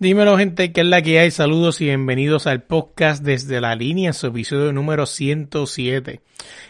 Dímelo 0.00 0.38
gente, 0.38 0.72
¿qué 0.72 0.82
es 0.82 0.86
la 0.86 1.02
que 1.02 1.18
hay? 1.18 1.32
Saludos 1.32 1.80
y 1.80 1.86
bienvenidos 1.86 2.46
al 2.46 2.62
podcast 2.62 3.24
desde 3.24 3.60
la 3.60 3.74
línea, 3.74 4.12
su 4.12 4.28
episodio 4.28 4.72
número 4.72 5.06
107. 5.06 6.20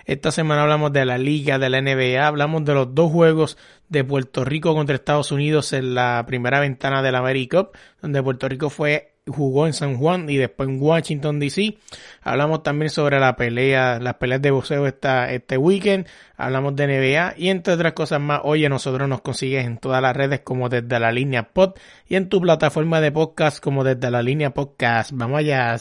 Esta 0.07 0.33
semana 0.33 0.63
hablamos 0.63 0.95
de 0.95 1.05
la 1.05 1.19
liga, 1.19 1.59
de 1.59 1.69
la 1.69 1.83
NBA, 1.83 2.27
hablamos 2.27 2.65
de 2.65 2.73
los 2.73 2.95
dos 2.95 3.13
juegos 3.13 3.59
de 3.91 4.03
Puerto 4.03 4.47
Rico 4.47 4.75
contra 4.75 4.95
Estados 4.95 5.31
Unidos 5.31 5.75
en 5.75 5.95
la 5.95 6.25
primera 6.27 6.59
ventana 6.59 7.03
de 7.03 7.13
la 7.13 7.21
Cup, 7.51 7.77
donde 8.01 8.23
Puerto 8.23 8.49
Rico 8.49 8.71
fue 8.71 9.18
jugó 9.29 9.67
en 9.67 9.73
San 9.73 9.97
Juan 9.97 10.29
y 10.29 10.37
después 10.37 10.69
en 10.69 10.81
Washington 10.81 11.39
DC. 11.39 11.79
Hablamos 12.23 12.63
también 12.63 12.91
sobre 12.91 13.21
la 13.21 13.37
pelea, 13.37 13.99
las 14.01 14.15
peleas 14.15 14.43
de 14.43 14.51
boxeo 14.51 14.87
esta, 14.87 15.33
este 15.33 15.57
weekend. 15.57 16.07
Hablamos 16.37 16.77
de 16.77 16.87
NBA 16.87 17.35
y 17.37 17.49
entre 17.49 17.75
otras 17.75 17.93
cosas 17.93 18.21
más. 18.21 18.41
Oye, 18.45 18.69
nosotros 18.69 19.09
nos 19.09 19.21
consigues 19.21 19.65
en 19.65 19.79
todas 19.79 20.03
las 20.03 20.17
redes 20.17 20.41
como 20.41 20.69
desde 20.69 20.99
la 20.99 21.13
línea 21.13 21.45
pod 21.45 21.75
y 22.09 22.17
en 22.17 22.29
tu 22.29 22.41
plataforma 22.41 23.01
de 23.01 23.13
podcast 23.13 23.63
como 23.63 23.85
desde 23.85 24.11
la 24.11 24.23
línea 24.23 24.51
podcast. 24.51 25.11
Vamos 25.13 25.39
allá. 25.41 25.77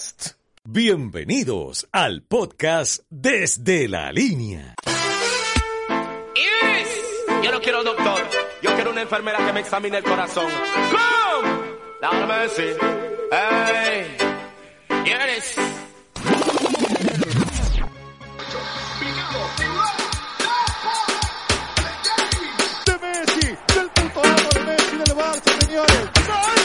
Bienvenidos 0.63 1.87
al 1.93 2.23
podcast 2.23 3.03
desde 3.09 3.87
la 3.87 4.11
línea. 4.11 4.75
Yo 7.43 7.51
no 7.51 7.61
quiero 7.61 7.83
doctor, 7.83 8.19
yo 8.61 8.75
quiero 8.75 8.91
una 8.91 9.01
enfermera 9.01 9.37
que 9.45 9.53
me 9.53 9.61
examine 9.61 9.97
el 9.99 10.03
corazón. 10.03 10.47
¡Come! 10.91 11.77
Down 12.01 12.27
mercy. 12.27 13.06
It 13.29 13.35
is. 15.37 15.55
de 22.85 22.97
Messi, 22.99 23.57
del 23.75 23.89
puto 23.89 24.21
amo 24.23 24.49
de 24.53 24.59
Messi 24.63 24.97
del 24.97 25.15
Barça, 25.17 25.65
señores. 25.65 26.56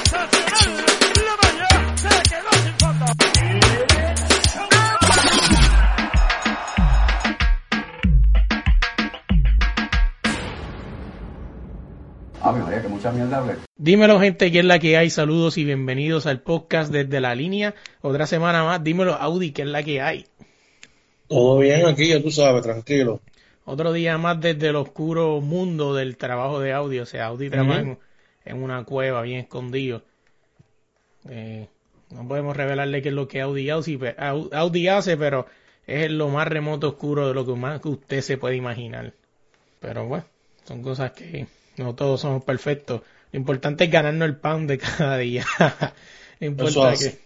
Ave 12.44 12.60
María, 12.60 12.82
que 12.82 12.88
mucha 12.88 13.12
mierda 13.12 13.38
hablé. 13.38 13.54
Dímelo 13.76 14.18
gente, 14.20 14.50
¿qué 14.50 14.58
es 14.60 14.64
la 14.64 14.78
que 14.78 14.96
hay? 14.96 15.10
Saludos 15.10 15.58
y 15.58 15.64
bienvenidos 15.64 16.26
al 16.26 16.40
podcast 16.40 16.90
desde 16.92 17.20
la 17.20 17.34
línea. 17.34 17.74
Otra 18.00 18.26
semana 18.26 18.64
más. 18.64 18.82
Dímelo 18.82 19.14
Audi, 19.14 19.52
¿qué 19.52 19.62
es 19.62 19.68
la 19.68 19.82
que 19.82 20.00
hay? 20.00 20.26
Todo 21.28 21.58
bien 21.58 21.86
aquí, 21.86 22.08
ya 22.08 22.20
tú 22.22 22.30
sabes, 22.30 22.62
tranquilo. 22.62 23.20
Otro 23.64 23.92
día 23.92 24.18
más 24.18 24.40
desde 24.40 24.68
el 24.68 24.76
oscuro 24.76 25.40
mundo 25.40 25.94
del 25.94 26.16
trabajo 26.16 26.58
de 26.58 26.72
Audi. 26.72 26.98
O 26.98 27.06
sea, 27.06 27.26
Audi 27.26 27.48
trabaja 27.48 27.80
en, 27.80 27.98
en 28.44 28.62
una 28.62 28.82
cueva 28.84 29.22
bien 29.22 29.38
escondido. 29.40 30.02
Eh, 31.28 31.68
no 32.10 32.26
podemos 32.26 32.56
revelarle 32.56 33.02
qué 33.02 33.10
es 33.10 33.14
lo 33.14 33.28
que 33.28 33.40
Audi 33.40 33.70
hace, 33.70 33.96
pe- 33.98 34.16
Au- 34.18 34.52
Audi 34.52 34.88
hace, 34.88 35.16
pero 35.16 35.46
es 35.86 36.10
lo 36.10 36.28
más 36.28 36.48
remoto 36.48 36.88
oscuro 36.88 37.28
de 37.28 37.34
lo 37.34 37.46
que 37.46 37.52
más 37.54 37.80
que 37.80 37.88
usted 37.88 38.20
se 38.20 38.36
puede 38.36 38.56
imaginar. 38.56 39.12
Pero 39.78 40.06
bueno, 40.06 40.24
son 40.64 40.82
cosas 40.82 41.12
que 41.12 41.46
no 41.76 41.94
todos 41.94 42.20
somos 42.20 42.44
perfectos. 42.44 43.02
Lo 43.32 43.38
importante 43.38 43.84
es 43.84 43.90
ganarnos 43.90 44.28
el 44.28 44.36
pan 44.36 44.66
de 44.66 44.78
cada 44.78 45.18
día. 45.18 45.44
No 46.40 46.48
importa 46.48 46.72
que- 47.04 47.18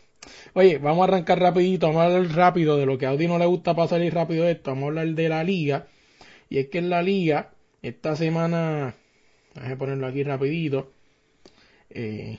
Oye, 0.52 0.76
vamos 0.78 1.00
a 1.00 1.04
arrancar 1.12 1.38
rapidito, 1.40 1.86
vamos 1.86 2.02
a 2.02 2.04
hablar 2.06 2.30
rápido 2.36 2.76
de 2.76 2.84
lo 2.84 2.98
que 2.98 3.06
a 3.06 3.10
Audi 3.10 3.26
no 3.26 3.38
le 3.38 3.46
gusta 3.46 3.74
para 3.74 3.88
salir 3.88 4.12
rápido 4.12 4.44
de 4.44 4.52
esto. 4.52 4.70
Vamos 4.72 4.84
a 4.84 4.88
hablar 4.88 5.08
de 5.08 5.28
la 5.30 5.42
liga. 5.42 5.86
Y 6.50 6.58
es 6.58 6.66
que 6.68 6.78
en 6.78 6.90
la 6.90 7.00
liga, 7.02 7.52
esta 7.80 8.14
semana, 8.14 8.94
déjame 9.54 9.76
ponerlo 9.76 10.06
aquí 10.06 10.22
rapidito. 10.22 10.92
Eh, 11.90 12.38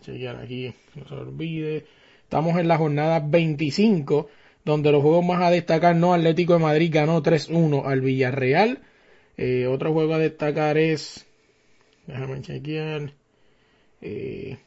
chequear 0.00 0.36
aquí, 0.36 0.72
no 0.94 1.06
se 1.06 1.14
olvide. 1.14 1.84
Estamos 2.22 2.58
en 2.58 2.68
la 2.68 2.78
jornada 2.78 3.20
25, 3.20 4.28
donde 4.64 4.92
los 4.92 5.02
juegos 5.02 5.24
más 5.24 5.42
a 5.42 5.50
destacar, 5.50 5.96
no, 5.96 6.14
Atlético 6.14 6.54
de 6.54 6.60
Madrid 6.60 6.90
ganó 6.92 7.22
3-1 7.22 7.84
al 7.86 8.00
Villarreal. 8.00 8.80
Eh, 9.42 9.66
otro 9.66 9.94
juego 9.94 10.12
a 10.12 10.18
destacar 10.18 10.76
es, 10.76 11.26
déjame 12.06 12.42
chequear, 12.42 13.14
eh, 14.02 14.58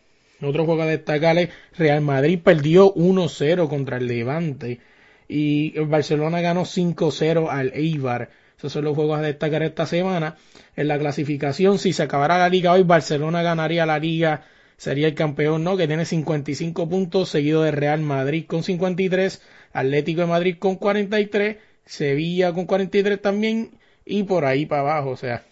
otro 0.42 0.66
juego 0.66 0.82
a 0.82 0.88
destacar 0.88 1.38
es 1.38 1.50
Real 1.78 2.02
Madrid 2.02 2.40
perdió 2.44 2.92
1-0 2.96 3.70
contra 3.70 3.98
el 3.98 4.08
Levante 4.08 4.80
y 5.28 5.78
el 5.78 5.86
Barcelona 5.86 6.42
ganó 6.42 6.66
5-0 6.66 7.52
al 7.52 7.72
Eibar. 7.76 8.32
Esos 8.58 8.74
son 8.74 8.86
los 8.86 8.96
juegos 8.96 9.20
a 9.20 9.22
destacar 9.22 9.62
esta 9.62 9.86
semana. 9.86 10.38
En 10.76 10.88
la 10.88 10.98
clasificación, 10.98 11.78
si 11.78 11.94
se 11.94 12.02
acabara 12.02 12.40
la 12.40 12.50
liga 12.50 12.74
hoy, 12.74 12.82
Barcelona 12.82 13.44
ganaría 13.44 13.86
la 13.86 14.00
liga, 14.00 14.44
sería 14.78 15.06
el 15.06 15.14
campeón, 15.14 15.64
¿no? 15.64 15.78
Que 15.78 15.86
tiene 15.86 16.06
55 16.06 16.90
puntos, 16.90 17.30
seguido 17.30 17.62
de 17.62 17.70
Real 17.70 18.02
Madrid 18.02 18.46
con 18.48 18.64
53, 18.64 19.40
Atlético 19.72 20.22
de 20.22 20.28
Madrid 20.28 20.56
con 20.58 20.78
43, 20.78 21.58
Sevilla 21.86 22.54
con 22.54 22.66
43 22.66 23.22
también, 23.22 23.70
y 24.06 24.24
por 24.24 24.46
ahí 24.46 24.66
para 24.66 24.82
abajo, 24.82 25.12
o 25.12 25.18
sea, 25.18 25.44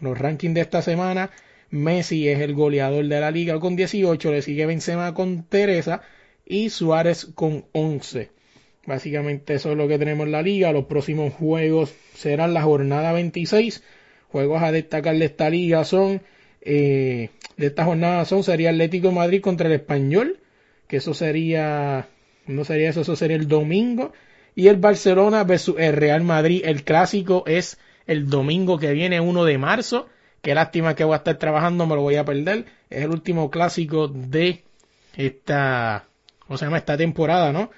los 0.00 0.18
rankings 0.18 0.54
de 0.54 0.60
esta 0.60 0.82
semana, 0.82 1.30
Messi 1.70 2.28
es 2.28 2.40
el 2.40 2.54
goleador 2.54 3.06
de 3.06 3.20
la 3.20 3.30
liga 3.30 3.58
con 3.60 3.76
18, 3.76 4.32
le 4.32 4.42
sigue 4.42 4.66
Benzema 4.66 5.14
con 5.14 5.44
Teresa 5.44 6.02
y 6.44 6.70
Suárez 6.70 7.28
con 7.34 7.64
11. 7.72 8.30
Básicamente 8.84 9.54
eso 9.54 9.70
es 9.70 9.76
lo 9.76 9.86
que 9.86 9.98
tenemos 9.98 10.26
en 10.26 10.32
la 10.32 10.42
liga. 10.42 10.72
Los 10.72 10.86
próximos 10.86 11.32
juegos 11.34 11.94
serán 12.14 12.52
la 12.52 12.62
jornada 12.62 13.12
26. 13.12 13.82
Juegos 14.28 14.62
a 14.62 14.72
destacar 14.72 15.16
de 15.16 15.24
esta 15.24 15.50
liga 15.50 15.84
son, 15.84 16.20
eh, 16.62 17.30
de 17.56 17.66
esta 17.66 17.84
jornada 17.84 18.24
son, 18.24 18.42
sería 18.42 18.70
Atlético 18.70 19.12
Madrid 19.12 19.40
contra 19.40 19.68
el 19.68 19.74
Español, 19.74 20.40
que 20.88 20.96
eso 20.96 21.14
sería, 21.14 22.08
no 22.46 22.64
sería 22.64 22.90
eso, 22.90 23.02
eso 23.02 23.14
sería 23.14 23.36
el 23.36 23.46
domingo. 23.46 24.12
Y 24.54 24.68
el 24.68 24.76
Barcelona 24.76 25.44
versus 25.44 25.76
el 25.78 25.94
Real 25.94 26.24
Madrid, 26.24 26.62
el 26.64 26.82
clásico 26.82 27.44
es 27.46 27.78
el 28.06 28.28
domingo 28.28 28.78
que 28.78 28.92
viene, 28.92 29.20
1 29.20 29.44
de 29.44 29.58
marzo. 29.58 30.08
Qué 30.40 30.54
lástima 30.54 30.94
que 30.94 31.04
voy 31.04 31.14
a 31.14 31.18
estar 31.18 31.38
trabajando, 31.38 31.86
me 31.86 31.94
lo 31.94 32.02
voy 32.02 32.16
a 32.16 32.24
perder. 32.24 32.66
Es 32.90 33.04
el 33.04 33.10
último 33.10 33.50
clásico 33.50 34.08
de 34.08 34.64
esta, 35.16 36.06
¿cómo 36.40 36.58
se 36.58 36.64
llama? 36.64 36.78
Esta 36.78 36.96
temporada, 36.96 37.52
¿no? 37.52 37.70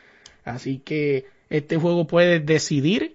Así 0.45 0.79
que 0.79 1.27
este 1.51 1.77
juego 1.77 2.07
puede 2.07 2.41
decidir 2.41 3.15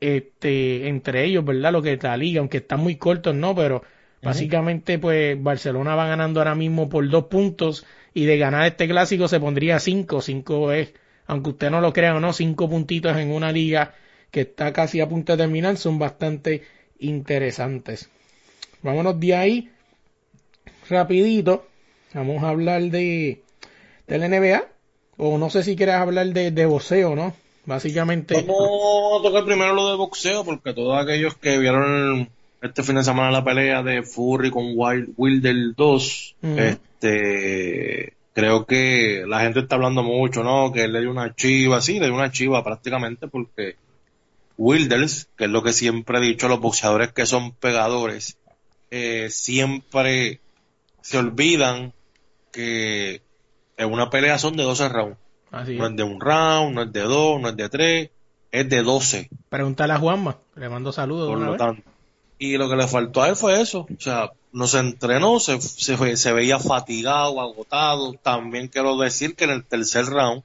este, 0.00 0.88
entre 0.88 1.24
ellos, 1.24 1.44
¿verdad? 1.44 1.72
Lo 1.72 1.82
que 1.82 1.94
es 1.94 2.02
la 2.02 2.16
liga, 2.16 2.40
aunque 2.40 2.58
están 2.58 2.80
muy 2.80 2.96
cortos, 2.96 3.34
¿no? 3.34 3.54
Pero 3.54 3.82
básicamente, 4.22 4.98
pues 4.98 5.40
Barcelona 5.42 5.94
va 5.94 6.06
ganando 6.06 6.40
ahora 6.40 6.54
mismo 6.54 6.88
por 6.88 7.08
dos 7.08 7.24
puntos 7.24 7.86
y 8.14 8.24
de 8.24 8.38
ganar 8.38 8.66
este 8.66 8.88
clásico 8.88 9.28
se 9.28 9.40
pondría 9.40 9.78
cinco. 9.78 10.20
Cinco 10.20 10.72
es, 10.72 10.94
aunque 11.26 11.50
usted 11.50 11.70
no 11.70 11.80
lo 11.80 11.92
crea 11.92 12.16
o 12.16 12.20
no, 12.20 12.32
cinco 12.32 12.68
puntitos 12.68 13.16
en 13.16 13.30
una 13.30 13.52
liga 13.52 13.94
que 14.36 14.42
está 14.42 14.70
casi 14.70 15.00
a 15.00 15.08
punto 15.08 15.32
de 15.32 15.38
terminar 15.38 15.78
son 15.78 15.98
bastante 15.98 16.60
interesantes. 16.98 18.10
Vámonos 18.82 19.18
de 19.18 19.34
ahí 19.34 19.70
rapidito. 20.90 21.66
Vamos 22.12 22.44
a 22.44 22.50
hablar 22.50 22.82
de, 22.82 23.40
de 24.06 24.18
la 24.18 24.28
NBA. 24.28 24.62
O 25.16 25.38
no 25.38 25.48
sé 25.48 25.62
si 25.62 25.74
quieres 25.74 25.94
hablar 25.94 26.26
de, 26.26 26.50
de 26.50 26.66
boxeo, 26.66 27.16
¿no? 27.16 27.34
Básicamente. 27.64 28.34
Vamos 28.34 29.20
a 29.20 29.22
tocar 29.22 29.46
primero 29.46 29.72
lo 29.72 29.88
de 29.88 29.96
boxeo, 29.96 30.44
porque 30.44 30.74
todos 30.74 31.02
aquellos 31.02 31.34
que 31.36 31.56
vieron 31.58 32.28
este 32.60 32.82
fin 32.82 32.96
de 32.96 33.04
semana 33.04 33.30
la 33.30 33.42
pelea 33.42 33.82
de 33.82 34.02
Furry 34.02 34.50
con 34.50 34.66
Wild, 34.74 35.14
Wilder 35.16 35.74
2, 35.74 36.36
Ujú. 36.42 36.58
este, 36.58 38.12
creo 38.34 38.66
que 38.66 39.24
la 39.26 39.40
gente 39.40 39.60
está 39.60 39.76
hablando 39.76 40.02
mucho, 40.02 40.42
¿no? 40.44 40.74
Que 40.74 40.84
él 40.84 40.92
le 40.92 41.00
dio 41.00 41.10
una 41.10 41.34
chiva, 41.34 41.80
sí, 41.80 41.98
le 41.98 42.04
dio 42.04 42.14
una 42.14 42.30
chiva 42.30 42.62
prácticamente, 42.62 43.28
porque 43.28 43.76
Wilders, 44.58 45.28
que 45.36 45.44
es 45.44 45.50
lo 45.50 45.62
que 45.62 45.72
siempre 45.72 46.18
he 46.18 46.22
dicho 46.22 46.46
a 46.46 46.48
los 46.48 46.60
boxeadores 46.60 47.12
que 47.12 47.26
son 47.26 47.52
pegadores, 47.52 48.38
eh, 48.90 49.28
siempre 49.30 50.40
se 51.02 51.18
olvidan 51.18 51.92
que 52.52 53.22
en 53.76 53.92
una 53.92 54.10
pelea 54.10 54.38
son 54.38 54.56
de 54.56 54.62
12 54.62 54.88
rounds. 54.88 55.18
Así 55.50 55.76
No 55.76 55.86
es. 55.86 55.96
de 55.96 56.02
un 56.02 56.20
round, 56.20 56.74
no 56.74 56.82
es 56.82 56.92
de 56.92 57.00
dos, 57.02 57.40
no 57.40 57.48
es 57.50 57.56
de 57.56 57.68
tres, 57.68 58.10
es 58.50 58.68
de 58.68 58.82
12. 58.82 59.30
Pregúntale 59.48 59.92
a 59.92 59.98
Juanma. 59.98 60.38
Le 60.54 60.68
mando 60.68 60.92
saludos. 60.92 61.28
Por 61.28 61.38
lo 61.38 61.56
tanto. 61.56 61.82
Y 62.38 62.56
lo 62.56 62.68
que 62.68 62.76
le 62.76 62.86
faltó 62.88 63.22
a 63.22 63.28
él 63.28 63.36
fue 63.36 63.60
eso. 63.60 63.86
O 63.94 64.00
sea, 64.00 64.32
no 64.52 64.66
se 64.66 64.78
entrenó, 64.78 65.38
se, 65.40 65.60
se, 65.60 66.16
se 66.16 66.32
veía 66.32 66.58
fatigado, 66.58 67.40
agotado. 67.40 68.14
También 68.14 68.68
quiero 68.68 68.96
decir 68.98 69.34
que 69.36 69.44
en 69.44 69.50
el 69.50 69.64
tercer 69.64 70.06
round, 70.06 70.42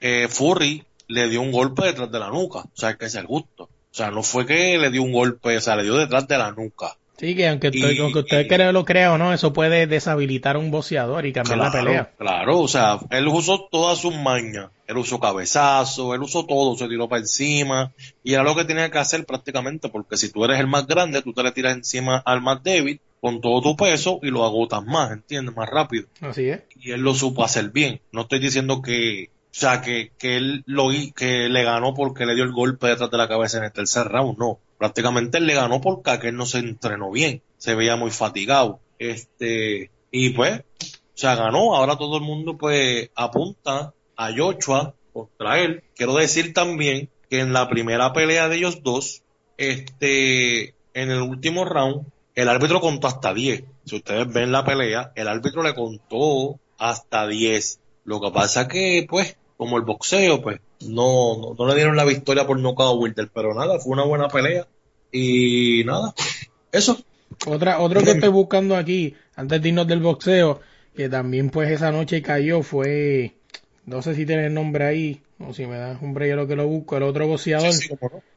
eh, 0.00 0.26
Furry 0.28 0.84
le 1.10 1.28
dio 1.28 1.42
un 1.42 1.52
golpe 1.52 1.84
detrás 1.84 2.10
de 2.10 2.18
la 2.18 2.28
nuca, 2.28 2.60
o 2.60 2.70
sea, 2.74 2.94
que 2.94 3.06
es 3.06 3.14
el 3.16 3.26
gusto. 3.26 3.64
O 3.64 3.94
sea, 3.94 4.10
no 4.10 4.22
fue 4.22 4.46
que 4.46 4.78
le 4.78 4.90
dio 4.90 5.02
un 5.02 5.12
golpe, 5.12 5.56
o 5.56 5.60
sea, 5.60 5.76
le 5.76 5.82
dio 5.82 5.96
detrás 5.96 6.26
de 6.28 6.38
la 6.38 6.52
nuca. 6.52 6.96
Sí, 7.18 7.34
que 7.34 7.48
aunque, 7.48 7.68
usted, 7.68 7.98
aunque 8.00 8.20
usted 8.20 8.72
lo 8.72 8.84
crea 8.86 9.12
o 9.12 9.18
no, 9.18 9.34
eso 9.34 9.52
puede 9.52 9.86
deshabilitar 9.86 10.56
a 10.56 10.58
un 10.58 10.70
boxeador 10.70 11.26
y 11.26 11.34
cambiar 11.34 11.58
la 11.58 11.70
pelea. 11.70 12.12
Claro, 12.16 12.60
o 12.60 12.68
sea, 12.68 12.98
él 13.10 13.28
usó 13.28 13.68
todas 13.70 13.98
sus 13.98 14.16
mañas. 14.16 14.70
Él 14.86 14.96
usó 14.96 15.20
cabezazo, 15.20 16.14
él 16.14 16.22
usó 16.22 16.46
todo, 16.46 16.78
se 16.78 16.88
tiró 16.88 17.10
para 17.10 17.20
encima. 17.20 17.92
Y 18.24 18.32
era 18.32 18.42
lo 18.42 18.56
que 18.56 18.64
tenía 18.64 18.90
que 18.90 18.98
hacer 18.98 19.26
prácticamente, 19.26 19.90
porque 19.90 20.16
si 20.16 20.32
tú 20.32 20.46
eres 20.46 20.58
el 20.60 20.66
más 20.66 20.86
grande, 20.86 21.20
tú 21.20 21.34
te 21.34 21.42
le 21.42 21.52
tiras 21.52 21.74
encima 21.74 22.22
al 22.24 22.40
más 22.40 22.62
débil 22.62 23.00
con 23.20 23.42
todo 23.42 23.60
tu 23.60 23.76
peso 23.76 24.18
y 24.22 24.30
lo 24.30 24.44
agotas 24.44 24.82
más, 24.84 25.12
¿entiendes? 25.12 25.54
Más 25.54 25.68
rápido. 25.68 26.06
Así 26.22 26.48
es. 26.48 26.62
Y 26.80 26.92
él 26.92 27.02
lo 27.02 27.14
supo 27.14 27.44
hacer 27.44 27.68
bien. 27.70 28.00
No 28.12 28.22
estoy 28.22 28.38
diciendo 28.38 28.80
que, 28.80 29.28
o 29.50 29.54
sea, 29.54 29.80
que, 29.80 30.12
que 30.18 30.36
él 30.36 30.62
lo 30.66 30.88
que 31.14 31.48
le 31.48 31.64
ganó 31.64 31.94
porque 31.94 32.26
le 32.26 32.34
dio 32.34 32.44
el 32.44 32.52
golpe 32.52 32.86
detrás 32.86 33.10
de 33.10 33.18
la 33.18 33.28
cabeza 33.28 33.58
en 33.58 33.64
el 33.64 33.72
tercer 33.72 34.06
round, 34.06 34.38
no 34.38 34.58
prácticamente 34.80 35.36
él 35.36 35.46
le 35.46 35.52
ganó 35.52 35.78
porque 35.82 36.10
aquel 36.10 36.36
no 36.36 36.46
se 36.46 36.58
entrenó 36.58 37.10
bien, 37.10 37.42
se 37.58 37.74
veía 37.74 37.96
muy 37.96 38.10
fatigado. 38.10 38.80
Este, 38.98 39.90
y 40.10 40.30
pues, 40.30 40.60
o 40.60 40.94
sea, 41.12 41.34
ganó, 41.34 41.76
ahora 41.76 41.98
todo 41.98 42.16
el 42.16 42.22
mundo 42.22 42.56
pues 42.56 43.10
apunta 43.14 43.92
a 44.16 44.32
Joshua 44.34 44.94
contra 45.12 45.60
él. 45.60 45.84
Quiero 45.94 46.14
decir 46.14 46.54
también 46.54 47.10
que 47.28 47.40
en 47.40 47.52
la 47.52 47.68
primera 47.68 48.14
pelea 48.14 48.48
de 48.48 48.56
ellos 48.56 48.82
dos, 48.82 49.22
este, 49.58 50.74
en 50.94 51.10
el 51.10 51.20
último 51.20 51.66
round, 51.66 52.06
el 52.34 52.48
árbitro 52.48 52.80
contó 52.80 53.06
hasta 53.06 53.34
10. 53.34 53.64
Si 53.84 53.96
ustedes 53.96 54.32
ven 54.32 54.50
la 54.50 54.64
pelea, 54.64 55.12
el 55.14 55.28
árbitro 55.28 55.62
le 55.62 55.74
contó 55.74 56.58
hasta 56.78 57.26
10. 57.26 57.80
Lo 58.04 58.18
que 58.18 58.30
pasa 58.30 58.66
que, 58.66 59.06
pues, 59.06 59.36
como 59.60 59.76
el 59.76 59.84
boxeo, 59.84 60.40
pues, 60.40 60.58
no, 60.86 61.54
no, 61.54 61.68
le 61.68 61.74
dieron 61.74 61.94
la 61.94 62.06
victoria 62.06 62.46
por 62.46 62.58
nocaut 62.58 62.96
a 62.96 62.98
Wilder, 62.98 63.28
pero 63.28 63.52
nada, 63.52 63.78
fue 63.78 63.92
una 63.92 64.04
buena 64.04 64.28
pelea. 64.28 64.66
Y 65.12 65.84
nada, 65.84 66.14
eso. 66.72 66.98
Otra, 67.46 67.80
otro 67.80 68.00
que 68.00 68.12
estoy 68.12 68.30
buscando 68.30 68.74
aquí, 68.74 69.14
antes 69.36 69.60
de 69.60 69.68
irnos 69.68 69.86
del 69.86 70.00
boxeo, 70.00 70.62
que 70.96 71.10
también 71.10 71.50
pues 71.50 71.70
esa 71.70 71.92
noche 71.92 72.22
cayó, 72.22 72.62
fue, 72.62 73.34
no 73.84 74.00
sé 74.00 74.14
si 74.14 74.24
tiene 74.24 74.46
el 74.46 74.54
nombre 74.54 74.86
ahí, 74.86 75.20
o 75.38 75.52
si 75.52 75.66
me 75.66 75.76
das 75.76 76.00
un 76.00 76.14
yo 76.14 76.36
lo 76.36 76.46
que 76.46 76.56
lo 76.56 76.66
busco, 76.66 76.96
el 76.96 77.02
otro 77.02 77.26
boxeador, 77.26 77.74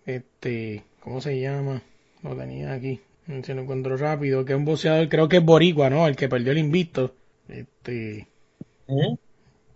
este, 0.05 0.83
¿cómo 0.99 1.21
se 1.21 1.39
llama? 1.39 1.81
Lo 2.21 2.35
tenía 2.35 2.73
aquí, 2.73 2.99
si 3.43 3.53
lo 3.53 3.61
encuentro 3.61 3.95
rápido, 3.95 4.43
que 4.43 4.51
es 4.51 4.59
un 4.59 4.65
boxeador, 4.65 5.07
creo 5.07 5.29
que 5.29 5.37
es 5.37 5.45
Boricua, 5.45 5.89
¿no? 5.89 6.05
El 6.05 6.17
que 6.17 6.27
perdió 6.27 6.51
el 6.51 6.57
invicto. 6.57 7.15
Este, 7.47 8.27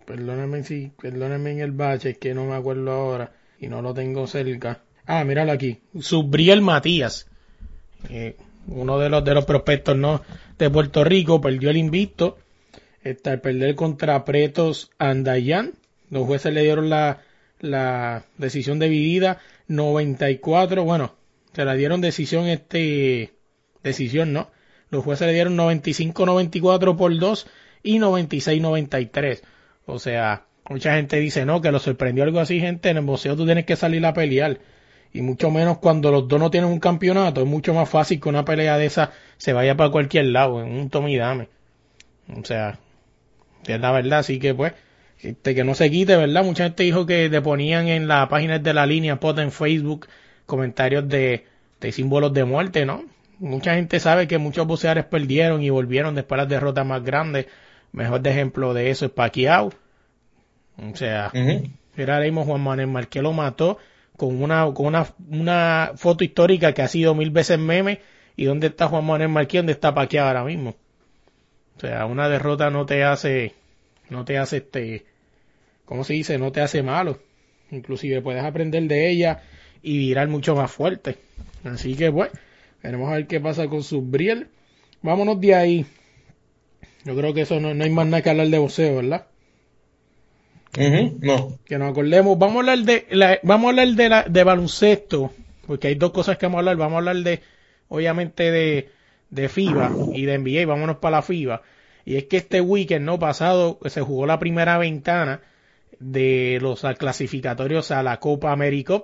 Perdóname 0.08 0.64
si, 0.64 0.94
perdóname 1.02 1.52
en 1.52 1.60
el 1.60 1.74
bache, 1.74 2.12
es 2.12 2.18
que 2.18 2.34
no 2.34 2.46
me 2.46 2.56
acuerdo 2.56 2.90
ahora 2.92 3.34
y 3.60 3.68
no 3.68 3.82
lo 3.82 3.94
tengo 3.94 4.26
cerca. 4.26 4.80
Ah, 5.06 5.26
míralo 5.26 5.52
aquí. 5.52 5.82
Subriel 6.00 6.62
Matías. 6.62 7.28
Uno 8.68 9.00
de 9.00 9.10
los 9.10 9.26
de 9.26 9.34
los 9.34 9.44
prospectos 9.44 9.98
no 9.98 10.22
de 10.58 10.70
Puerto 10.70 11.04
Rico 11.04 11.42
perdió 11.42 11.72
el 11.72 11.76
invicto. 11.76 12.38
Está 13.04 13.34
el 13.34 13.42
perder 13.42 13.76
contra 13.76 14.24
Pretos 14.24 14.92
Andayan. 14.98 15.74
Los 16.10 16.26
jueces 16.26 16.54
le 16.54 16.64
dieron 16.64 16.90
la, 16.90 17.20
la 17.60 18.24
decisión 18.38 18.80
dividida 18.80 19.42
94. 19.68 20.86
Bueno, 20.86 21.16
se 21.52 21.66
la 21.66 21.74
dieron 21.74 22.00
decisión 22.00 22.46
este 22.48 23.34
decisión, 23.84 24.32
¿no? 24.32 24.52
Los 24.90 25.04
jueces 25.04 25.28
le 25.28 25.34
dieron 25.34 25.58
95-94 25.58 26.96
por 26.96 27.18
2 27.18 27.48
y 27.84 28.00
96-93. 28.00 29.42
O 29.88 30.00
sea, 30.00 30.46
mucha 30.70 30.96
gente 30.96 31.18
dice, 31.18 31.46
no, 31.46 31.62
que 31.62 31.72
lo 31.72 31.80
sorprendió 31.80 32.26
algo 32.26 32.40
así, 32.40 32.60
gente, 32.60 32.90
en 32.90 32.98
el 32.98 33.06
boxeo 33.06 33.36
tú 33.36 33.46
tienes 33.46 33.66
que 33.66 33.76
salir 33.78 34.06
a 34.06 34.14
pelear. 34.14 34.60
Y 35.14 35.22
mucho 35.22 35.50
menos 35.50 35.78
cuando 35.80 36.12
los 36.12 36.28
dos 36.28 36.40
no 36.40 36.52
tienen 36.52 36.70
un 36.70 36.80
campeonato, 36.80 37.42
es 37.42 37.48
mucho 37.48 37.74
más 37.74 37.90
fácil 37.90 38.20
que 38.20 38.30
una 38.30 38.46
pelea 38.46 38.78
de 38.78 38.86
esa 38.86 39.12
se 39.38 39.54
vaya 39.54 39.76
para 39.78 39.90
cualquier 39.90 40.26
lado, 40.26 40.62
en 40.62 40.78
un 40.78 40.90
tome 40.90 41.12
y 41.14 41.18
dame. 41.18 41.48
O 42.38 42.44
sea, 42.44 42.80
es 43.66 43.80
la 43.80 43.92
verdad, 43.94 44.20
así 44.20 44.40
que 44.40 44.54
pues, 44.54 44.74
este, 45.22 45.56
que 45.56 45.64
no 45.64 45.74
se 45.74 45.90
quite, 45.90 46.18
¿verdad? 46.18 46.44
Mucha 46.44 46.66
gente 46.66 46.84
dijo 46.84 47.06
que 47.06 47.30
te 47.30 47.42
ponían 47.42 47.88
en 47.88 48.10
la 48.10 48.28
página 48.28 48.60
de 48.60 48.74
la 48.74 48.86
línea 48.86 49.22
pot 49.22 49.40
en 49.40 49.52
Facebook 49.54 50.08
comentarios 50.46 51.08
de, 51.08 51.46
de 51.80 51.92
símbolos 51.94 52.34
de 52.34 52.44
muerte, 52.44 52.86
¿no? 52.86 53.06
Mucha 53.40 53.76
gente 53.76 54.02
sabe 54.02 54.28
que 54.28 54.38
muchos 54.38 54.68
boxeadores 54.68 55.06
perdieron 55.06 55.64
y 55.64 55.70
volvieron 55.70 56.14
después 56.14 56.38
de 56.38 56.44
las 56.44 56.50
derrotas 56.50 56.86
más 56.86 57.04
grandes 57.04 57.46
Mejor 57.92 58.22
de 58.22 58.30
ejemplo 58.30 58.74
de 58.74 58.90
eso 58.90 59.06
es 59.06 59.12
Pacquiao. 59.12 59.72
O 60.78 60.96
sea, 60.96 61.32
era 61.96 62.14
ahora 62.14 62.26
mismo 62.26 62.46
Juan 62.46 62.62
Manuel 62.62 62.88
Marqués 62.88 63.24
lo 63.24 63.34
mató 63.34 63.80
con 64.16 64.42
una, 64.42 64.72
con 64.74 64.86
una, 64.86 65.08
una 65.30 65.92
foto 65.96 66.24
histórica 66.24 66.74
que 66.74 66.82
ha 66.82 66.88
sido 66.88 67.16
mil 67.16 67.32
veces 67.32 67.58
meme. 67.58 68.02
¿Y 68.36 68.46
dónde 68.46 68.68
está 68.68 68.88
Juan 68.88 69.06
Manuel 69.06 69.30
Marqués? 69.30 69.60
¿Dónde 69.60 69.74
está 69.74 69.94
Pacquiao 69.94 70.28
ahora 70.28 70.44
mismo? 70.44 70.76
O 71.76 71.80
sea, 71.80 72.06
una 72.06 72.30
derrota 72.30 72.70
no 72.70 72.86
te 72.86 73.04
hace, 73.04 73.54
no 74.10 74.26
te 74.26 74.38
hace 74.38 74.58
este, 74.58 75.06
¿cómo 75.86 76.04
se 76.04 76.14
dice? 76.14 76.38
No 76.38 76.52
te 76.52 76.62
hace 76.62 76.84
malo. 76.84 77.20
Inclusive 77.72 78.22
puedes 78.22 78.44
aprender 78.44 78.84
de 78.84 79.10
ella 79.10 79.42
y 79.82 79.98
virar 79.98 80.28
mucho 80.28 80.56
más 80.56 80.72
fuerte. 80.72 81.18
Así 81.64 81.96
que 81.96 82.10
bueno, 82.10 82.34
veremos 82.82 83.10
a 83.12 83.16
ver 83.16 83.28
qué 83.28 83.40
pasa 83.40 83.68
con 83.68 83.84
Subriel. 83.84 84.48
Vámonos 85.02 85.40
de 85.40 85.56
ahí 85.56 85.86
yo 87.08 87.16
creo 87.16 87.34
que 87.34 87.42
eso 87.42 87.60
no, 87.62 87.70
hay 87.70 87.90
más 87.90 88.06
nada 88.06 88.22
que 88.22 88.30
hablar 88.30 88.50
de 88.50 88.58
boxeo, 88.58 88.98
¿verdad? 88.98 89.28
no. 91.22 91.58
Que 91.66 91.78
nos 91.78 91.92
acordemos. 91.92 92.38
Vamos 92.38 92.58
a 92.58 92.60
hablar 92.60 92.80
de, 92.80 93.08
la, 93.12 93.40
vamos 93.44 93.68
a 93.68 93.70
hablar 93.70 93.88
de, 93.96 94.10
la, 94.10 94.24
de 94.24 94.44
baloncesto, 94.44 95.32
porque 95.66 95.88
hay 95.88 95.96
dos 95.96 96.12
cosas 96.12 96.38
que 96.38 96.48
vamos 96.48 96.58
a 96.58 96.60
hablar. 96.60 96.76
Vamos 96.76 96.96
a 96.96 96.98
hablar 96.98 97.16
de, 97.18 97.42
obviamente, 97.88 98.52
de, 98.52 98.90
de 99.30 99.48
FIBA 99.48 99.90
y 100.14 100.26
de 100.26 100.38
NBA. 100.38 100.66
Vámonos 100.66 100.98
para 100.98 101.18
la 101.18 101.22
FIBA. 101.22 101.62
Y 102.04 102.18
es 102.18 102.26
que 102.26 102.38
este 102.38 102.60
weekend 102.60 103.06
no 103.06 103.18
pasado 103.20 103.80
se 103.86 104.02
jugó 104.02 104.28
la 104.28 104.38
primera 104.38 104.78
ventana 104.78 105.40
de 106.00 106.60
los 106.62 106.86
clasificatorios 106.98 107.92
a 107.92 108.04
la 108.04 108.20
Copa 108.20 108.52
América, 108.52 109.02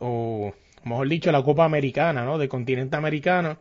o 0.00 0.52
mejor 0.82 1.08
dicho, 1.08 1.30
la 1.30 1.44
Copa 1.44 1.64
Americana, 1.64 2.24
¿no? 2.24 2.38
De 2.38 2.48
continente 2.48 2.96
americano 2.96 3.58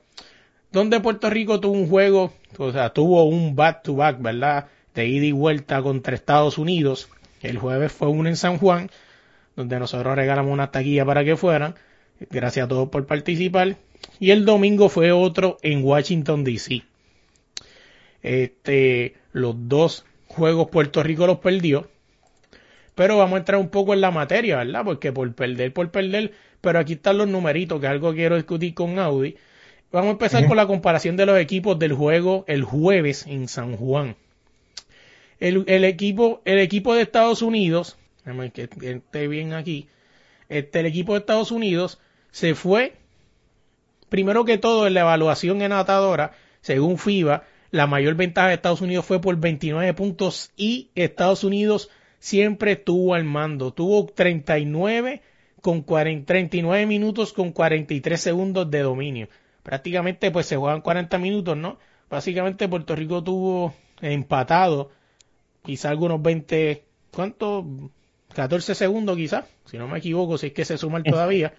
donde 0.71 0.99
Puerto 0.99 1.29
Rico 1.29 1.59
tuvo 1.59 1.73
un 1.73 1.87
juego, 1.87 2.33
o 2.57 2.71
sea, 2.71 2.91
tuvo 2.91 3.23
un 3.23 3.55
back-to-back, 3.55 4.21
¿verdad? 4.21 4.67
De 4.93 5.07
ida 5.07 5.25
y 5.25 5.31
vuelta 5.31 5.81
contra 5.81 6.15
Estados 6.15 6.57
Unidos. 6.57 7.09
El 7.41 7.57
jueves 7.57 7.91
fue 7.91 8.07
uno 8.09 8.29
en 8.29 8.35
San 8.35 8.57
Juan, 8.57 8.89
donde 9.55 9.79
nosotros 9.79 10.15
regalamos 10.15 10.51
una 10.51 10.71
taquilla 10.71 11.05
para 11.05 11.23
que 11.23 11.37
fueran. 11.37 11.75
Gracias 12.29 12.65
a 12.65 12.67
todos 12.67 12.89
por 12.89 13.05
participar. 13.05 13.77
Y 14.19 14.31
el 14.31 14.45
domingo 14.45 14.89
fue 14.89 15.11
otro 15.11 15.57
en 15.61 15.83
Washington, 15.83 16.43
D.C. 16.43 16.83
Este, 18.21 19.15
los 19.31 19.55
dos 19.67 20.05
juegos 20.27 20.69
Puerto 20.69 21.01
Rico 21.01 21.25
los 21.27 21.39
perdió. 21.39 21.87
Pero 22.95 23.17
vamos 23.17 23.35
a 23.35 23.39
entrar 23.39 23.61
un 23.61 23.69
poco 23.69 23.93
en 23.93 24.01
la 24.01 24.11
materia, 24.11 24.57
¿verdad? 24.57 24.83
Porque 24.83 25.13
por 25.13 25.33
perder, 25.33 25.71
por 25.73 25.89
perder. 25.89 26.33
Pero 26.59 26.79
aquí 26.79 26.93
están 26.93 27.17
los 27.17 27.29
numeritos, 27.29 27.79
que 27.79 27.87
algo 27.87 28.13
quiero 28.13 28.35
discutir 28.35 28.73
con 28.73 28.99
Audi. 28.99 29.37
Vamos 29.91 30.09
a 30.09 30.11
empezar 30.11 30.47
con 30.47 30.55
la 30.55 30.67
comparación 30.67 31.17
de 31.17 31.25
los 31.25 31.39
equipos 31.39 31.79
del 31.79 31.93
juego 31.93 32.45
el 32.47 32.63
jueves 32.63 33.25
en 33.25 33.47
San 33.47 33.75
Juan. 33.75 34.15
El, 35.39 35.83
equipo, 35.83 36.41
el 36.45 36.59
equipo 36.59 36.93
de 36.93 37.01
Estados 37.01 37.41
Unidos, 37.41 37.97
que 38.53 38.69
esté 38.81 39.27
bien 39.27 39.53
aquí, 39.53 39.87
este, 40.47 40.81
el 40.81 40.85
equipo 40.85 41.13
de 41.13 41.19
Estados 41.19 41.51
Unidos 41.51 41.99
se 42.29 42.53
fue, 42.53 42.93
primero 44.09 44.45
que 44.45 44.59
todo 44.59 44.85
en 44.85 44.93
la 44.93 45.01
evaluación 45.01 45.63
en 45.63 45.71
atadora, 45.71 46.33
según 46.61 46.99
FIBA, 46.99 47.43
la 47.71 47.87
mayor 47.87 48.13
ventaja 48.13 48.49
de 48.49 48.55
Estados 48.55 48.81
Unidos 48.81 49.05
fue 49.05 49.19
por 49.19 49.37
29 49.37 49.95
puntos 49.95 50.51
y 50.55 50.89
Estados 50.93 51.43
Unidos 51.43 51.89
siempre 52.19 52.73
estuvo 52.73 53.15
al 53.15 53.23
mando. 53.23 53.73
Tuvo 53.73 54.05
39 54.05 55.23
con 55.61 55.81
40, 55.81 56.27
39 56.27 56.85
minutos 56.85 57.33
con 57.33 57.51
43 57.51 58.21
segundos 58.21 58.69
de 58.69 58.79
dominio 58.81 59.29
prácticamente 59.63 60.31
pues 60.31 60.45
se 60.45 60.57
juegan 60.57 60.81
40 60.81 61.17
minutos, 61.17 61.57
¿no? 61.57 61.77
Básicamente 62.09 62.67
Puerto 62.67 62.95
Rico 62.95 63.23
tuvo 63.23 63.73
empatado 64.01 64.91
quizá 65.63 65.89
algunos 65.89 66.21
20, 66.21 66.83
¿cuánto? 67.11 67.65
14 68.33 68.75
segundos 68.75 69.17
quizás, 69.17 69.45
si 69.65 69.77
no 69.77 69.87
me 69.87 69.97
equivoco, 69.99 70.37
si 70.37 70.47
es 70.47 70.53
que 70.53 70.65
se 70.65 70.77
suman 70.77 71.03
todavía. 71.03 71.53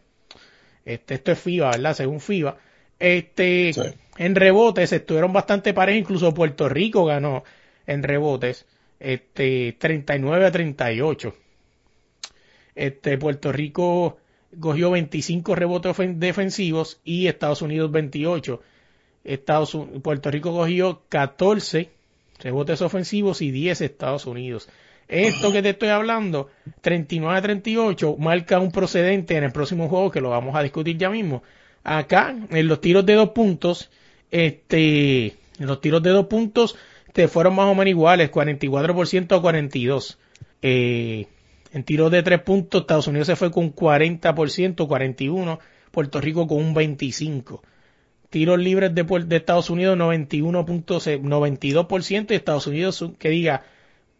Este, 0.85 1.15
esto 1.15 1.33
es 1.33 1.39
FIBA, 1.39 1.71
¿verdad? 1.73 1.95
Según 1.95 2.21
FIBA. 2.21 2.57
Este, 2.99 3.73
en 4.19 4.35
rebotes 4.35 4.93
estuvieron 4.93 5.33
bastante 5.33 5.73
parejos, 5.75 6.01
incluso 6.01 6.35
Puerto 6.35 6.69
Rico 6.69 7.05
ganó 7.05 7.45
en 7.87 8.03
rebotes, 8.03 8.67
este, 8.99 9.77
39 9.79 10.47
a 10.47 10.51
38. 10.51 11.35
Este, 12.75 13.19
Puerto 13.19 13.53
Rico 13.53 14.19
cogió 14.59 14.91
25 14.91 15.55
rebotes 15.55 15.97
defensivos 16.19 17.01
y 17.05 17.27
Estados 17.27 17.63
Unidos 17.63 17.91
28. 17.91 18.61
Estados 19.23 19.77
Puerto 20.03 20.31
Rico 20.31 20.53
cogió 20.53 21.03
14 21.09 21.91
rebotes 22.39 22.83
ofensivos 22.83 23.43
y 23.43 23.51
10 23.51 23.81
Estados 23.83 24.27
Unidos. 24.27 24.69
Esto 25.09 25.53
que 25.53 25.61
te 25.61 25.71
estoy 25.71 25.89
hablando, 25.89 26.51
39 26.83 27.37
a 27.37 27.43
38, 27.43 28.17
marca 28.17 28.61
un 28.61 28.71
procedente 28.71 29.37
en 29.37 29.45
el 29.45 29.53
próximo 29.53 29.89
juego 29.89 30.11
que 30.11 30.21
lo 30.21 30.31
vamos 30.31 30.55
a 30.55 30.63
discutir 30.63 30.97
ya 30.97 31.11
mismo. 31.11 31.43
Acá, 31.83 32.35
en 32.51 32.69
los 32.69 32.81
tiros 32.81 33.05
de 33.05 33.15
dos 33.15 33.31
puntos, 33.31 33.91
este, 34.31 35.27
en 35.59 35.67
los 35.67 35.81
tiros 35.81 36.03
de 36.03 36.11
dos 36.11 36.27
puntos, 36.27 36.77
te 37.13 37.27
fueron 37.27 37.57
más 37.57 37.67
o 37.67 37.75
menos 37.75 37.89
iguales, 37.89 38.31
44% 38.31 39.37
a 39.37 39.41
42. 39.41 40.19
Eh, 40.63 41.27
en 41.73 41.85
tiros 41.85 42.11
de 42.11 42.23
tres 42.23 42.43
puntos, 42.43 42.83
Estados 42.83 43.07
Unidos 43.07 43.29
se 43.29 43.37
fue 43.37 43.51
con 43.51 43.75
40%, 43.75 44.87
41, 44.87 45.59
Puerto 45.91 46.21
Rico 46.21 46.47
con 46.47 46.59
un 46.59 46.75
25. 46.75 47.63
Tiros 48.29 48.59
libres 48.59 48.95
de, 48.95 49.07
Estados 49.37 49.71
Unidos 49.71 49.97
91.92% 49.99 52.31
y 52.31 52.35
Estados 52.35 52.67
Unidos 52.67 53.03
que 53.19 53.31
diga 53.31 53.63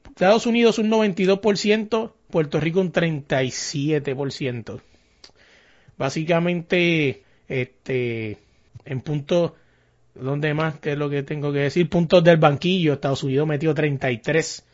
Estados 0.09 0.47
Unidos 0.47 0.79
un 0.79 0.91
92%, 0.91 2.13
Puerto 2.31 2.61
Rico 2.61 2.81
un 2.81 2.91
37%. 2.93 4.81
Básicamente, 5.97 7.23
este, 7.49 8.39
en 8.85 9.01
puntos, 9.01 9.53
¿dónde 10.15 10.55
más? 10.55 10.79
¿Qué 10.81 10.93
es 10.93 10.99
lo 10.99 11.11
que 11.11 11.23
tengo 11.23 11.53
que 11.53 11.61
decir? 11.61 11.89
Puntos 11.89 12.25
del 12.25 12.39
banquillo, 12.39 12.95
Estados 12.95 13.23
Unidos 13.23 13.47
metió 13.47 13.73
33, 13.75 14.65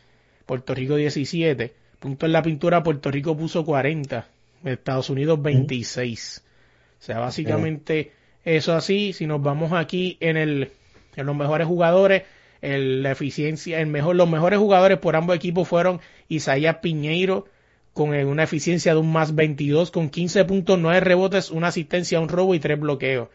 Puerto 0.45 0.73
Rico 0.73 0.95
17. 0.95 1.86
Puntos 1.99 2.27
en 2.27 2.33
la 2.33 2.43
pintura, 2.43 2.83
Puerto 2.83 3.09
Rico 3.09 3.35
puso 3.35 3.65
40, 3.65 4.27
Estados 4.63 5.09
Unidos 5.09 5.41
26. 5.41 6.43
O 6.99 7.03
sea, 7.03 7.19
básicamente 7.19 8.11
eso 8.45 8.73
así, 8.73 9.13
si 9.13 9.27
nos 9.27 9.41
vamos 9.41 9.73
aquí 9.73 10.17
en 10.19 10.37
el, 10.37 10.71
en 11.15 11.25
los 11.25 11.35
mejores 11.35 11.67
jugadores, 11.67 12.23
el, 12.61 13.03
la 13.03 13.11
eficiencia, 13.11 13.79
el 13.79 13.87
mejor, 13.87 14.15
los 14.15 14.29
mejores 14.29 14.59
jugadores 14.59 14.99
por 14.99 15.15
ambos 15.15 15.35
equipos 15.35 15.67
fueron 15.67 15.99
Isaías 16.27 16.77
Piñeiro 16.77 17.45
con 17.93 18.13
una 18.13 18.43
eficiencia 18.43 18.93
de 18.93 18.99
un 18.99 19.11
más 19.11 19.33
22 19.33 19.89
con 19.89 20.11
15.9 20.11 20.99
rebotes, 20.99 21.49
una 21.49 21.69
asistencia, 21.69 22.19
un 22.19 22.29
robo 22.29 22.53
y 22.53 22.59
tres 22.59 22.79
bloqueos. 22.79 23.29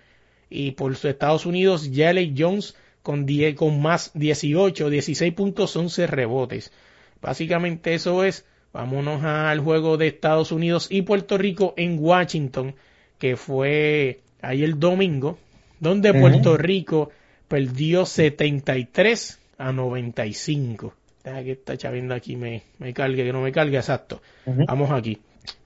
Y 0.49 0.73
por 0.73 0.93
Estados 0.93 1.47
Unidos, 1.47 1.91
Jelly 1.93 2.33
Jones 2.39 2.77
con, 3.03 3.27
10, 3.27 3.57
con 3.57 3.83
más 3.83 4.13
18, 4.15 4.89
16 4.89 5.35
puntos, 5.35 5.75
11 5.75 6.07
rebotes. 6.07 6.73
Básicamente 7.21 7.95
eso 7.95 8.23
es. 8.23 8.45
Vámonos 8.73 9.23
al 9.23 9.61
juego 9.61 9.97
de 9.97 10.07
Estados 10.09 10.51
Unidos 10.51 10.89
y 10.91 11.03
Puerto 11.03 11.37
Rico 11.37 11.75
en 11.77 11.99
Washington, 11.99 12.75
que 13.19 13.37
fue 13.37 14.21
ahí 14.41 14.65
el 14.65 14.81
domingo, 14.81 15.39
donde 15.79 16.15
Puerto 16.15 16.57
Rico 16.57 17.11
perdió 17.49 18.07
73 18.07 19.39
a 19.59 19.73
95. 19.73 20.95
Deja 21.23 21.45
que 21.45 21.53
esta 21.53 21.77
chavienda 21.77 22.17
aquí 22.17 22.37
me, 22.37 22.63
me 22.79 22.95
cargue, 22.95 23.25
que 23.25 23.33
no 23.33 23.43
me 23.43 23.53
cargue, 23.53 23.77
exacto. 23.77 24.23
Vamos 24.47 24.91
aquí. 24.91 25.19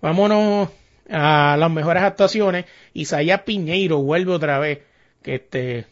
Vámonos 0.02 0.68
a 1.08 1.56
las 1.56 1.70
mejores 1.70 2.02
actuaciones. 2.02 2.66
Isaías 2.92 3.42
Piñeiro 3.42 4.02
vuelve 4.02 4.32
otra 4.32 4.58
vez, 4.58 4.80
que 5.22 5.36
este, 5.36 5.86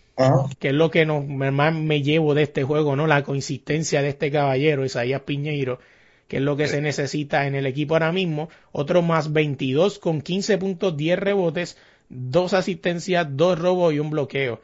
que 0.58 0.68
es 0.68 0.74
lo 0.74 0.90
que 0.90 1.06
nos, 1.06 1.26
más 1.26 1.74
me 1.74 2.02
llevo 2.02 2.34
de 2.34 2.42
este 2.42 2.62
juego, 2.64 2.96
¿no? 2.96 3.06
La 3.06 3.22
consistencia 3.22 4.02
de 4.02 4.08
este 4.08 4.30
caballero, 4.30 4.84
Isaías 4.84 5.22
Piñeiro, 5.22 5.78
que 6.34 6.38
es 6.38 6.42
lo 6.42 6.56
que 6.56 6.66
se 6.66 6.80
necesita 6.80 7.46
en 7.46 7.54
el 7.54 7.64
equipo 7.64 7.94
ahora 7.94 8.10
mismo. 8.10 8.48
Otro 8.72 9.02
más 9.02 9.32
22 9.32 10.00
con 10.00 10.20
15 10.20 10.58
puntos, 10.58 10.96
10 10.96 11.16
rebotes, 11.16 11.76
dos 12.08 12.54
asistencias, 12.54 13.28
dos 13.30 13.56
robos 13.56 13.94
y 13.94 14.00
un 14.00 14.10
bloqueo 14.10 14.60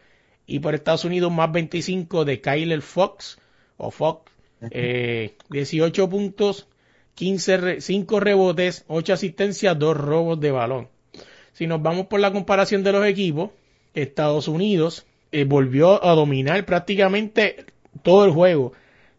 y 0.48 0.58
por 0.58 0.74
Estados 0.74 1.04
Unidos 1.04 1.30
más 1.30 1.52
25 1.52 2.24
de 2.24 2.40
Kyler 2.40 2.82
Fox 2.82 3.38
o 3.76 3.92
Fox, 3.92 4.32
eh, 4.72 5.36
18 5.50 6.10
puntos, 6.10 6.66
15 7.14 7.80
5 7.80 8.18
rebotes, 8.18 8.84
8 8.88 9.12
asistencias, 9.12 9.78
2 9.78 9.96
robos 9.96 10.40
de 10.40 10.50
balón. 10.50 10.88
Si 11.52 11.68
nos 11.68 11.80
vamos 11.80 12.06
por 12.06 12.18
la 12.18 12.32
comparación 12.32 12.82
de 12.82 12.90
los 12.90 13.06
equipos, 13.06 13.50
Estados 13.94 14.48
Unidos 14.48 15.06
eh, 15.30 15.44
volvió 15.44 16.04
a 16.04 16.16
dominar 16.16 16.66
prácticamente 16.66 17.64
todo 18.02 18.24
el 18.24 18.32
juego. 18.32 18.72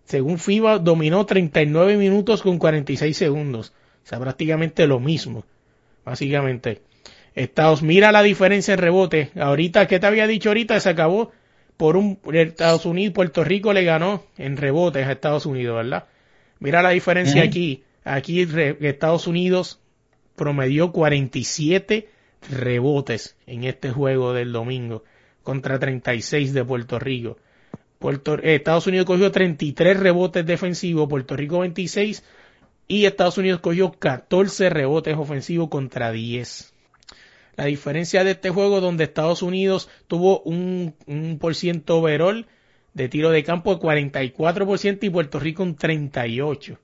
Según 0.06 0.40
FIBA, 0.40 0.80
dominó 0.80 1.26
39 1.26 1.98
minutos 1.98 2.42
con 2.42 2.58
46 2.58 3.16
segundos. 3.16 3.74
O 4.04 4.08
sea, 4.08 4.20
prácticamente 4.20 4.88
lo 4.88 5.00
mismo. 5.00 5.46
Básicamente. 6.04 6.82
Estados, 7.34 7.82
mira 7.82 8.12
la 8.12 8.24
diferencia 8.24 8.74
en 8.74 8.80
rebote. 8.80 9.32
Ahorita, 9.40 9.88
¿qué 9.88 10.00
te 10.00 10.08
había 10.08 10.28
dicho 10.28 10.50
ahorita? 10.50 10.80
Se 10.80 10.90
acabó 10.90 11.32
por 11.78 11.98
un 11.98 12.20
Estados 12.34 12.86
Unidos, 12.86 13.14
Puerto 13.14 13.44
Rico 13.44 13.74
le 13.74 13.84
ganó 13.84 14.24
en 14.38 14.58
rebotes 14.58 15.08
a 15.08 15.14
Estados 15.14 15.46
Unidos, 15.46 15.78
¿verdad? 15.78 16.06
Mira 16.60 16.84
la 16.84 16.92
diferencia 16.92 17.42
aquí. 17.44 17.84
Aquí 18.04 18.48
Estados 18.82 19.28
Unidos 19.28 19.80
promedió 20.36 20.92
47 20.92 22.10
rebotes 22.50 23.36
en 23.48 23.64
este 23.64 23.92
juego 23.92 24.34
del 24.34 24.52
domingo 24.52 25.04
contra 25.44 25.80
36 25.80 26.54
de 26.54 26.66
Puerto 26.66 27.00
Rico. 27.00 27.38
Eh, 28.04 28.56
Estados 28.56 28.88
Unidos 28.88 29.06
cogió 29.06 29.32
33 29.32 30.00
rebotes 30.00 30.46
defensivos, 30.46 31.08
Puerto 31.08 31.36
Rico 31.36 31.60
26 31.60 32.24
y 32.88 33.06
Estados 33.06 33.38
Unidos 33.38 33.62
cogió 33.62 33.92
14 33.92 34.70
rebotes 34.70 35.16
ofensivos 35.18 35.70
contra 35.70 36.12
10. 36.12 36.74
La 37.56 37.66
diferencia 37.66 38.24
de 38.24 38.32
este 38.32 38.50
juego 38.50 38.82
donde 38.82 39.04
Estados 39.04 39.42
Unidos 39.42 39.90
tuvo 40.08 40.42
un, 40.42 40.96
por 41.40 41.56
ciento 41.56 42.00
overall 42.00 42.48
de 42.94 43.08
tiro 43.08 43.30
de 43.30 43.44
campo 43.44 43.76
de 43.76 43.82
44% 43.82 45.00
y 45.04 45.10
Puerto 45.10 45.40
Rico 45.40 45.64
un 45.64 45.78
38%. 45.78 46.78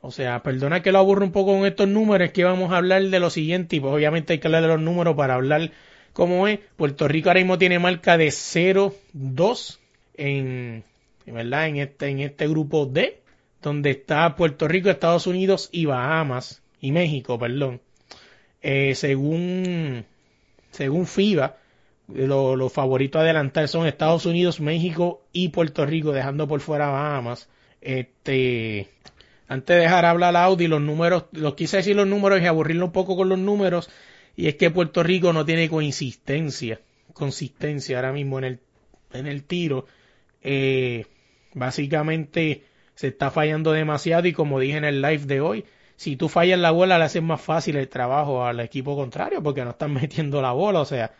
O 0.00 0.10
sea, 0.12 0.42
perdona 0.42 0.82
que 0.82 0.92
lo 0.92 0.98
aburro 0.98 1.24
un 1.24 1.32
poco 1.32 1.52
con 1.52 1.66
estos 1.66 1.88
números, 1.88 2.30
que 2.30 2.44
vamos 2.44 2.72
a 2.72 2.76
hablar 2.76 3.02
de 3.02 3.20
lo 3.20 3.28
siguiente 3.28 3.76
y 3.76 3.80
pues 3.80 3.92
obviamente 3.92 4.32
hay 4.32 4.38
que 4.38 4.46
hablar 4.46 4.62
de 4.62 4.68
los 4.68 4.80
números 4.80 5.16
para 5.16 5.34
hablar 5.34 5.72
cómo 6.12 6.46
es. 6.48 6.60
Puerto 6.76 7.08
Rico 7.08 7.28
ahora 7.28 7.40
mismo 7.40 7.58
tiene 7.58 7.78
marca 7.78 8.16
de 8.16 8.28
0-2 8.28 9.78
en, 10.16 10.84
¿verdad? 11.26 11.68
En 11.68 11.76
este, 11.76 12.08
en 12.08 12.20
este 12.20 12.48
grupo 12.48 12.86
D, 12.86 13.20
donde 13.62 13.90
está 13.90 14.36
Puerto 14.36 14.68
Rico, 14.68 14.90
Estados 14.90 15.26
Unidos 15.26 15.68
y 15.72 15.86
Bahamas, 15.86 16.62
y 16.80 16.92
México, 16.92 17.38
perdón. 17.38 17.80
Eh, 18.62 18.94
según, 18.94 20.04
según 20.70 21.06
FIBA, 21.06 21.56
los 22.08 22.72
favoritos 22.72 23.18
a 23.18 23.22
adelantar 23.22 23.68
son 23.68 23.86
Estados 23.86 24.26
Unidos, 24.26 24.60
México 24.60 25.22
y 25.32 25.48
Puerto 25.48 25.84
Rico, 25.86 26.12
dejando 26.12 26.46
por 26.46 26.60
fuera 26.60 26.88
Bahamas. 26.88 27.48
Este, 27.80 28.88
antes 29.48 29.76
de 29.76 29.82
dejar 29.82 30.04
hablar 30.04 30.36
a 30.36 30.44
Audi, 30.44 30.66
los 30.66 30.80
números, 30.80 31.24
los 31.32 31.54
quise 31.54 31.78
decir 31.78 31.96
los 31.96 32.06
números 32.06 32.40
y 32.40 32.46
aburrirlo 32.46 32.86
un 32.86 32.92
poco 32.92 33.16
con 33.16 33.28
los 33.28 33.38
números, 33.38 33.90
y 34.36 34.48
es 34.48 34.56
que 34.56 34.70
Puerto 34.70 35.02
Rico 35.02 35.32
no 35.32 35.44
tiene 35.44 35.68
consistencia, 35.68 36.80
consistencia 37.12 37.96
ahora 37.96 38.12
mismo 38.12 38.38
en 38.38 38.44
el, 38.44 38.60
en 39.12 39.26
el 39.26 39.44
tiro. 39.44 39.86
Eh, 40.48 41.06
básicamente 41.54 42.62
se 42.94 43.08
está 43.08 43.32
fallando 43.32 43.72
demasiado 43.72 44.28
y 44.28 44.32
como 44.32 44.60
dije 44.60 44.76
en 44.76 44.84
el 44.84 45.02
live 45.02 45.26
de 45.26 45.40
hoy, 45.40 45.64
si 45.96 46.14
tú 46.14 46.28
fallas 46.28 46.60
la 46.60 46.70
bola 46.70 46.98
le 46.98 47.04
haces 47.04 47.22
más 47.22 47.40
fácil 47.40 47.76
el 47.76 47.88
trabajo 47.88 48.44
al 48.44 48.60
equipo 48.60 48.94
contrario 48.94 49.42
porque 49.42 49.64
no 49.64 49.70
están 49.70 49.92
metiendo 50.00 50.40
la 50.40 50.52
bola, 50.52 50.80
o 50.80 50.84
sea, 50.84 51.12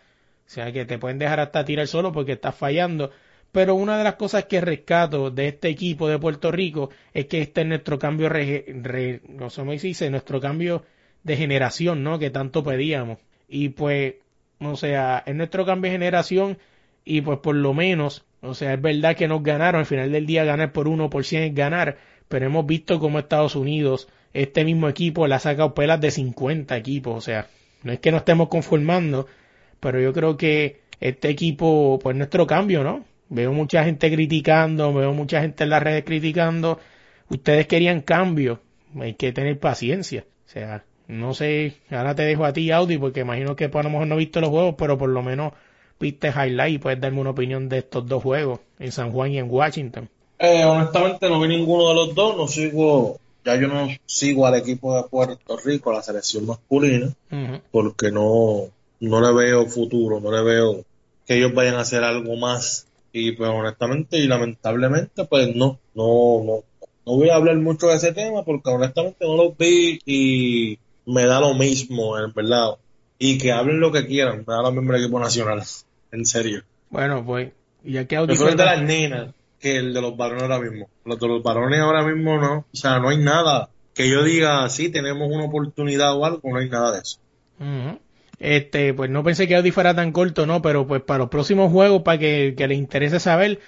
o 0.45 0.49
sea 0.49 0.71
que 0.71 0.85
te 0.85 0.97
pueden 0.97 1.19
dejar 1.19 1.41
hasta 1.41 1.65
tirar 1.65 1.87
solo 1.87 2.13
porque 2.13 2.33
estás 2.33 2.55
fallando. 2.55 3.11
Pero 3.51 3.75
una 3.75 3.97
de 3.97 4.03
las 4.05 4.15
cosas 4.15 4.45
que 4.45 4.61
rescato 4.61 5.29
de 5.29 5.49
este 5.49 5.69
equipo 5.69 6.07
de 6.07 6.19
Puerto 6.19 6.51
Rico 6.51 6.89
es 7.13 7.25
que 7.25 7.41
este 7.41 7.61
es 7.61 7.67
nuestro 7.67 7.99
cambio, 7.99 8.29
no 8.29 9.49
sé 9.49 9.61
cómo 9.61 9.71
dice, 9.73 10.09
nuestro 10.09 10.39
cambio 10.39 10.83
de 11.23 11.35
generación, 11.37 12.03
¿no? 12.03 12.19
Que 12.19 12.29
tanto 12.29 12.63
pedíamos. 12.63 13.19
Y 13.47 13.69
pues, 13.69 14.15
o 14.59 14.75
sea, 14.75 15.23
es 15.25 15.35
nuestro 15.35 15.65
cambio 15.65 15.91
de 15.91 15.97
generación 15.97 16.57
y 17.03 17.21
pues 17.21 17.39
por 17.39 17.55
lo 17.55 17.73
menos, 17.73 18.25
o 18.41 18.53
sea, 18.53 18.73
es 18.73 18.81
verdad 18.81 19.15
que 19.15 19.27
nos 19.27 19.43
ganaron, 19.43 19.79
al 19.79 19.85
final 19.85 20.11
del 20.11 20.25
día 20.25 20.45
ganar 20.45 20.71
por 20.71 20.87
uno 20.87 21.09
por 21.09 21.25
cien 21.25 21.43
es 21.43 21.55
ganar, 21.55 21.97
pero 22.27 22.45
hemos 22.45 22.65
visto 22.65 22.99
cómo 22.99 23.19
Estados 23.19 23.55
Unidos 23.55 24.07
este 24.33 24.63
mismo 24.63 24.89
equipo 24.89 25.27
le 25.27 25.35
ha 25.35 25.39
sacado 25.39 25.73
pelas 25.73 25.99
de 25.99 26.11
50 26.11 26.77
equipos. 26.77 27.15
O 27.15 27.21
sea, 27.21 27.47
no 27.83 27.91
es 27.91 27.99
que 27.99 28.11
no 28.11 28.17
estemos 28.17 28.49
conformando, 28.49 29.27
pero 29.79 29.99
yo 29.99 30.13
creo 30.13 30.37
que 30.37 30.81
este 30.99 31.29
equipo, 31.29 31.99
pues 32.01 32.15
nuestro 32.15 32.45
cambio, 32.47 32.83
¿no? 32.83 33.05
Veo 33.29 33.51
mucha 33.53 33.83
gente 33.83 34.11
criticando, 34.11 34.93
veo 34.93 35.13
mucha 35.13 35.41
gente 35.41 35.63
en 35.63 35.69
las 35.69 35.83
redes 35.83 36.03
criticando. 36.05 36.79
Ustedes 37.29 37.67
querían 37.67 38.01
cambio, 38.01 38.61
hay 38.99 39.15
que 39.15 39.31
tener 39.31 39.59
paciencia. 39.59 40.25
O 40.45 40.49
sea, 40.49 40.83
no 41.07 41.33
sé, 41.33 41.73
ahora 41.89 42.15
te 42.15 42.23
dejo 42.23 42.45
a 42.45 42.53
ti, 42.53 42.71
Audi, 42.71 42.97
porque 42.97 43.21
imagino 43.21 43.55
que 43.55 43.69
pues, 43.69 43.83
a 43.83 43.87
lo 43.87 43.91
mejor 43.91 44.07
no 44.07 44.15
he 44.15 44.19
visto 44.19 44.41
los 44.41 44.49
juegos, 44.49 44.75
pero 44.77 44.97
por 44.97 45.09
lo 45.09 45.21
menos 45.23 45.53
viste 45.99 46.29
highlight 46.29 46.75
y 46.75 46.77
puedes 46.77 46.99
darme 46.99 47.21
una 47.21 47.31
opinión 47.31 47.69
de 47.69 47.79
estos 47.79 48.07
dos 48.07 48.23
juegos, 48.23 48.59
en 48.79 48.91
San 48.91 49.11
Juan 49.11 49.31
y 49.31 49.39
en 49.39 49.49
Washington. 49.49 50.09
Eh, 50.39 50.63
honestamente 50.65 51.29
no 51.29 51.39
vi 51.39 51.47
ninguno 51.47 51.89
de 51.89 51.95
los 51.95 52.15
dos, 52.15 52.37
no 52.37 52.47
sigo 52.47 53.19
ya 53.47 53.55
yo 53.55 53.69
no 53.69 53.87
sigo 54.05 54.45
al 54.45 54.55
equipo 54.55 54.97
de 54.97 55.07
Puerto 55.07 55.57
Rico, 55.63 55.93
la 55.93 56.03
selección 56.03 56.45
masculina, 56.45 57.13
porque 57.71 58.11
no, 58.11 58.65
no 58.99 59.21
le 59.21 59.33
veo 59.33 59.65
futuro, 59.67 60.19
no 60.19 60.31
le 60.31 60.43
veo 60.43 60.83
que 61.25 61.37
ellos 61.37 61.53
vayan 61.53 61.75
a 61.75 61.81
hacer 61.81 62.03
algo 62.03 62.35
más. 62.35 62.87
Y 63.13 63.31
pues 63.31 63.49
honestamente 63.49 64.17
y 64.17 64.27
lamentablemente, 64.27 65.23
pues 65.23 65.55
no, 65.55 65.79
no, 65.95 66.43
no, 66.43 66.63
no 67.05 67.15
voy 67.15 67.29
a 67.29 67.35
hablar 67.35 67.55
mucho 67.55 67.87
de 67.87 67.95
ese 67.95 68.11
tema 68.11 68.43
porque 68.43 68.69
honestamente 68.69 69.25
no 69.25 69.37
lo 69.37 69.53
vi 69.53 69.97
y 70.05 70.77
me 71.05 71.25
da 71.25 71.39
lo 71.39 71.53
mismo, 71.53 72.19
en 72.19 72.33
verdad. 72.33 72.75
Y 73.17 73.37
que 73.37 73.53
hablen 73.53 73.79
lo 73.79 73.93
que 73.93 74.05
quieran, 74.05 74.43
me 74.45 74.53
da 74.53 74.61
lo 74.61 74.73
mismo 74.73 74.93
el 74.93 75.01
equipo 75.01 75.21
nacional, 75.21 75.63
en 76.11 76.25
serio. 76.25 76.63
Bueno, 76.89 77.23
pues, 77.25 77.51
y 77.83 77.97
aquí 77.97 78.15
Audi 78.15 78.27
Prefiero 78.35 78.51
el 78.51 78.57
de 78.57 78.63
fue- 78.63 78.73
las 78.75 78.81
nenas 78.83 79.27
que 79.59 79.77
el 79.77 79.93
de 79.93 80.01
los 80.01 80.15
varones 80.15 80.43
ahora 80.43 80.59
mismo. 80.59 80.89
Los 81.05 81.19
de 81.19 81.27
los 81.27 81.41
varones 81.43 81.79
ahora 81.79 82.03
mismo 82.03 82.37
no, 82.39 82.57
o 82.71 82.75
sea, 82.75 82.99
no 82.99 83.09
hay 83.09 83.17
nada 83.17 83.69
que 83.93 84.09
yo 84.09 84.23
diga, 84.23 84.69
sí, 84.69 84.89
tenemos 84.89 85.27
una 85.31 85.45
oportunidad 85.45 86.15
o 86.15 86.25
algo, 86.25 86.41
no 86.51 86.57
hay 86.59 86.69
nada 86.69 86.91
de 86.91 86.99
eso. 86.99 87.19
Este, 88.39 88.93
pues 88.93 89.09
no 89.09 89.23
pensé 89.23 89.47
que 89.47 89.55
Audi 89.55 89.71
fuera 89.71 89.95
tan 89.95 90.11
corto, 90.11 90.45
¿no? 90.45 90.61
Pero 90.61 90.85
pues 90.85 91.01
para 91.01 91.17
los 91.19 91.29
próximos 91.29 91.71
juegos, 91.71 92.03
para 92.03 92.19
que, 92.19 92.53
que 92.55 92.67
les 92.67 92.77
interese 92.77 93.19
saber, 93.19 93.59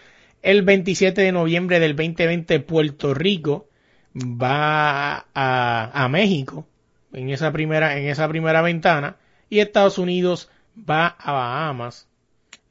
el 0.43 0.61
27 0.61 1.21
de 1.21 1.31
noviembre 1.31 1.79
del 1.79 1.95
2020 1.95 2.59
Puerto 2.59 3.13
Rico 3.15 3.67
va 4.15 5.25
a, 5.33 5.91
a 6.05 6.09
México 6.09 6.67
en 7.13 7.29
esa 7.31 7.51
primera, 7.51 7.97
en 7.97 8.07
esa 8.07 8.27
primera 8.27 8.61
ventana 8.61 9.15
y 9.49 9.59
Estados 9.59 9.97
Unidos 9.97 10.49
va 10.77 11.07
a 11.07 11.31
Bahamas. 11.31 12.07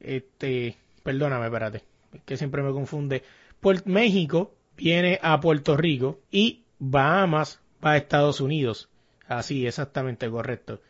Este, 0.01 0.77
perdóname, 1.03 1.47
espérate, 1.47 1.83
es 2.13 2.23
que 2.25 2.37
siempre 2.37 2.63
me 2.63 2.73
confunde. 2.73 3.23
México 3.85 4.55
viene 4.77 5.19
a 5.23 5.41
Puerto 5.41 5.77
Rico 5.77 6.21
y 6.31 6.63
Bahamas 6.79 7.61
va 7.85 7.93
a 7.93 7.97
Estados 7.97 8.41
Unidos. 8.41 8.89
Así, 9.27 9.67
exactamente 9.67 10.31
correcto. 10.31 10.81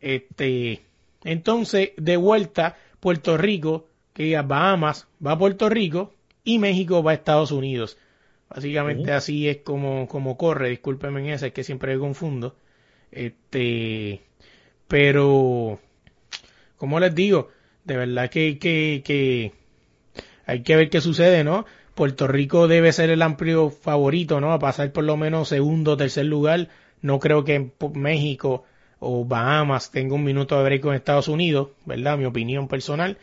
Este, 0.00 0.82
entonces, 1.24 1.90
de 1.96 2.16
vuelta, 2.16 2.76
Puerto 3.00 3.36
Rico, 3.36 3.88
que 4.12 4.24
diga 4.24 4.42
Bahamas 4.42 5.08
va 5.24 5.32
a 5.32 5.38
Puerto 5.38 5.68
Rico 5.68 6.12
y 6.44 6.58
México 6.58 7.02
va 7.02 7.12
a 7.12 7.14
Estados 7.14 7.52
Unidos. 7.52 7.98
Básicamente 8.48 9.12
así 9.12 9.48
es 9.48 9.58
como, 9.58 10.06
como 10.08 10.36
corre, 10.36 10.68
discúlpenme 10.68 11.20
en 11.20 11.30
esa, 11.30 11.46
es 11.46 11.52
que 11.52 11.64
siempre 11.64 11.94
me 11.94 12.00
confundo. 12.00 12.56
Este, 13.10 14.20
pero, 14.88 15.78
como 16.76 17.00
les 17.00 17.14
digo, 17.14 17.48
de 17.84 17.96
verdad 17.96 18.30
que, 18.30 18.58
que, 18.58 19.02
que 19.04 19.52
hay 20.46 20.62
que 20.62 20.76
ver 20.76 20.90
qué 20.90 21.00
sucede, 21.00 21.44
¿no? 21.44 21.64
Puerto 21.94 22.26
Rico 22.26 22.68
debe 22.68 22.92
ser 22.92 23.10
el 23.10 23.22
amplio 23.22 23.70
favorito, 23.70 24.40
¿no? 24.40 24.52
A 24.52 24.58
pasar 24.58 24.92
por 24.92 25.04
lo 25.04 25.16
menos 25.16 25.48
segundo 25.48 25.92
o 25.92 25.96
tercer 25.96 26.26
lugar. 26.26 26.68
No 27.02 27.18
creo 27.18 27.44
que 27.44 27.54
en 27.54 27.72
México 27.94 28.64
o 28.98 29.24
Bahamas 29.24 29.90
tenga 29.90 30.14
un 30.14 30.24
minuto 30.24 30.56
de 30.56 30.64
break 30.64 30.82
con 30.82 30.94
Estados 30.94 31.28
Unidos, 31.28 31.68
¿verdad? 31.84 32.16
Mi 32.16 32.24
opinión 32.24 32.68
personal. 32.68 33.18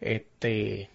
Este, 0.00 0.88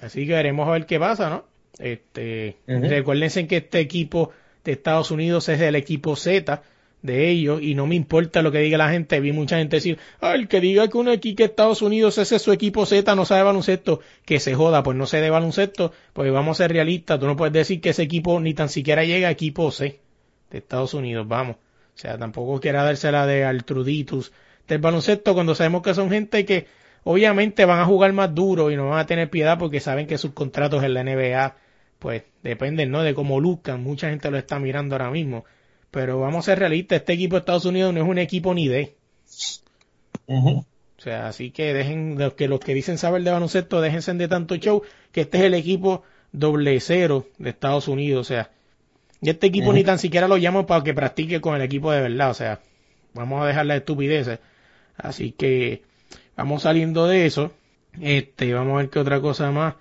así 0.00 0.26
que 0.26 0.32
veremos 0.32 0.66
a 0.66 0.72
ver 0.72 0.86
qué 0.86 0.98
pasa, 0.98 1.30
¿no? 1.30 1.44
Este, 1.78 2.56
recuérdense 2.66 3.46
que 3.46 3.58
este 3.58 3.80
equipo 3.80 4.32
de 4.64 4.72
Estados 4.72 5.10
Unidos 5.10 5.48
es 5.48 5.60
el 5.60 5.76
equipo 5.76 6.16
Z 6.16 6.62
de 7.02 7.30
ellos 7.30 7.62
y 7.62 7.74
no 7.74 7.86
me 7.86 7.94
importa 7.94 8.42
lo 8.42 8.52
que 8.52 8.58
diga 8.58 8.78
la 8.78 8.90
gente. 8.90 9.20
Vi 9.20 9.32
mucha 9.32 9.58
gente 9.58 9.76
decir, 9.76 9.98
ah, 10.20 10.34
el 10.34 10.48
que 10.48 10.60
diga 10.60 10.88
que 10.88 10.98
un 10.98 11.08
equipo 11.08 11.36
que 11.38 11.44
Estados 11.44 11.82
Unidos 11.82 12.18
ese 12.18 12.36
es 12.36 12.42
su 12.42 12.52
equipo 12.52 12.86
Z 12.86 13.14
no 13.14 13.24
sabe 13.24 13.42
baloncesto, 13.42 14.00
que 14.24 14.40
se 14.40 14.54
joda, 14.54 14.82
pues 14.82 14.96
no 14.96 15.06
sé 15.06 15.20
de 15.20 15.30
baloncesto, 15.30 15.92
pues 16.12 16.30
vamos 16.32 16.60
a 16.60 16.64
ser 16.64 16.72
realistas. 16.72 17.18
Tú 17.20 17.26
no 17.26 17.36
puedes 17.36 17.52
decir 17.52 17.80
que 17.80 17.90
ese 17.90 18.02
equipo 18.02 18.38
ni 18.40 18.54
tan 18.54 18.68
siquiera 18.68 19.04
llega 19.04 19.28
a 19.28 19.30
equipo 19.30 19.70
C 19.70 20.00
de 20.50 20.58
Estados 20.58 20.94
Unidos, 20.94 21.26
vamos. 21.26 21.56
O 21.56 21.98
sea, 21.98 22.18
tampoco 22.18 22.60
quiera 22.60 22.82
dársela 22.82 23.26
de 23.26 23.44
Altruditus 23.44 24.32
del 24.68 24.78
baloncesto 24.78 25.34
cuando 25.34 25.54
sabemos 25.54 25.82
que 25.82 25.94
son 25.94 26.10
gente 26.10 26.44
que 26.44 26.66
obviamente 27.04 27.64
van 27.64 27.80
a 27.80 27.84
jugar 27.84 28.12
más 28.12 28.34
duro 28.34 28.70
y 28.70 28.76
no 28.76 28.90
van 28.90 29.00
a 29.00 29.06
tener 29.06 29.28
piedad 29.28 29.58
porque 29.58 29.80
saben 29.80 30.06
que 30.06 30.18
sus 30.18 30.32
contratos 30.32 30.82
en 30.84 30.94
la 30.94 31.02
NBA 31.04 31.56
pues 31.98 32.22
dependen, 32.42 32.90
¿no? 32.90 33.02
De 33.02 33.14
cómo 33.14 33.40
luzcan. 33.40 33.82
Mucha 33.82 34.08
gente 34.08 34.30
lo 34.30 34.38
está 34.38 34.58
mirando 34.58 34.94
ahora 34.94 35.10
mismo. 35.10 35.44
Pero 35.90 36.20
vamos 36.20 36.44
a 36.44 36.52
ser 36.52 36.58
realistas, 36.58 37.00
este 37.00 37.14
equipo 37.14 37.36
de 37.36 37.40
Estados 37.40 37.64
Unidos 37.64 37.92
no 37.92 38.00
es 38.00 38.08
un 38.08 38.18
equipo 38.18 38.54
ni 38.54 38.68
de. 38.68 38.94
O 40.26 40.64
sea, 40.98 41.28
así 41.28 41.50
que 41.50 41.72
dejen, 41.72 42.18
los 42.18 42.34
que 42.34 42.46
los 42.46 42.60
que 42.60 42.74
dicen 42.74 42.98
saber 42.98 43.22
de 43.22 43.30
baloncesto, 43.30 43.80
déjense 43.80 44.12
de 44.14 44.28
tanto 44.28 44.56
show, 44.56 44.82
que 45.12 45.22
este 45.22 45.38
es 45.38 45.44
el 45.44 45.54
equipo 45.54 46.04
doble 46.30 46.78
cero 46.80 47.26
de 47.38 47.50
Estados 47.50 47.88
Unidos, 47.88 48.20
o 48.20 48.28
sea, 48.28 48.50
y 49.20 49.30
este 49.30 49.48
equipo 49.48 49.72
ni 49.72 49.84
tan 49.84 49.98
siquiera 49.98 50.28
lo 50.28 50.36
llamo 50.36 50.66
para 50.66 50.82
que 50.82 50.94
practique 50.94 51.40
con 51.40 51.54
el 51.54 51.62
equipo 51.62 51.92
de 51.92 52.00
verdad, 52.00 52.30
o 52.30 52.34
sea, 52.34 52.60
vamos 53.12 53.42
a 53.42 53.46
dejar 53.46 53.66
las 53.66 53.78
estupideces. 53.78 54.38
Así 54.96 55.32
que 55.32 55.82
vamos 56.36 56.62
saliendo 56.62 57.06
de 57.06 57.26
eso. 57.26 57.52
Este, 58.00 58.52
vamos 58.54 58.74
a 58.74 58.76
ver 58.78 58.90
qué 58.90 58.98
otra 58.98 59.20
cosa 59.20 59.50
más. 59.50 59.74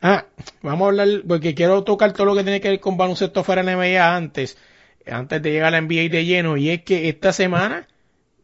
Ah, 0.00 0.26
vamos 0.62 0.86
a 0.86 0.88
hablar, 0.88 1.08
porque 1.28 1.54
quiero 1.54 1.84
tocar 1.84 2.12
todo 2.12 2.26
lo 2.26 2.34
que 2.34 2.42
tiene 2.42 2.60
que 2.60 2.70
ver 2.70 2.80
con 2.80 2.96
baloncesto 2.96 3.44
fuera 3.44 3.62
de 3.62 3.66
la 3.66 3.76
NBA 3.76 4.16
antes, 4.16 4.56
antes 5.06 5.42
de 5.42 5.52
llegar 5.52 5.68
a 5.68 5.80
la 5.80 5.80
NBA 5.80 6.08
de 6.10 6.24
lleno, 6.24 6.56
y 6.56 6.70
es 6.70 6.82
que 6.82 7.08
esta 7.08 7.32
semana 7.32 7.88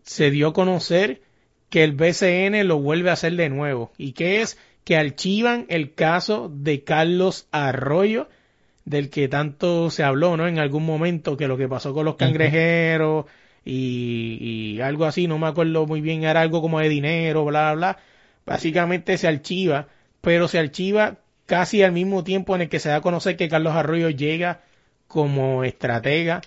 se 0.02 0.30
dio 0.30 0.48
a 0.48 0.52
conocer 0.52 1.22
que 1.68 1.84
el 1.84 1.92
BCN 1.92 2.66
lo 2.66 2.78
vuelve 2.78 3.10
a 3.10 3.14
hacer 3.14 3.34
de 3.34 3.48
nuevo, 3.48 3.92
y 3.98 4.12
que 4.12 4.40
es 4.40 4.58
que 4.84 4.96
archivan 4.96 5.66
el 5.68 5.94
caso 5.94 6.50
de 6.52 6.84
Carlos 6.84 7.48
Arroyo, 7.50 8.28
del 8.84 9.10
que 9.10 9.26
tanto 9.26 9.90
se 9.90 10.04
habló, 10.04 10.36
¿no? 10.36 10.46
En 10.46 10.60
algún 10.60 10.86
momento, 10.86 11.36
que 11.36 11.48
lo 11.48 11.56
que 11.56 11.68
pasó 11.68 11.92
con 11.92 12.04
los 12.04 12.14
cangrejeros 12.14 13.26
y, 13.64 14.38
y 14.76 14.80
algo 14.80 15.06
así, 15.06 15.26
no 15.26 15.38
me 15.38 15.48
acuerdo 15.48 15.86
muy 15.86 16.00
bien, 16.00 16.22
era 16.22 16.40
algo 16.40 16.62
como 16.62 16.78
de 16.78 16.88
dinero, 16.88 17.44
bla, 17.44 17.72
bla, 17.72 17.74
bla. 17.74 17.98
Básicamente 18.46 19.18
se 19.18 19.26
archiva, 19.26 19.88
pero 20.20 20.46
se 20.46 20.60
archiva 20.60 21.18
casi 21.46 21.82
al 21.82 21.90
mismo 21.90 22.22
tiempo 22.22 22.54
en 22.54 22.62
el 22.62 22.68
que 22.68 22.78
se 22.78 22.88
da 22.88 22.96
a 22.96 23.00
conocer 23.00 23.36
que 23.36 23.48
Carlos 23.48 23.74
Arroyo 23.74 24.10
llega 24.10 24.60
como 25.16 25.64
estratega 25.64 26.42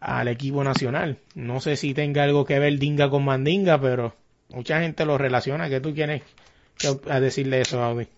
al 0.00 0.28
equipo 0.28 0.64
nacional. 0.64 1.18
No 1.34 1.60
sé 1.60 1.76
si 1.76 1.92
tenga 1.92 2.22
algo 2.22 2.46
que 2.46 2.58
ver 2.58 2.78
Dinga 2.78 3.10
con 3.10 3.26
Mandinga, 3.26 3.78
pero 3.78 4.14
mucha 4.48 4.80
gente 4.80 5.04
lo 5.04 5.18
relaciona. 5.18 5.68
¿Qué 5.68 5.82
tú 5.82 5.92
tienes 5.92 6.22
que 6.78 6.96
a 7.10 7.20
decirle 7.20 7.60
eso, 7.60 7.82
Audi? 7.82 8.08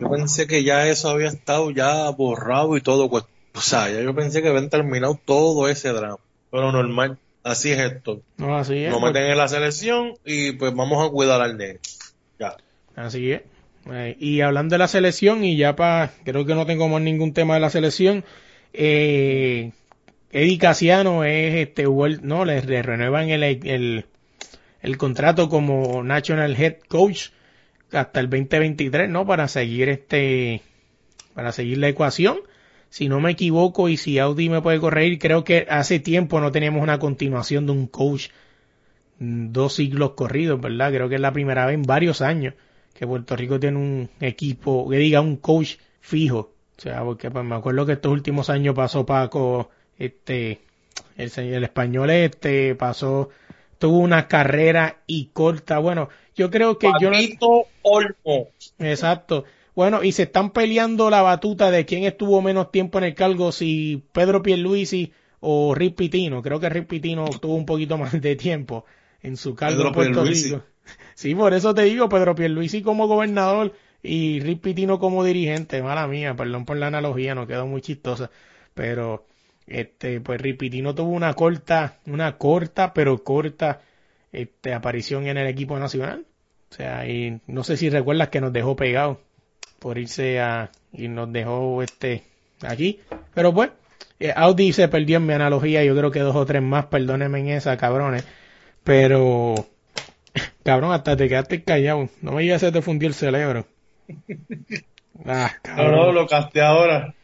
Yo 0.00 0.10
pensé 0.10 0.48
que 0.48 0.64
ya 0.64 0.88
eso 0.88 1.10
había 1.10 1.28
estado 1.28 1.70
ya 1.70 2.10
borrado 2.10 2.76
y 2.76 2.80
todo. 2.80 3.08
pues, 3.08 3.22
o 3.54 3.60
sea, 3.60 3.88
ya 3.88 4.02
yo 4.02 4.16
pensé 4.16 4.42
que 4.42 4.48
habían 4.48 4.68
terminado 4.68 5.16
todo 5.24 5.68
ese 5.68 5.90
drama. 5.90 6.18
Pero 6.50 6.72
normal, 6.72 7.16
así 7.44 7.70
es 7.70 7.78
esto. 7.78 8.22
No, 8.38 8.56
así 8.56 8.78
es. 8.82 8.90
Nos 8.90 8.98
pues, 8.98 9.12
meten 9.12 9.30
en 9.30 9.38
la 9.38 9.46
selección 9.46 10.14
y 10.24 10.52
pues 10.52 10.74
vamos 10.74 11.06
a 11.06 11.12
cuidar 11.12 11.40
al 11.40 11.56
nene. 11.56 11.78
Ya. 12.40 12.56
Así 12.96 13.30
es. 13.30 13.42
Eh, 13.92 14.16
y 14.18 14.40
hablando 14.40 14.74
de 14.74 14.78
la 14.78 14.88
selección, 14.88 15.44
y 15.44 15.56
ya 15.56 15.76
para, 15.76 16.10
creo 16.24 16.44
que 16.44 16.56
no 16.56 16.66
tengo 16.66 16.88
más 16.88 17.00
ningún 17.00 17.32
tema 17.32 17.54
de 17.54 17.60
la 17.60 17.70
selección, 17.70 18.24
eh, 18.76 19.72
Eddie 20.30 20.58
Casiano 20.58 21.24
es 21.24 21.54
este, 21.54 21.84
no, 21.84 22.44
le, 22.44 22.60
renuevan 22.60 23.30
el, 23.30 23.42
el, 23.42 24.04
el 24.82 24.96
contrato 24.98 25.48
como 25.48 26.02
National 26.04 26.54
Head 26.56 26.76
Coach 26.88 27.30
hasta 27.92 28.20
el 28.20 28.28
2023, 28.28 29.08
¿no? 29.08 29.26
Para 29.26 29.48
seguir 29.48 29.88
este, 29.88 30.62
para 31.34 31.52
seguir 31.52 31.78
la 31.78 31.88
ecuación. 31.88 32.38
Si 32.88 33.08
no 33.08 33.20
me 33.20 33.32
equivoco 33.32 33.88
y 33.88 33.96
si 33.96 34.18
Audi 34.18 34.48
me 34.48 34.62
puede 34.62 34.80
corregir, 34.80 35.18
creo 35.18 35.44
que 35.44 35.66
hace 35.68 35.98
tiempo 35.98 36.40
no 36.40 36.52
teníamos 36.52 36.82
una 36.82 36.98
continuación 36.98 37.66
de 37.66 37.72
un 37.72 37.86
coach 37.86 38.28
dos 39.18 39.74
siglos 39.74 40.12
corridos, 40.12 40.60
¿verdad? 40.60 40.92
Creo 40.92 41.08
que 41.08 41.16
es 41.16 41.20
la 41.20 41.32
primera 41.32 41.66
vez 41.66 41.74
en 41.74 41.82
varios 41.82 42.20
años 42.20 42.54
que 42.94 43.06
Puerto 43.06 43.36
Rico 43.36 43.60
tiene 43.60 43.78
un 43.78 44.10
equipo, 44.20 44.88
que 44.88 44.96
diga 44.96 45.20
un 45.20 45.36
coach 45.36 45.76
fijo. 46.00 46.55
O 46.78 46.82
sea, 46.82 47.02
porque 47.04 47.30
pues, 47.30 47.44
me 47.44 47.54
acuerdo 47.54 47.86
que 47.86 47.92
estos 47.92 48.12
últimos 48.12 48.50
años 48.50 48.74
pasó 48.74 49.06
Paco, 49.06 49.70
este, 49.98 50.60
el, 51.16 51.30
señor- 51.30 51.54
el 51.56 51.64
español 51.64 52.10
este, 52.10 52.74
pasó, 52.74 53.30
tuvo 53.78 53.98
una 53.98 54.28
carrera 54.28 54.98
y 55.06 55.26
corta. 55.32 55.78
Bueno, 55.78 56.08
yo 56.34 56.50
creo 56.50 56.78
que 56.78 56.90
yo 57.00 57.10
no, 57.10 57.62
Olmo. 57.82 58.48
Exacto. 58.78 59.44
Bueno, 59.74 60.02
y 60.02 60.12
se 60.12 60.24
están 60.24 60.50
peleando 60.50 61.10
la 61.10 61.22
batuta 61.22 61.70
de 61.70 61.84
quién 61.84 62.04
estuvo 62.04 62.40
menos 62.42 62.70
tiempo 62.70 62.98
en 62.98 63.04
el 63.04 63.14
cargo, 63.14 63.52
si 63.52 64.02
Pedro 64.12 64.42
Pierluisi 64.42 65.12
o 65.40 65.74
Rick 65.74 65.96
Pitino. 65.96 66.42
Creo 66.42 66.60
que 66.60 66.68
Rick 66.68 66.86
Pitino 66.88 67.24
tuvo 67.40 67.54
un 67.54 67.66
poquito 67.66 67.96
más 67.98 68.20
de 68.20 68.36
tiempo 68.36 68.84
en 69.22 69.36
su 69.36 69.54
cargo 69.54 69.76
Pedro 69.76 69.88
en 69.88 69.94
Puerto 69.94 70.12
Pierluisi. 70.22 70.48
Rico. 70.50 70.64
Sí, 71.14 71.34
por 71.34 71.52
eso 71.54 71.74
te 71.74 71.82
digo, 71.82 72.08
Pedro 72.08 72.34
Pierluisi 72.34 72.80
como 72.82 73.06
gobernador 73.08 73.72
y 74.06 74.40
Rick 74.40 74.60
Pitino 74.60 74.98
como 74.98 75.24
dirigente. 75.24 75.82
Mala 75.82 76.06
mía, 76.06 76.34
perdón 76.34 76.64
por 76.64 76.76
la 76.76 76.88
analogía, 76.88 77.34
no 77.34 77.46
quedó 77.46 77.66
muy 77.66 77.80
chistosa. 77.80 78.30
Pero, 78.74 79.26
este, 79.66 80.20
pues 80.20 80.40
Rick 80.40 80.58
Pitino 80.58 80.94
tuvo 80.94 81.10
una 81.10 81.34
corta, 81.34 81.98
una 82.06 82.38
corta, 82.38 82.92
pero 82.94 83.22
corta, 83.22 83.82
este, 84.32 84.74
aparición 84.74 85.26
en 85.26 85.38
el 85.38 85.46
equipo 85.46 85.78
nacional. 85.78 86.26
O 86.70 86.74
sea, 86.74 87.06
y 87.08 87.40
no 87.46 87.64
sé 87.64 87.76
si 87.76 87.90
recuerdas 87.90 88.28
que 88.28 88.40
nos 88.40 88.52
dejó 88.52 88.76
pegados 88.76 89.18
por 89.78 89.98
irse 89.98 90.40
a 90.40 90.70
y 90.92 91.08
nos 91.08 91.32
dejó 91.32 91.82
este 91.82 92.24
aquí. 92.62 93.00
Pero 93.34 93.54
pues, 93.54 93.70
eh, 94.20 94.32
Audi 94.34 94.72
se 94.72 94.88
perdió 94.88 95.18
en 95.18 95.26
mi 95.26 95.34
analogía, 95.34 95.84
yo 95.84 95.96
creo 95.96 96.10
que 96.10 96.20
dos 96.20 96.36
o 96.36 96.46
tres 96.46 96.62
más, 96.62 96.86
perdónenme 96.86 97.40
en 97.40 97.48
esa, 97.50 97.76
cabrones. 97.76 98.24
Pero 98.84 99.54
Cabrón, 100.64 100.92
hasta 100.92 101.16
te 101.16 101.28
quedaste 101.28 101.62
callado. 101.62 102.08
No 102.20 102.32
me 102.32 102.42
digas 102.42 102.60
se 102.60 102.72
te 102.72 102.82
fundió 102.82 103.08
el 103.08 103.14
cerebro. 103.14 103.66
Ah, 105.24 105.52
No, 105.76 105.90
no, 105.90 106.12
lo 106.12 106.26
casté 106.26 106.60
ahora. 106.60 107.14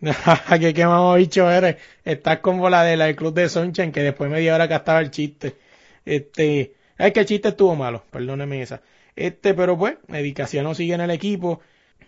que 0.00 0.74
qué 0.74 0.86
mamá 0.86 1.16
bicho 1.16 1.50
eres. 1.50 1.76
Estás 2.04 2.38
como 2.38 2.68
la 2.70 2.82
de 2.82 2.96
la 2.96 3.06
del 3.06 3.16
club 3.16 3.34
de 3.34 3.48
Sunshine, 3.48 3.92
que 3.92 4.02
después 4.02 4.30
media 4.30 4.54
hora 4.54 4.66
gastaba 4.66 5.00
el 5.00 5.10
chiste. 5.10 5.56
Este, 6.04 6.74
es 6.98 7.12
que 7.12 7.20
el 7.20 7.26
chiste 7.26 7.48
estuvo 7.48 7.76
malo, 7.76 8.04
perdóneme 8.10 8.62
esa. 8.62 8.82
Este, 9.14 9.54
pero 9.54 9.76
pues, 9.78 9.96
Edicaciano 10.08 10.74
sigue 10.74 10.94
en 10.94 11.02
el 11.02 11.10
equipo. 11.10 11.60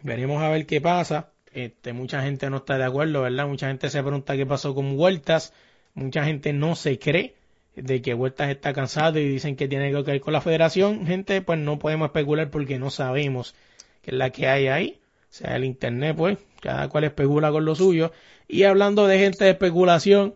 Veremos 0.03 0.43
a 0.43 0.49
ver 0.51 0.67
qué 0.67 0.81
pasa. 0.81 1.31
Este, 1.53 1.93
mucha 1.93 2.23
gente 2.23 2.51
no 2.51 2.59
está 2.59 2.79
de 2.79 2.85
acuerdo, 2.85 3.23
¿verdad? 3.23 3.47
Mucha 3.47 3.69
gente 3.69 3.89
se 3.91 4.03
pregunta 4.03 4.37
qué 4.37 4.47
pasó 4.47 4.75
con 4.75 4.99
Huertas. 4.99 5.53
Mucha 5.95 6.25
gente 6.25 6.53
no 6.53 6.75
se 6.75 6.99
cree 6.99 7.37
de 7.77 8.03
que 8.03 8.15
Huertas 8.15 8.51
está 8.51 8.73
cansado 8.73 9.19
y 9.19 9.29
dicen 9.29 9.57
que 9.57 9.69
tiene 9.69 9.91
que 9.93 10.03
ver 10.03 10.21
con 10.21 10.33
la 10.33 10.41
federación. 10.41 11.07
Gente, 11.07 11.41
pues 11.43 11.59
no 11.59 11.79
podemos 11.79 12.07
especular 12.07 12.51
porque 12.51 12.79
no 12.79 12.91
sabemos 12.91 13.55
qué 14.05 14.11
es 14.11 14.17
la 14.17 14.31
que 14.31 14.49
hay 14.49 14.69
ahí. 14.69 15.01
O 15.23 15.37
sea, 15.37 15.57
el 15.57 15.65
internet, 15.65 16.15
pues, 16.17 16.39
cada 16.61 16.89
cual 16.89 17.05
especula 17.05 17.51
con 17.51 17.65
lo 17.65 17.75
suyo. 17.75 18.13
Y 18.47 18.65
hablando 18.65 19.07
de 19.07 19.19
gente 19.19 19.45
de 19.45 19.51
especulación, 19.51 20.35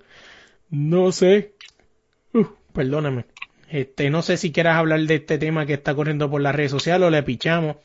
no 0.71 1.13
sé. 1.13 1.53
Uh, 2.33 2.47
perdóname. 2.73 3.27
Este, 3.71 4.11
no 4.11 4.23
sé 4.23 4.39
si 4.39 4.51
quieras 4.51 4.77
hablar 4.77 5.01
de 5.01 5.17
este 5.17 5.39
tema 5.39 5.67
que 5.67 5.75
está 5.75 5.95
corriendo 5.95 6.31
por 6.31 6.41
las 6.41 6.55
redes 6.55 6.71
sociales 6.71 7.07
o 7.07 7.11
le 7.11 7.23
pichamos. 7.23 7.77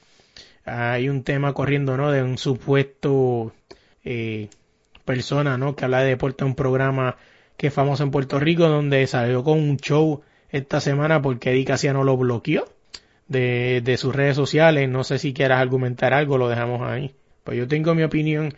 Hay 0.66 1.10
un 1.10 1.24
tema 1.24 1.54
corriendo, 1.54 1.98
¿no? 1.98 2.12
De 2.12 2.24
un 2.24 2.38
supuesto 2.38 3.54
eh, 4.06 4.48
persona, 5.04 5.58
¿no? 5.58 5.76
Que 5.76 5.86
habla 5.86 6.02
de 6.02 6.10
deporte, 6.10 6.46
un 6.46 6.56
programa 6.56 7.18
que 7.58 7.68
es 7.68 7.74
famoso 7.74 8.04
en 8.04 8.12
Puerto 8.12 8.40
Rico, 8.40 8.68
donde 8.70 9.06
salió 9.08 9.44
con 9.44 9.60
un 9.60 9.78
show 9.78 10.22
esta 10.50 10.80
semana 10.80 11.22
porque 11.22 11.52
Eddie 11.52 11.66
Casiano 11.66 12.04
lo 12.04 12.16
bloqueó 12.16 12.73
de, 13.34 13.82
de 13.84 13.98
sus 13.98 14.16
redes 14.16 14.38
sociales. 14.38 14.88
No 14.88 15.04
sé 15.04 15.20
si 15.20 15.34
quieras 15.34 15.60
argumentar 15.60 16.14
algo, 16.14 16.38
lo 16.38 16.48
dejamos 16.48 16.82
ahí. 16.82 17.14
Pues 17.44 17.58
yo 17.58 17.68
tengo 17.68 17.94
mi 17.94 18.04
opinión 18.04 18.54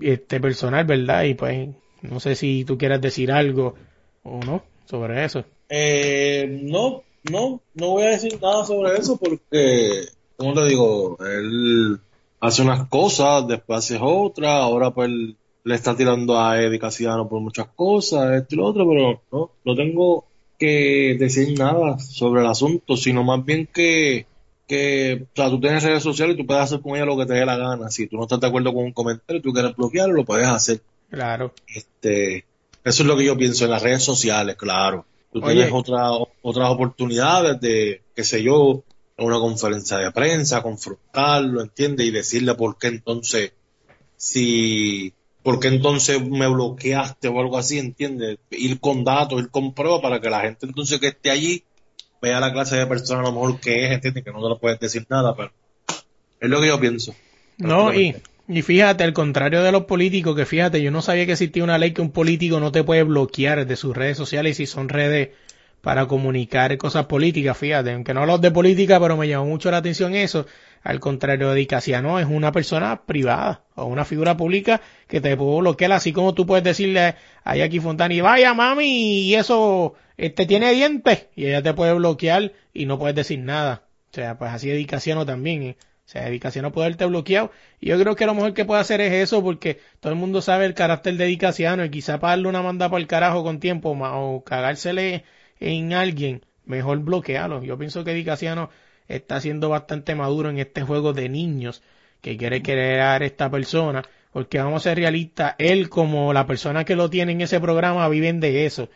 este 0.00 0.40
personal, 0.40 0.84
¿verdad? 0.84 1.22
Y 1.24 1.34
pues 1.34 1.68
no 2.02 2.18
sé 2.18 2.34
si 2.34 2.64
tú 2.64 2.76
quieras 2.76 3.00
decir 3.00 3.30
algo 3.30 3.74
o 4.24 4.40
no 4.40 4.64
sobre 4.86 5.24
eso. 5.24 5.44
Eh, 5.68 6.60
no, 6.62 7.02
no, 7.30 7.60
no 7.74 7.90
voy 7.90 8.04
a 8.04 8.10
decir 8.10 8.38
nada 8.40 8.64
sobre 8.64 8.96
eso 8.98 9.16
porque, 9.16 10.06
como 10.36 10.54
te 10.54 10.64
digo, 10.66 11.18
él 11.20 12.00
hace 12.40 12.62
unas 12.62 12.88
cosas, 12.88 13.46
después 13.46 13.78
hace 13.78 13.98
otras, 14.00 14.50
ahora 14.50 14.90
pues 14.92 15.10
le 15.10 15.74
está 15.74 15.94
tirando 15.94 16.38
a 16.38 16.60
Eddie 16.60 16.78
Casiano 16.78 17.28
por 17.28 17.40
muchas 17.40 17.68
cosas, 17.68 18.40
esto 18.40 18.54
y 18.54 18.58
lo 18.58 18.66
otro, 18.66 18.88
pero 18.88 19.22
no, 19.30 19.50
no 19.64 19.74
tengo 19.76 20.27
que 20.58 21.16
decir 21.18 21.58
nada 21.58 21.98
sobre 21.98 22.40
el 22.40 22.48
asunto, 22.48 22.96
sino 22.96 23.22
más 23.22 23.44
bien 23.44 23.68
que, 23.72 24.26
que, 24.66 25.26
o 25.32 25.36
sea, 25.36 25.48
tú 25.50 25.60
tienes 25.60 25.82
redes 25.82 26.02
sociales 26.02 26.34
y 26.34 26.38
tú 26.38 26.46
puedes 26.46 26.64
hacer 26.64 26.80
con 26.80 26.96
ella 26.96 27.06
lo 27.06 27.16
que 27.16 27.26
te 27.26 27.34
dé 27.34 27.46
la 27.46 27.56
gana. 27.56 27.90
Si 27.90 28.06
tú 28.06 28.16
no 28.16 28.24
estás 28.24 28.40
de 28.40 28.48
acuerdo 28.48 28.72
con 28.74 28.84
un 28.84 28.92
comentario 28.92 29.38
y 29.38 29.42
tú 29.42 29.52
quieres 29.52 29.76
bloquearlo, 29.76 30.14
lo 30.14 30.24
puedes 30.24 30.48
hacer. 30.48 30.80
Claro. 31.10 31.54
Este, 31.66 32.44
eso 32.84 33.02
es 33.02 33.06
lo 33.06 33.16
que 33.16 33.24
yo 33.24 33.36
pienso 33.36 33.64
en 33.64 33.70
las 33.70 33.82
redes 33.82 34.02
sociales, 34.02 34.56
claro. 34.56 35.06
Tú 35.32 35.40
Oye. 35.42 35.54
tienes 35.54 35.72
otra, 35.72 36.10
otras 36.42 36.70
oportunidades 36.70 37.60
de, 37.60 38.02
qué 38.14 38.24
sé 38.24 38.42
yo, 38.42 38.82
en 39.16 39.26
una 39.26 39.38
conferencia 39.38 39.98
de 39.98 40.10
prensa, 40.12 40.62
confrontarlo, 40.62 41.60
¿entiendes? 41.60 42.06
Y 42.06 42.10
decirle 42.10 42.54
por 42.54 42.78
qué 42.78 42.88
entonces, 42.88 43.52
si, 44.16 45.12
por 45.48 45.60
qué 45.60 45.68
entonces 45.68 46.22
me 46.28 46.46
bloqueaste 46.46 47.26
o 47.28 47.40
algo 47.40 47.56
así, 47.56 47.78
¿entiendes? 47.78 48.36
Ir 48.50 48.78
con 48.80 49.02
datos, 49.02 49.40
ir 49.40 49.48
con 49.48 49.72
pruebas 49.72 50.02
para 50.02 50.20
que 50.20 50.28
la 50.28 50.42
gente 50.42 50.66
entonces 50.66 51.00
que 51.00 51.06
esté 51.06 51.30
allí 51.30 51.64
vea 52.20 52.38
la 52.38 52.52
clase 52.52 52.76
de 52.76 52.86
persona 52.86 53.20
a 53.20 53.22
lo 53.22 53.32
mejor 53.32 53.58
que 53.58 53.86
es, 53.86 53.92
¿entiendes? 53.92 54.24
Que 54.24 54.30
no 54.30 54.42
te 54.42 54.48
lo 54.50 54.58
puedes 54.58 54.78
decir 54.78 55.06
nada, 55.08 55.34
pero 55.34 55.50
es 56.38 56.50
lo 56.50 56.60
que 56.60 56.66
yo 56.66 56.78
pienso. 56.78 57.14
No, 57.56 57.94
y, 57.94 58.14
y 58.46 58.60
fíjate, 58.60 59.04
al 59.04 59.14
contrario 59.14 59.62
de 59.62 59.72
los 59.72 59.84
políticos, 59.84 60.36
que 60.36 60.44
fíjate, 60.44 60.82
yo 60.82 60.90
no 60.90 61.00
sabía 61.00 61.24
que 61.24 61.32
existía 61.32 61.64
una 61.64 61.78
ley 61.78 61.92
que 61.92 62.02
un 62.02 62.10
político 62.10 62.60
no 62.60 62.70
te 62.70 62.84
puede 62.84 63.04
bloquear 63.04 63.66
de 63.66 63.76
sus 63.76 63.96
redes 63.96 64.18
sociales 64.18 64.58
si 64.58 64.66
son 64.66 64.90
redes 64.90 65.30
para 65.80 66.04
comunicar 66.04 66.76
cosas 66.76 67.06
políticas, 67.06 67.56
fíjate, 67.56 67.94
aunque 67.94 68.12
no 68.12 68.20
hablo 68.20 68.36
de 68.36 68.50
política, 68.50 69.00
pero 69.00 69.16
me 69.16 69.26
llamó 69.26 69.46
mucho 69.46 69.70
la 69.70 69.78
atención 69.78 70.14
eso. 70.14 70.44
Al 70.82 71.00
contrario 71.00 71.50
de 71.50 71.62
es 71.62 72.26
una 72.26 72.52
persona 72.52 73.02
privada 73.04 73.62
o 73.74 73.86
una 73.86 74.04
figura 74.04 74.36
pública 74.36 74.80
que 75.06 75.20
te 75.20 75.36
puede 75.36 75.60
bloquear, 75.60 75.92
así 75.92 76.12
como 76.12 76.34
tú 76.34 76.46
puedes 76.46 76.64
decirle 76.64 77.16
a 77.44 77.56
Jackie 77.56 77.80
Fontani, 77.80 78.20
vaya 78.20 78.54
mami, 78.54 79.28
y 79.28 79.34
eso 79.34 79.94
este 80.16 80.46
tiene 80.46 80.72
dientes, 80.72 81.26
y 81.36 81.46
ella 81.46 81.62
te 81.62 81.74
puede 81.74 81.94
bloquear 81.94 82.52
y 82.72 82.86
no 82.86 82.98
puedes 82.98 83.16
decir 83.16 83.38
nada. 83.40 83.82
O 84.10 84.14
sea, 84.14 84.38
pues 84.38 84.50
así 84.52 84.70
es 84.70 85.26
también. 85.26 85.62
¿eh? 85.62 85.76
O 86.08 86.10
sea, 86.10 86.26
Edicaciano 86.26 86.72
puede 86.72 86.86
haberte 86.86 87.04
bloqueado. 87.04 87.52
Y 87.80 87.88
yo 87.88 88.00
creo 88.00 88.16
que 88.16 88.24
lo 88.24 88.34
mejor 88.34 88.54
que 88.54 88.64
puede 88.64 88.80
hacer 88.80 89.02
es 89.02 89.12
eso, 89.12 89.42
porque 89.42 89.78
todo 90.00 90.10
el 90.10 90.18
mundo 90.18 90.40
sabe 90.40 90.64
el 90.64 90.72
carácter 90.72 91.18
de 91.18 91.26
Edicaciano 91.26 91.84
y 91.84 91.90
quizá 91.90 92.18
para 92.18 92.30
darle 92.30 92.48
una 92.48 92.62
manda 92.62 92.88
para 92.88 93.00
el 93.00 93.06
carajo 93.06 93.44
con 93.44 93.60
tiempo 93.60 93.90
o 93.90 94.42
cagársele 94.42 95.24
en 95.60 95.92
alguien, 95.92 96.46
mejor 96.64 97.00
bloquearlo. 97.00 97.62
Yo 97.62 97.76
pienso 97.76 98.04
que 98.04 98.12
Edicaciano 98.12 98.70
está 99.08 99.40
siendo 99.40 99.68
bastante 99.70 100.14
maduro 100.14 100.50
en 100.50 100.58
este 100.58 100.82
juego 100.82 101.12
de 101.12 101.28
niños 101.28 101.82
que 102.20 102.36
quiere 102.36 102.62
crear 102.62 103.22
esta 103.22 103.50
persona, 103.50 104.02
porque 104.32 104.58
vamos 104.58 104.82
a 104.82 104.90
ser 104.90 104.98
realistas, 104.98 105.54
él 105.58 105.88
como 105.88 106.32
la 106.32 106.46
persona 106.46 106.84
que 106.84 106.96
lo 106.96 107.10
tiene 107.10 107.32
en 107.32 107.40
ese 107.40 107.60
programa 107.60 108.08
viven 108.08 108.40
de 108.40 108.66
eso, 108.66 108.88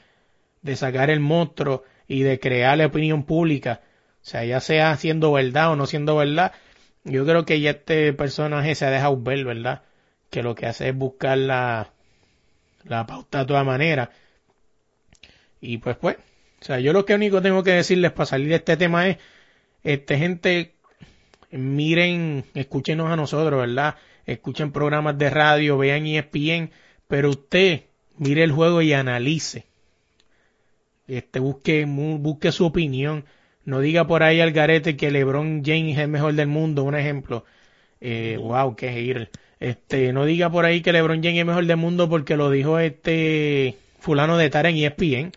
de 0.61 0.77
sacar 0.77 1.11
el 1.11 1.21
monstruo 1.21 1.85
y 2.07 2.23
de 2.23 2.39
crear 2.39 2.79
la 2.79 2.87
opinión 2.87 3.25
pública. 3.25 3.81
O 4.23 4.25
sea, 4.25 4.45
ya 4.45 4.61
sea 4.61 4.97
siendo 4.97 5.33
verdad 5.33 5.73
o 5.73 5.77
no 5.77 5.87
siendo 5.87 6.17
verdad, 6.17 6.53
yo 7.05 7.25
creo 7.25 7.45
que 7.45 7.61
ya 7.61 7.71
este 7.71 8.13
personaje 8.13 8.75
se 8.75 8.87
ha 8.87 8.91
dejado 8.91 9.21
ver, 9.21 9.45
¿verdad? 9.45 9.83
Que 10.31 10.43
lo 10.43 10.55
que 10.55 10.67
hace 10.67 10.91
es 10.91 10.97
buscar 10.97 11.39
la, 11.39 11.93
la 12.85 13.07
pauta 13.07 13.41
de 13.41 13.47
toda 13.47 13.65
manera. 13.65 14.11
Y 15.61 15.79
pues, 15.79 15.97
pues, 15.97 16.17
o 16.61 16.65
sea, 16.65 16.81
yo 16.81 16.93
lo 16.93 17.05
que 17.05 17.15
único 17.15 17.43
tengo 17.43 17.63
que 17.63 17.73
decirles 17.73 18.13
para 18.13 18.27
salir 18.27 18.49
de 18.49 18.57
este 18.57 18.77
tema 18.77 19.09
es, 19.09 19.19
este, 19.85 20.19
gente, 20.19 20.75
miren, 21.53 22.45
escúchenos 22.55 23.11
a 23.11 23.17
nosotros, 23.17 23.61
¿verdad? 23.61 23.97
Escuchen 24.27 24.73
programas 24.73 25.19
de 25.19 25.31
radio, 25.31 25.79
vean 25.79 26.07
ESPN, 26.07 26.71
pero 27.09 27.31
usted 27.31 27.83
mire 28.19 28.45
el 28.45 28.53
juego 28.53 28.83
y 28.83 28.93
analice. 28.93 29.67
Este, 31.07 31.41
busque, 31.41 31.87
mu- 31.87 32.19
busque 32.19 32.53
su 32.53 32.65
opinión. 32.67 33.25
No 33.65 33.81
diga 33.81 34.07
por 34.07 34.23
ahí 34.23 34.41
al 34.41 34.53
garete 34.53 34.97
que 34.97 35.11
LeBron 35.11 35.63
James 35.65 35.95
es 35.95 35.99
el 35.99 36.09
mejor 36.09 36.35
del 36.35 36.49
mundo, 36.49 36.85
un 36.85 36.97
ejemplo. 36.97 37.45
Eh, 38.01 38.39
wow, 38.41 38.77
qué 38.77 39.01
ir. 39.03 39.31
Este, 39.61 40.13
no 40.13 40.25
diga 40.27 40.51
por 40.51 40.65
ahí 40.67 40.83
que 40.83 40.93
LeBron 40.93 41.19
James 41.23 41.37
es 41.37 41.41
el 41.41 41.47
mejor 41.47 41.67
del 41.67 41.77
mundo 41.79 42.09
porque 42.09 42.37
lo 42.37 42.51
dijo 42.51 42.79
este 42.79 43.79
fulano 44.01 44.37
de 44.39 44.51
Tara 44.51 44.71
en 44.71 44.77
ESPN. 44.79 45.33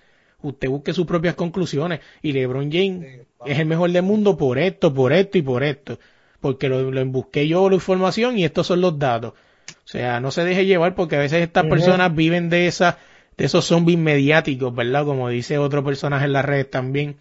Usted 0.46 0.70
busque 0.70 0.94
sus 0.94 1.06
propias 1.06 1.36
conclusiones 1.36 2.02
y 2.22 2.32
LeBron 2.32 2.72
James 2.72 3.26
es 3.46 3.60
el 3.60 3.66
mejor 3.66 3.92
del 3.92 4.04
mundo 4.04 4.38
por 4.38 4.58
esto, 4.60 4.94
por 4.94 5.14
esto 5.14 5.38
y 5.38 5.42
por 5.42 5.64
esto. 5.64 6.00
Porque 6.40 6.70
lo, 6.70 6.92
lo 6.92 7.06
busqué 7.08 7.48
yo 7.48 7.70
la 7.70 7.76
información 7.76 8.38
y 8.38 8.46
estos 8.46 8.68
son 8.68 8.82
los 8.82 9.00
datos. 9.00 9.34
O 9.68 9.88
sea, 9.88 10.20
no 10.20 10.32
se 10.32 10.44
deje 10.44 10.66
llevar 10.66 10.96
porque 10.96 11.16
a 11.16 11.20
veces 11.20 11.42
estas 11.42 11.66
personas 11.66 12.14
viven 12.14 12.50
de 12.50 12.68
esa, 12.68 12.98
de 13.38 13.46
esos 13.46 13.66
zombies 13.66 13.98
mediáticos, 13.98 14.74
¿verdad? 14.74 15.06
Como 15.06 15.30
dice 15.30 15.58
otro 15.58 15.84
personaje 15.84 16.26
en 16.26 16.34
la 16.34 16.42
red 16.42 16.68
también. 16.68 17.18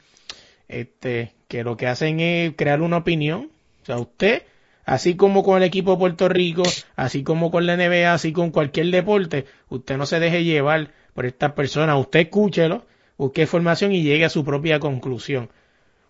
Este, 0.69 1.33
que 1.49 1.63
lo 1.63 1.77
que 1.77 1.87
hacen 1.87 2.21
es 2.21 2.55
crear 2.57 2.83
una 2.83 2.99
opinión. 2.99 3.51
O 3.83 3.87
sea, 3.87 3.99
usted, 3.99 4.43
así 4.85 5.15
como 5.15 5.43
con 5.43 5.59
el 5.59 5.63
equipo 5.63 5.93
de 5.93 5.99
Puerto 5.99 6.29
Rico, 6.29 6.63
así 6.97 7.23
como 7.23 7.51
con 7.51 7.67
la 7.67 7.77
NBA, 7.77 8.13
así 8.13 8.33
con 8.33 8.51
cualquier 8.51 8.87
deporte, 8.87 9.47
usted 9.69 9.97
no 9.97 10.07
se 10.07 10.21
deje 10.21 10.45
llevar 10.45 10.91
por 11.15 11.27
estas 11.27 11.53
personas. 11.53 11.99
Usted 11.99 12.21
escúchelo, 12.21 12.87
busque 13.16 13.42
información 13.42 13.92
y 13.92 14.03
llegue 14.03 14.24
a 14.24 14.31
su 14.31 14.44
propia 14.44 14.81
conclusión. 14.81 15.50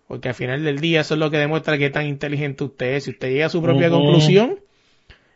Porque 0.07 0.29
al 0.29 0.35
final 0.35 0.63
del 0.63 0.79
día 0.79 1.01
eso 1.01 1.15
es 1.15 1.19
lo 1.19 1.31
que 1.31 1.37
demuestra 1.37 1.77
que 1.77 1.89
tan 1.89 2.05
inteligente 2.05 2.63
usted 2.63 2.95
es. 2.95 3.05
Si 3.05 3.11
usted 3.11 3.31
llega 3.31 3.47
a 3.47 3.49
su 3.49 3.61
propia 3.61 3.89
conclusión, 3.89 4.59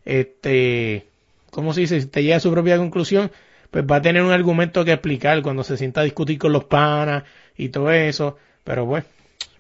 este, 0.06 1.08
¿cómo 1.50 1.74
se 1.74 1.82
dice? 1.82 2.00
Si 2.00 2.06
usted 2.06 2.22
llega 2.22 2.36
a 2.36 2.40
su 2.40 2.52
propia 2.52 2.78
conclusión, 2.78 3.32
pues 3.72 3.86
va 3.86 3.98
a 3.98 4.02
tener 4.02 4.22
un 4.22 4.32
argumento 4.32 4.86
que 4.86 4.94
explicar 4.94 5.42
cuando 5.42 5.64
se 5.64 5.78
sienta 5.78 6.02
a 6.02 6.04
discutir 6.04 6.38
con 6.38 6.52
los 6.52 6.66
panas 6.66 7.24
y 7.58 7.70
todo 7.70 7.92
eso. 7.92 8.38
Pero 8.64 8.86
pues, 8.86 9.06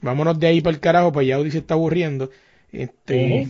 vámonos 0.02 0.40
de 0.40 0.48
ahí 0.48 0.62
para 0.62 0.76
el 0.76 0.80
carajo, 0.80 1.12
pues 1.12 1.28
ya 1.28 1.36
Audi 1.36 1.52
se 1.52 1.60
está 1.60 1.74
aburriendo. 1.74 2.30
Este, 2.72 3.48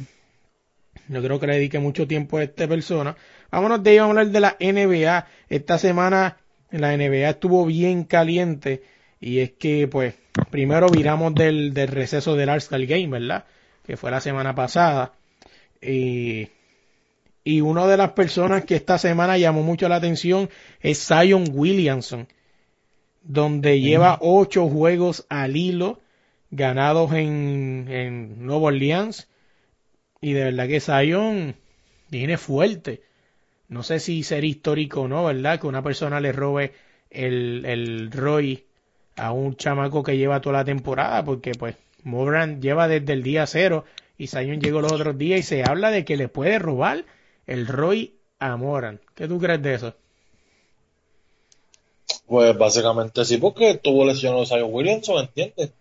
no 1.10 1.22
creo 1.22 1.40
que 1.40 1.48
le 1.48 1.56
dedique 1.56 1.80
mucho 1.80 2.08
tiempo 2.08 2.38
a 2.38 2.44
esta 2.44 2.68
persona. 2.68 3.18
Vámonos 3.52 3.84
de 3.84 3.90
ahí, 3.90 4.00
vamos 4.00 4.16
a 4.16 4.20
hablar 4.22 4.34
de 4.34 4.40
la 4.40 4.58
NBA. 4.60 5.28
Esta 5.50 5.78
semana 5.78 6.38
la 6.72 6.96
NBA 6.96 7.30
estuvo 7.30 7.66
bien 7.66 8.04
caliente 8.04 8.84
y 9.20 9.40
es 9.40 9.52
que, 9.52 9.88
pues, 9.88 10.16
primero 10.50 10.88
viramos 10.90 11.34
del, 11.36 11.74
del 11.74 11.90
receso 11.90 12.36
del 12.36 12.50
All-Star 12.50 12.86
Game, 12.86 13.08
¿verdad? 13.08 13.46
Que 13.86 13.98
fue 13.98 14.12
la 14.12 14.22
semana 14.22 14.56
pasada. 14.56 15.14
Y, 15.82 16.50
y 17.44 17.62
una 17.62 17.88
de 17.88 17.98
las 17.98 18.12
personas 18.12 18.66
que 18.66 18.76
esta 18.76 18.98
semana 18.98 19.38
llamó 19.38 19.64
mucho 19.64 19.90
la 19.90 19.96
atención 19.96 20.50
es 20.82 21.06
Zion 21.06 21.46
Williamson, 21.52 22.28
donde 23.22 23.82
lleva 23.82 24.18
ocho 24.22 24.68
juegos 24.70 25.26
al 25.30 25.56
hilo 25.56 26.00
ganados 26.52 27.14
en, 27.14 27.88
en 27.90 28.46
Nuevo 28.46 28.68
Orleans. 28.68 29.28
Y 30.22 30.34
de 30.34 30.46
verdad 30.46 30.68
que 30.68 30.80
Zion 30.80 31.56
viene 32.10 32.38
fuerte. 32.38 33.02
No 33.70 33.84
sé 33.84 34.00
si 34.00 34.24
sería 34.24 34.50
histórico 34.50 35.02
o 35.02 35.08
no, 35.08 35.26
¿verdad? 35.26 35.60
Que 35.60 35.68
una 35.68 35.84
persona 35.84 36.20
le 36.20 36.32
robe 36.32 36.74
el, 37.10 37.66
el 37.66 38.12
Roy 38.12 38.66
a 39.16 39.32
un 39.32 39.56
chamaco 39.56 40.04
que 40.04 40.18
lleva 40.18 40.42
toda 40.42 40.60
la 40.60 40.66
temporada, 40.66 41.24
porque 41.24 41.56
pues 41.56 41.76
Moran 42.04 42.62
lleva 42.62 42.88
desde 42.88 43.14
el 43.14 43.24
día 43.24 43.46
cero 43.48 43.86
y 44.18 44.28
Zion 44.28 44.60
llegó 44.62 44.82
los 44.82 44.92
otros 44.92 45.18
días 45.18 45.40
y 45.40 45.44
se 45.44 45.64
habla 45.64 45.92
de 45.92 46.06
que 46.06 46.18
le 46.18 46.28
puede 46.30 46.60
robar 46.60 47.06
el 47.48 47.68
Roy 47.68 48.16
a 48.40 48.58
Moran. 48.58 49.00
¿Qué 49.16 49.28
tú 49.28 49.40
crees 49.40 49.62
de 49.62 49.74
eso? 49.76 49.96
Pues 52.28 52.58
básicamente 52.58 53.26
sí, 53.26 53.38
porque 53.40 53.76
tuvo 53.76 54.06
lesionado 54.06 54.46
Zion 54.46 54.70
Williamson, 54.74 55.20
¿entiendes? 55.26 55.74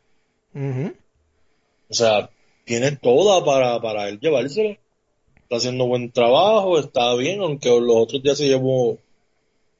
O 1.90 1.94
sea, 1.94 2.30
tiene 2.64 2.96
toda 2.96 3.44
para, 3.44 3.78
para 3.80 4.08
él 4.08 4.18
llevárselo. 4.20 4.76
Está 5.48 5.56
haciendo 5.56 5.86
buen 5.86 6.10
trabajo, 6.10 6.78
está 6.78 7.14
bien, 7.14 7.40
aunque 7.40 7.70
los 7.70 7.96
otros 7.96 8.22
días 8.22 8.36
se 8.36 8.48
llevó 8.48 8.98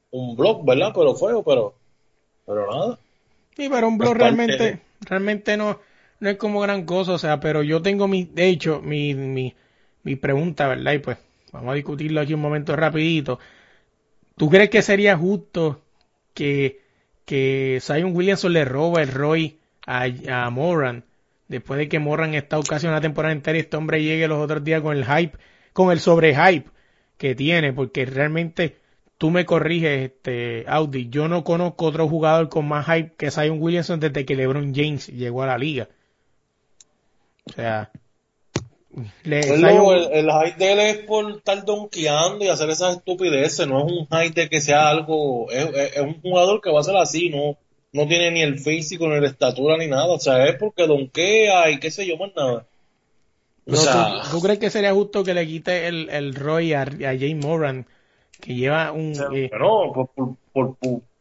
un 0.09 0.35
blog, 0.35 0.65
¿verdad? 0.65 0.91
Pero 0.95 1.13
feo, 1.13 1.43
pero, 1.43 1.75
pero 2.43 2.71
nada. 2.71 2.99
Sí, 3.55 3.69
pero 3.69 3.87
un 3.87 3.99
blog 3.99 4.13
Es 4.13 4.17
realmente, 4.17 4.79
realmente 5.01 5.57
no, 5.57 5.79
no 6.19 6.29
es 6.29 6.37
como 6.37 6.59
gran 6.61 6.85
cosa, 6.85 7.13
o 7.13 7.17
sea, 7.19 7.39
pero 7.39 7.61
yo 7.61 7.83
tengo 7.83 8.07
mi, 8.07 8.23
de 8.23 8.47
hecho, 8.47 8.81
mi, 8.81 9.13
mi, 9.13 9.53
mi 10.01 10.15
pregunta, 10.15 10.67
¿verdad? 10.67 10.93
Y 10.93 10.99
pues, 10.99 11.17
vamos 11.51 11.71
a 11.71 11.75
discutirlo 11.75 12.21
aquí 12.21 12.33
un 12.33 12.41
momento 12.41 12.75
rapidito. 12.75 13.37
¿Tú 14.37 14.49
crees 14.49 14.71
que 14.71 14.81
sería 14.81 15.15
justo 15.17 15.81
que, 16.33 16.81
que 17.25 17.77
Zion 17.79 18.15
Williamson 18.15 18.53
le 18.53 18.65
roba 18.65 19.03
el 19.03 19.11
Roy 19.11 19.59
a, 19.85 20.07
a 20.45 20.49
Moran 20.49 21.03
después 21.49 21.77
de 21.77 21.89
que 21.89 21.99
Moran 21.99 22.33
está 22.35 22.59
casi 22.61 22.87
una 22.87 23.01
temporada 23.01 23.33
entera 23.33 23.57
y 23.57 23.61
este 23.61 23.75
hombre 23.75 24.01
llegue 24.01 24.27
los 24.27 24.39
otros 24.39 24.63
días 24.63 24.81
con 24.81 24.95
el 24.95 25.05
hype, 25.05 25.37
con 25.79 25.91
el 25.93 26.01
sobrehype 26.01 26.69
que 27.17 27.35
tiene? 27.35 27.71
Porque 27.71 28.05
realmente 28.05 28.75
tú 29.17 29.29
me 29.31 29.45
corriges, 29.45 30.11
este, 30.11 30.65
Audi, 30.67 31.07
yo 31.09 31.29
no 31.29 31.45
conozco 31.45 31.85
otro 31.85 32.05
jugador 32.09 32.49
con 32.49 32.67
más 32.67 32.85
hype 32.87 33.13
que 33.17 33.31
Zion 33.31 33.61
Williamson 33.61 33.99
desde 34.01 34.25
que 34.25 34.35
LeBron 34.35 34.73
James 34.75 35.07
llegó 35.07 35.43
a 35.43 35.47
la 35.47 35.57
liga. 35.57 35.87
O 37.45 37.51
sea, 37.53 37.91
le, 39.23 39.41
Zion- 39.41 40.11
el, 40.11 40.25
el 40.25 40.31
hype 40.31 40.57
de 40.57 40.71
él 40.73 40.79
es 40.79 40.97
por 41.05 41.31
estar 41.31 41.63
donkeando 41.63 42.43
y 42.43 42.49
hacer 42.49 42.69
esas 42.69 42.97
estupideces, 42.97 43.67
no 43.67 43.79
es 43.85 43.91
un 43.91 44.07
hype 44.07 44.41
de 44.41 44.49
que 44.49 44.59
sea 44.61 44.89
algo, 44.89 45.49
es, 45.51 45.65
es- 45.67 45.95
es 45.97 46.01
un 46.01 46.19
jugador 46.21 46.59
que 46.61 46.71
va 46.71 46.79
a 46.81 46.83
ser 46.83 46.97
así, 46.97 47.29
no, 47.29 47.57
no 47.93 48.07
tiene 48.07 48.31
ni 48.31 48.41
el 48.41 48.59
físico, 48.59 49.07
ni 49.07 49.19
la 49.19 49.27
estatura, 49.27 49.77
ni 49.77 49.87
nada, 49.87 50.07
o 50.07 50.19
sea, 50.19 50.45
es 50.45 50.55
porque 50.57 50.87
donkea 50.87 51.69
y 51.71 51.79
qué 51.79 51.89
sé 51.91 52.05
yo, 52.05 52.17
más 52.17 52.31
nada. 52.35 52.65
O 53.69 53.71
pero 53.71 53.81
sea, 53.81 54.21
¿tú, 54.23 54.31
tú 54.31 54.41
crees 54.41 54.59
que 54.59 54.69
sería 54.69 54.93
justo 54.93 55.23
que 55.23 55.33
le 55.33 55.45
quite 55.47 55.87
el, 55.87 56.09
el 56.09 56.35
Roy 56.35 56.73
a, 56.73 56.81
a 56.81 56.87
Jay 56.87 57.35
Moran, 57.35 57.85
que 58.41 58.55
lleva 58.55 58.91
un... 58.91 59.13
eh, 59.33 59.49
no, 59.57 59.91
por, 59.93 60.09
por, 60.09 60.35
por, 60.51 60.75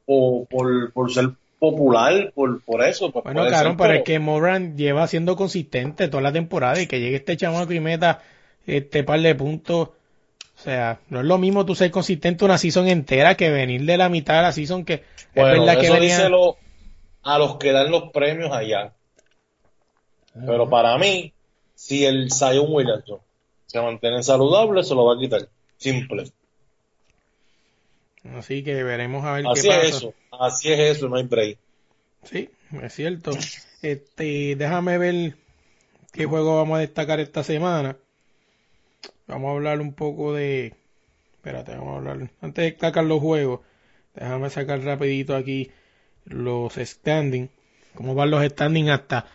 por, 0.05 0.47
por, 0.49 0.93
por 0.93 1.13
ser 1.13 1.31
popular, 1.59 2.33
por, 2.35 2.63
por 2.63 2.83
eso. 2.83 3.11
pues 3.11 3.25
Bueno, 3.25 3.47
claro, 3.47 3.77
pero 3.77 3.95
es 3.95 4.03
que 4.05 4.19
Moran 4.19 4.77
lleva 4.77 5.07
siendo 5.07 5.37
consistente 5.37 6.09
toda 6.09 6.23
la 6.23 6.33
temporada 6.33 6.81
y 6.81 6.87
que 6.87 7.01
llegue 7.01 7.17
este 7.17 7.37
chamaco 7.37 7.73
y 7.73 7.81
meta 7.81 8.23
este 8.67 9.05
par 9.05 9.21
de 9.21 9.35
puntos. 9.35 9.89
O 9.89 10.61
sea, 10.61 10.99
no 11.09 11.21
es 11.21 11.27
lo 11.27 11.39
mismo 11.39 11.65
tú 11.65 11.75
ser 11.75 11.91
consistente 11.91 12.45
una 12.45 12.59
season 12.59 12.89
entera 12.89 13.37
que 13.37 13.51
venir 13.51 13.85
de 13.85 13.97
la 13.97 14.09
mitad 14.09 14.37
de 14.37 14.43
la 14.43 14.53
season 14.53 14.85
que 14.85 15.05
Bueno, 15.35 15.53
es 15.53 15.59
verdad 15.61 15.81
que 15.81 15.87
eso 15.87 15.95
venía... 15.95 16.17
díselo 16.17 16.57
a 17.23 17.39
los 17.39 17.57
que 17.57 17.73
dan 17.73 17.91
los 17.91 18.11
premios 18.13 18.51
allá. 18.53 18.93
Pero 20.47 20.69
para 20.69 20.97
mí, 20.99 21.33
si 21.79 22.05
el 22.05 22.33
Zion 22.33 22.67
Williamson 22.71 23.21
se 23.67 23.81
mantiene 23.81 24.21
saludable, 24.25 24.83
se 24.83 24.97
lo 24.97 25.05
va 25.05 25.15
a 25.15 25.19
quitar. 25.19 25.49
Simple. 25.77 26.33
Así 28.35 28.65
que 28.65 28.83
veremos 28.83 29.25
a 29.25 29.35
ver 29.35 29.47
Así 29.47 29.63
qué 29.63 29.69
es 29.69 29.77
pasa. 29.77 29.97
eso. 29.97 30.15
Así 30.33 30.73
es 30.73 30.97
eso, 30.97 31.09
no 31.09 31.17
hay 31.17 31.23
break. 31.23 31.57
Sí, 32.25 32.51
es 32.83 32.93
cierto. 32.93 33.31
Este, 33.81 34.57
déjame 34.57 34.99
ver 34.99 35.37
qué 36.13 36.25
juego 36.25 36.57
vamos 36.57 36.79
a 36.79 36.81
destacar 36.81 37.21
esta 37.21 37.45
semana. 37.45 37.97
Vamos 39.29 39.51
a 39.51 39.53
hablar 39.53 39.81
un 39.81 39.93
poco 39.93 40.35
de... 40.35 40.75
Espérate, 41.35 41.77
vamos 41.77 41.95
a 41.95 41.97
hablar... 41.99 42.31
Antes 42.41 42.65
de 42.65 42.71
destacar 42.73 43.05
los 43.05 43.21
juegos, 43.21 43.61
déjame 44.15 44.51
sacar 44.51 44.81
rapidito 44.83 45.37
aquí 45.37 45.71
los 46.25 46.75
standings. 46.75 47.51
¿Cómo 47.95 48.17
van 48.17 48.33
los 48.33 48.45
standings 48.45 48.91
hasta, 48.91 49.27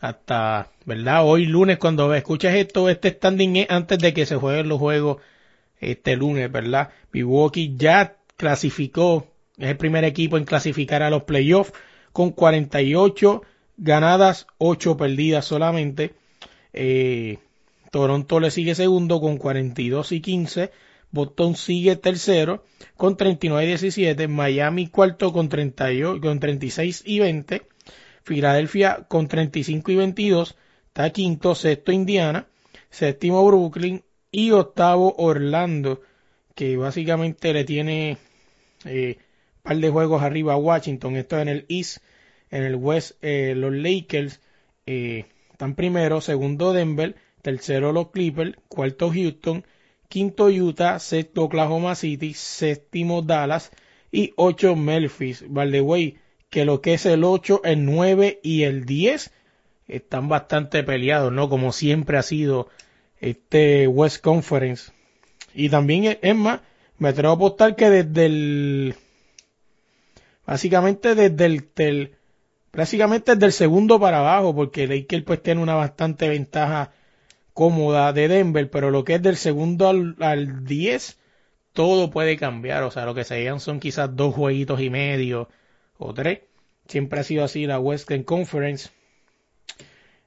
hasta, 0.00 0.71
verdad? 0.84 1.24
Hoy 1.24 1.46
lunes 1.46 1.78
cuando 1.78 2.12
escuches 2.14 2.54
esto, 2.54 2.88
este 2.88 3.10
standing 3.10 3.56
es 3.56 3.70
antes 3.70 3.98
de 3.98 4.12
que 4.12 4.26
se 4.26 4.36
jueguen 4.36 4.68
los 4.68 4.78
juegos 4.78 5.18
este 5.80 6.16
lunes, 6.16 6.50
¿verdad? 6.50 6.90
Milwaukee 7.12 7.74
ya 7.76 8.16
clasificó, 8.36 9.26
es 9.58 9.68
el 9.68 9.76
primer 9.76 10.04
equipo 10.04 10.36
en 10.36 10.44
clasificar 10.44 11.02
a 11.02 11.10
los 11.10 11.24
playoffs 11.24 11.72
con 12.12 12.30
48 12.30 13.42
ganadas, 13.76 14.46
8 14.58 14.96
perdidas 14.96 15.44
solamente. 15.44 16.14
Eh, 16.72 17.38
Toronto 17.90 18.40
le 18.40 18.50
sigue 18.50 18.74
segundo 18.74 19.20
con 19.20 19.36
42 19.36 20.12
y 20.12 20.20
15. 20.20 20.70
Boston 21.10 21.56
sigue 21.56 21.96
tercero 21.96 22.64
con 22.96 23.16
39 23.16 23.64
y 23.64 23.68
17. 23.68 24.28
Miami 24.28 24.86
cuarto 24.86 25.32
con, 25.32 25.48
38, 25.48 26.20
con 26.20 26.40
36 26.40 27.02
y 27.04 27.20
20. 27.20 27.62
Filadelfia 28.24 29.04
con 29.08 29.28
35 29.28 29.92
y 29.92 29.96
22. 29.96 30.56
Está 30.92 31.08
quinto, 31.08 31.54
sexto 31.54 31.90
Indiana. 31.90 32.46
Séptimo 32.90 33.46
Brooklyn. 33.46 34.02
Y 34.30 34.50
octavo 34.50 35.14
Orlando. 35.16 36.02
Que 36.54 36.76
básicamente 36.76 37.54
le 37.54 37.64
tiene 37.64 38.18
eh, 38.84 39.16
par 39.62 39.78
de 39.78 39.88
juegos 39.88 40.22
arriba 40.22 40.52
a 40.52 40.58
Washington. 40.58 41.16
Esto 41.16 41.40
en 41.40 41.48
el 41.48 41.64
East. 41.70 42.02
En 42.50 42.64
el 42.64 42.74
West 42.74 43.12
eh, 43.22 43.54
los 43.56 43.72
Lakers 43.72 44.42
eh, 44.84 45.24
están 45.50 45.76
primero. 45.76 46.20
Segundo 46.20 46.74
Denver. 46.74 47.16
Tercero 47.40 47.92
los 47.92 48.10
Clippers. 48.10 48.54
Cuarto 48.68 49.10
Houston. 49.10 49.64
Quinto 50.10 50.50
Utah. 50.50 50.98
Sexto 50.98 51.44
Oklahoma 51.44 51.94
City. 51.94 52.34
Séptimo 52.34 53.22
Dallas. 53.22 53.70
Y 54.10 54.34
ocho 54.36 54.76
Memphis. 54.76 55.42
By 55.48 55.70
the 55.70 55.80
way, 55.80 56.18
que 56.50 56.66
lo 56.66 56.82
que 56.82 56.92
es 56.92 57.06
el 57.06 57.24
8, 57.24 57.62
el 57.64 57.86
9 57.86 58.40
y 58.42 58.64
el 58.64 58.84
10 58.84 59.32
están 59.88 60.28
bastante 60.28 60.82
peleados, 60.84 61.32
¿no? 61.32 61.48
Como 61.48 61.72
siempre 61.72 62.18
ha 62.18 62.22
sido 62.22 62.68
este 63.20 63.86
West 63.88 64.22
Conference. 64.22 64.92
Y 65.54 65.68
también, 65.70 66.18
es 66.22 66.36
más, 66.36 66.60
me 66.98 67.10
atrevo 67.10 67.32
a 67.34 67.36
apostar 67.36 67.76
que 67.76 67.90
desde 67.90 68.26
el... 68.26 68.94
Básicamente 70.46 71.14
desde 71.14 71.46
el... 71.46 71.70
del- 71.74 72.16
desde 72.72 73.46
el 73.46 73.52
segundo 73.52 74.00
para 74.00 74.20
abajo, 74.20 74.54
porque 74.54 74.86
Lakers 74.86 75.24
pues 75.24 75.42
tiene 75.42 75.60
una 75.60 75.74
bastante 75.74 76.28
ventaja 76.28 76.92
cómoda 77.54 78.12
de 78.14 78.28
Denver, 78.28 78.70
pero 78.70 78.90
lo 78.90 79.04
que 79.04 79.14
es 79.16 79.22
del 79.22 79.36
segundo 79.36 79.88
al, 79.88 80.16
al 80.20 80.64
10, 80.64 81.18
todo 81.74 82.10
puede 82.10 82.36
cambiar. 82.38 82.82
O 82.84 82.90
sea, 82.90 83.06
lo 83.06 83.14
que 83.14 83.24
se 83.24 83.38
llegan 83.40 83.60
son 83.60 83.80
quizás 83.80 84.16
dos 84.16 84.34
jueguitos 84.34 84.80
y 84.80 84.90
medio 84.90 85.48
o 85.98 86.14
tres. 86.14 86.40
Siempre 86.88 87.20
ha 87.20 87.24
sido 87.24 87.44
así 87.44 87.66
la 87.66 87.78
Western 87.80 88.24
Conference. 88.24 88.90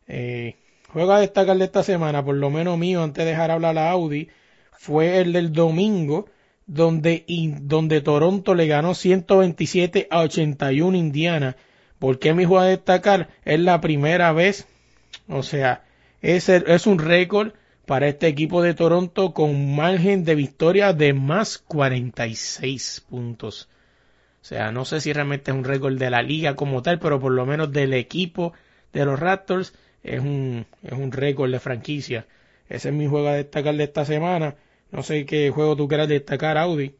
Eh, 0.08 0.56
juego 0.90 1.14
a 1.14 1.20
destacar 1.20 1.58
de 1.58 1.66
esta 1.66 1.84
semana, 1.84 2.24
por 2.24 2.36
lo 2.36 2.50
menos 2.50 2.78
mío, 2.78 3.04
antes 3.04 3.24
de 3.26 3.32
dejar 3.32 3.52
hablar 3.52 3.78
a 3.78 3.92
Audi, 3.92 4.30
fue 4.78 5.20
el 5.20 5.34
del 5.34 5.52
domingo, 5.52 6.28
donde, 6.68 7.26
donde 7.62 8.02
Toronto 8.02 8.56
le 8.56 8.68
ganó 8.68 8.94
127 8.96 10.08
a 10.10 10.22
81 10.22 10.98
Indiana. 10.98 11.56
¿Por 12.00 12.20
qué 12.20 12.34
mi 12.34 12.46
juego 12.46 12.60
a 12.64 12.68
destacar? 12.68 13.30
Es 13.46 13.60
la 13.60 13.82
primera 13.82 14.32
vez, 14.32 14.68
o 15.28 15.44
sea, 15.44 15.84
es, 16.22 16.50
el- 16.50 16.66
es 16.68 16.88
un 16.88 17.00
récord 17.00 17.54
para 17.86 18.08
este 18.08 18.28
equipo 18.28 18.62
de 18.62 18.74
Toronto 18.74 19.34
con 19.34 19.76
margen 19.76 20.24
de 20.26 20.36
victoria 20.36 20.94
de 20.94 21.14
más 21.14 21.58
46 21.60 23.06
puntos. 23.10 23.70
O 24.42 24.46
sea, 24.46 24.72
no 24.72 24.86
sé 24.86 25.02
si 25.02 25.12
realmente 25.14 25.52
es 25.52 25.58
un 25.58 25.64
récord 25.64 25.98
de 25.98 26.10
la 26.10 26.22
liga 26.22 26.56
como 26.56 26.82
tal, 26.82 27.00
pero 27.00 27.20
por 27.20 27.32
lo 27.32 27.46
menos 27.46 27.72
del 27.72 27.94
equipo 27.94 28.54
de 28.94 29.06
los 29.06 29.20
Raptors 29.20 29.74
es 30.06 30.20
un, 30.22 30.66
es 30.84 30.94
un 30.94 31.12
récord 31.12 31.52
de 31.52 31.60
franquicia. 31.60 32.26
Ese 32.70 32.90
es 32.90 32.96
mi 32.96 33.08
juego 33.08 33.28
a 33.28 33.34
destacar 33.34 33.76
de 33.76 33.84
esta 33.84 34.06
semana. 34.06 34.56
No 34.92 35.04
sé 35.04 35.26
qué 35.26 35.52
juego 35.52 35.76
tú 35.76 35.88
quieras 35.88 36.08
destacar, 36.08 36.58
Audi. 36.58 36.96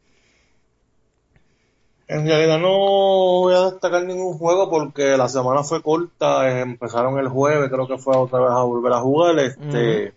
En 2.08 2.24
realidad 2.24 2.60
no 2.60 2.68
voy 2.68 3.54
a 3.54 3.70
destacar 3.70 4.04
ningún 4.04 4.38
juego 4.38 4.70
porque 4.70 5.16
la 5.16 5.28
semana 5.28 5.64
fue 5.64 5.82
corta, 5.82 6.60
empezaron 6.60 7.18
el 7.18 7.28
jueves, 7.28 7.68
creo 7.68 7.88
que 7.88 7.98
fue 7.98 8.16
otra 8.16 8.38
vez 8.40 8.50
a 8.50 8.62
volver 8.62 8.92
a 8.92 9.00
jugar, 9.00 9.38
este, 9.40 10.12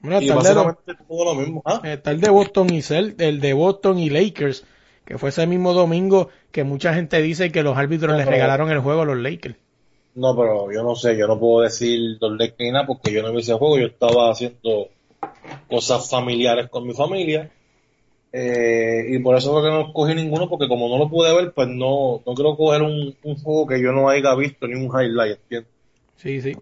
Bueno, 0.00 0.20
y 0.20 0.26
de, 0.26 0.34
básicamente 0.34 0.94
todo 1.08 1.24
lo 1.24 1.34
mismo. 1.34 1.62
¿Ah? 1.64 1.80
está 1.84 2.12
el 2.12 2.20
de 2.20 2.30
Boston 2.30 2.70
y 2.72 2.78
Cel- 2.80 3.14
el 3.18 3.40
de 3.40 3.52
Boston 3.54 3.98
y 3.98 4.08
Lakers, 4.10 4.64
que 5.04 5.18
fue 5.18 5.30
ese 5.30 5.48
mismo 5.48 5.72
domingo 5.72 6.28
que 6.52 6.62
mucha 6.62 6.94
gente 6.94 7.20
dice 7.20 7.50
que 7.50 7.64
los 7.64 7.76
árbitros 7.76 8.12
No, 8.12 8.18
les 8.18 8.26
regalaron 8.28 8.70
el 8.70 8.78
juego 8.78 9.02
a 9.02 9.04
los 9.04 9.18
Lakers. 9.18 9.56
No, 10.14 10.36
pero 10.36 10.70
yo 10.72 10.82
no 10.82 10.94
sé, 10.94 11.16
yo 11.16 11.26
no 11.26 11.38
puedo 11.40 11.62
decir 11.62 12.18
dos 12.18 12.36
de 12.36 12.46
esquina 12.46 12.86
porque 12.86 13.12
yo 13.12 13.22
no 13.22 13.32
vi 13.32 13.40
ese 13.40 13.54
juego, 13.54 13.78
yo 13.78 13.86
estaba 13.86 14.30
haciendo 14.30 14.88
cosas 15.68 16.08
familiares 16.10 16.68
con 16.70 16.86
mi 16.86 16.94
familia. 16.94 17.50
Eh, 18.32 19.06
y 19.10 19.18
por 19.20 19.36
eso 19.36 19.52
creo 19.52 19.62
que 19.64 19.70
no 19.88 19.92
cogí 19.92 20.14
ninguno, 20.14 20.48
porque 20.48 20.68
como 20.68 20.88
no 20.88 20.98
lo 20.98 21.08
pude 21.10 21.34
ver, 21.34 21.52
pues 21.52 21.68
no, 21.68 22.22
no 22.26 22.34
quiero 22.34 22.56
coger 22.56 22.82
un, 22.82 23.16
un 23.22 23.36
juego 23.36 23.66
que 23.66 23.82
yo 23.82 23.92
no 23.92 24.08
haya 24.08 24.34
visto 24.34 24.66
ni 24.66 24.74
un 24.74 24.86
highlight, 24.86 25.38
¿entiendes? 25.42 25.72
Sí, 26.16 26.40
sí. 26.40 26.56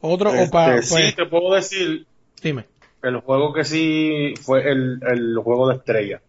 Otro, 0.00 0.30
o 0.30 0.36
Este, 0.36 0.50
pa- 0.50 0.82
sí, 0.82 0.90
pues, 0.90 1.16
te 1.16 1.26
puedo 1.26 1.54
decir 1.54 2.06
dime. 2.42 2.64
el 3.02 3.16
juego 3.20 3.52
que 3.52 3.64
sí 3.64 4.34
fue 4.40 4.70
el, 4.70 5.00
el 5.06 5.36
juego 5.38 5.68
de 5.68 5.76
estrella. 5.76 6.22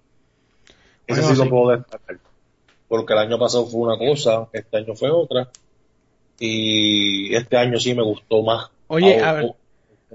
Ese 1.08 1.22
Bueno, 1.22 1.36
sí, 1.36 1.36
sí. 1.36 1.44
lo 1.46 1.50
puedo 1.50 1.70
destacar. 1.78 2.20
Porque 2.88 3.14
el 3.14 3.20
año 3.20 3.40
pasado 3.40 3.66
fue 3.66 3.82
una 3.82 3.98
cosa, 3.98 4.50
este 4.54 4.78
año 4.78 4.96
fue 4.96 5.10
otra. 5.12 5.50
Y 6.40 7.36
este 7.36 7.58
año 7.58 7.80
sí 7.80 7.94
me 7.94 8.04
gustó 8.04 8.42
más. 8.44 8.70
Oye, 8.88 9.20
a 9.22 9.32
ver. 9.34 9.46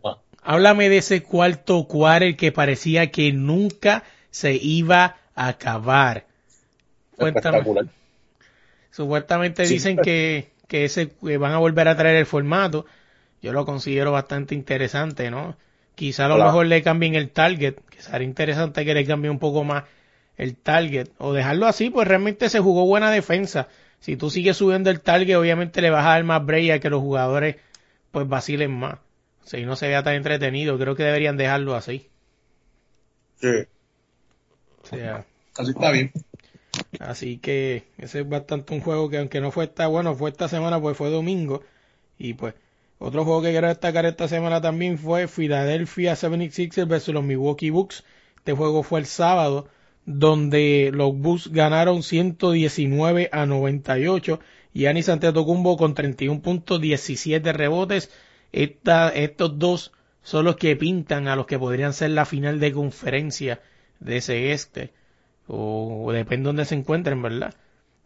más. 0.02 0.16
Háblame 0.42 0.88
de 0.88 0.98
ese 0.98 1.22
cuarto 1.22 1.86
quarter 1.86 2.36
que 2.36 2.52
parecía 2.52 3.10
que 3.10 3.32
nunca 3.32 4.04
se 4.30 4.54
iba 4.54 5.16
a 5.34 5.48
acabar. 5.48 6.26
Cuéntame. 7.16 7.62
Supuestamente 8.90 9.66
Sí. 9.66 9.74
dicen 9.74 9.98
que, 9.98 10.50
que 10.66 10.84
ese 10.84 11.10
que 11.10 11.36
van 11.38 11.52
a 11.52 11.58
volver 11.58 11.88
a 11.88 11.96
traer 11.96 12.16
el 12.16 12.26
formato. 12.26 12.86
Yo 13.42 13.52
lo 13.52 13.64
considero 13.64 14.12
bastante 14.12 14.54
interesante, 14.54 15.30
¿no? 15.30 15.56
Quizá 15.94 16.26
a 16.26 16.28
lo 16.28 16.34
Claro. 16.36 16.50
mejor 16.50 16.66
le 16.66 16.82
cambien 16.82 17.14
el 17.14 17.30
target, 17.30 17.74
que 17.90 18.02
sería 18.02 18.26
interesante 18.26 18.84
que 18.84 18.94
le 18.94 19.04
cambie 19.04 19.30
un 19.30 19.38
poco 19.38 19.64
más 19.64 19.84
el 20.36 20.56
target. 20.56 21.08
O 21.18 21.32
dejarlo 21.32 21.66
así, 21.66 21.90
pues 21.90 22.06
realmente 22.08 22.48
se 22.48 22.60
jugó 22.60 22.86
buena 22.86 23.10
defensa. 23.10 23.68
Si 24.00 24.16
tú 24.16 24.30
sigues 24.30 24.56
subiendo 24.56 24.90
el 24.90 25.00
target, 25.00 25.36
obviamente 25.36 25.80
le 25.82 25.90
vas 25.90 26.04
a 26.06 26.10
dar 26.10 26.24
más 26.24 26.44
break 26.44 26.70
a 26.70 26.78
que 26.80 26.90
los 26.90 27.00
jugadores 27.00 27.56
pues 28.10 28.28
vacilen 28.28 28.72
más. 28.72 28.98
Si 29.44 29.64
no 29.64 29.76
se 29.76 29.88
vea 29.88 30.02
tan 30.02 30.14
entretenido, 30.14 30.78
creo 30.78 30.94
que 30.94 31.04
deberían 31.04 31.36
dejarlo 31.36 31.74
así. 31.74 32.08
Sí, 33.40 33.66
O 34.82 34.86
sea, 34.86 35.24
así 35.56 35.70
está 35.70 35.90
bien. 35.90 36.12
Así 37.00 37.38
que 37.38 37.84
ese 37.98 38.20
es 38.20 38.28
bastante 38.28 38.74
un 38.74 38.80
juego 38.80 39.08
que 39.08 39.18
aunque 39.18 39.40
no 39.40 39.50
fue 39.50 39.64
esta, 39.64 39.86
bueno, 39.86 40.14
fue 40.14 40.30
esta 40.30 40.48
semana, 40.48 40.80
pues 40.80 40.96
fue 40.96 41.10
domingo. 41.10 41.62
Y 42.18 42.34
pues 42.34 42.54
otro 42.98 43.24
juego 43.24 43.42
que 43.42 43.50
quiero 43.50 43.68
destacar 43.68 44.06
esta 44.06 44.28
semana 44.28 44.60
también 44.60 44.98
fue 44.98 45.28
Philadelphia 45.28 46.14
76ers 46.14 46.88
versus 46.88 47.14
los 47.14 47.24
Milwaukee 47.24 47.70
Bucks. 47.70 48.04
Este 48.38 48.52
juego 48.52 48.82
fue 48.82 49.00
el 49.00 49.06
sábado, 49.06 49.68
donde 50.08 50.90
los 50.92 51.16
Bucks 51.16 51.48
ganaron 51.52 52.02
119 52.02 53.28
a 53.32 53.46
98. 53.46 54.40
Y 54.72 54.86
Anis 54.86 55.08
Antetokounmpo 55.08 55.76
con 55.76 55.94
31 55.94 56.40
puntos, 56.42 56.80
17 56.80 57.52
rebotes. 57.52 58.10
Esta- 58.52 59.10
estos 59.10 59.58
dos 59.58 59.92
son 60.22 60.44
los 60.46 60.56
que 60.56 60.76
pintan 60.76 61.28
a 61.28 61.36
los 61.36 61.46
que 61.46 61.58
podrían 61.58 61.92
ser 61.92 62.10
la 62.10 62.24
final 62.24 62.60
de 62.60 62.72
conferencia 62.72 63.60
de 64.00 64.16
ese 64.18 64.52
este 64.52 64.92
o, 65.48 66.10
depende 66.12 66.44
de 66.44 66.48
dónde 66.48 66.64
se 66.66 66.74
encuentren, 66.76 67.22
¿verdad? 67.22 67.54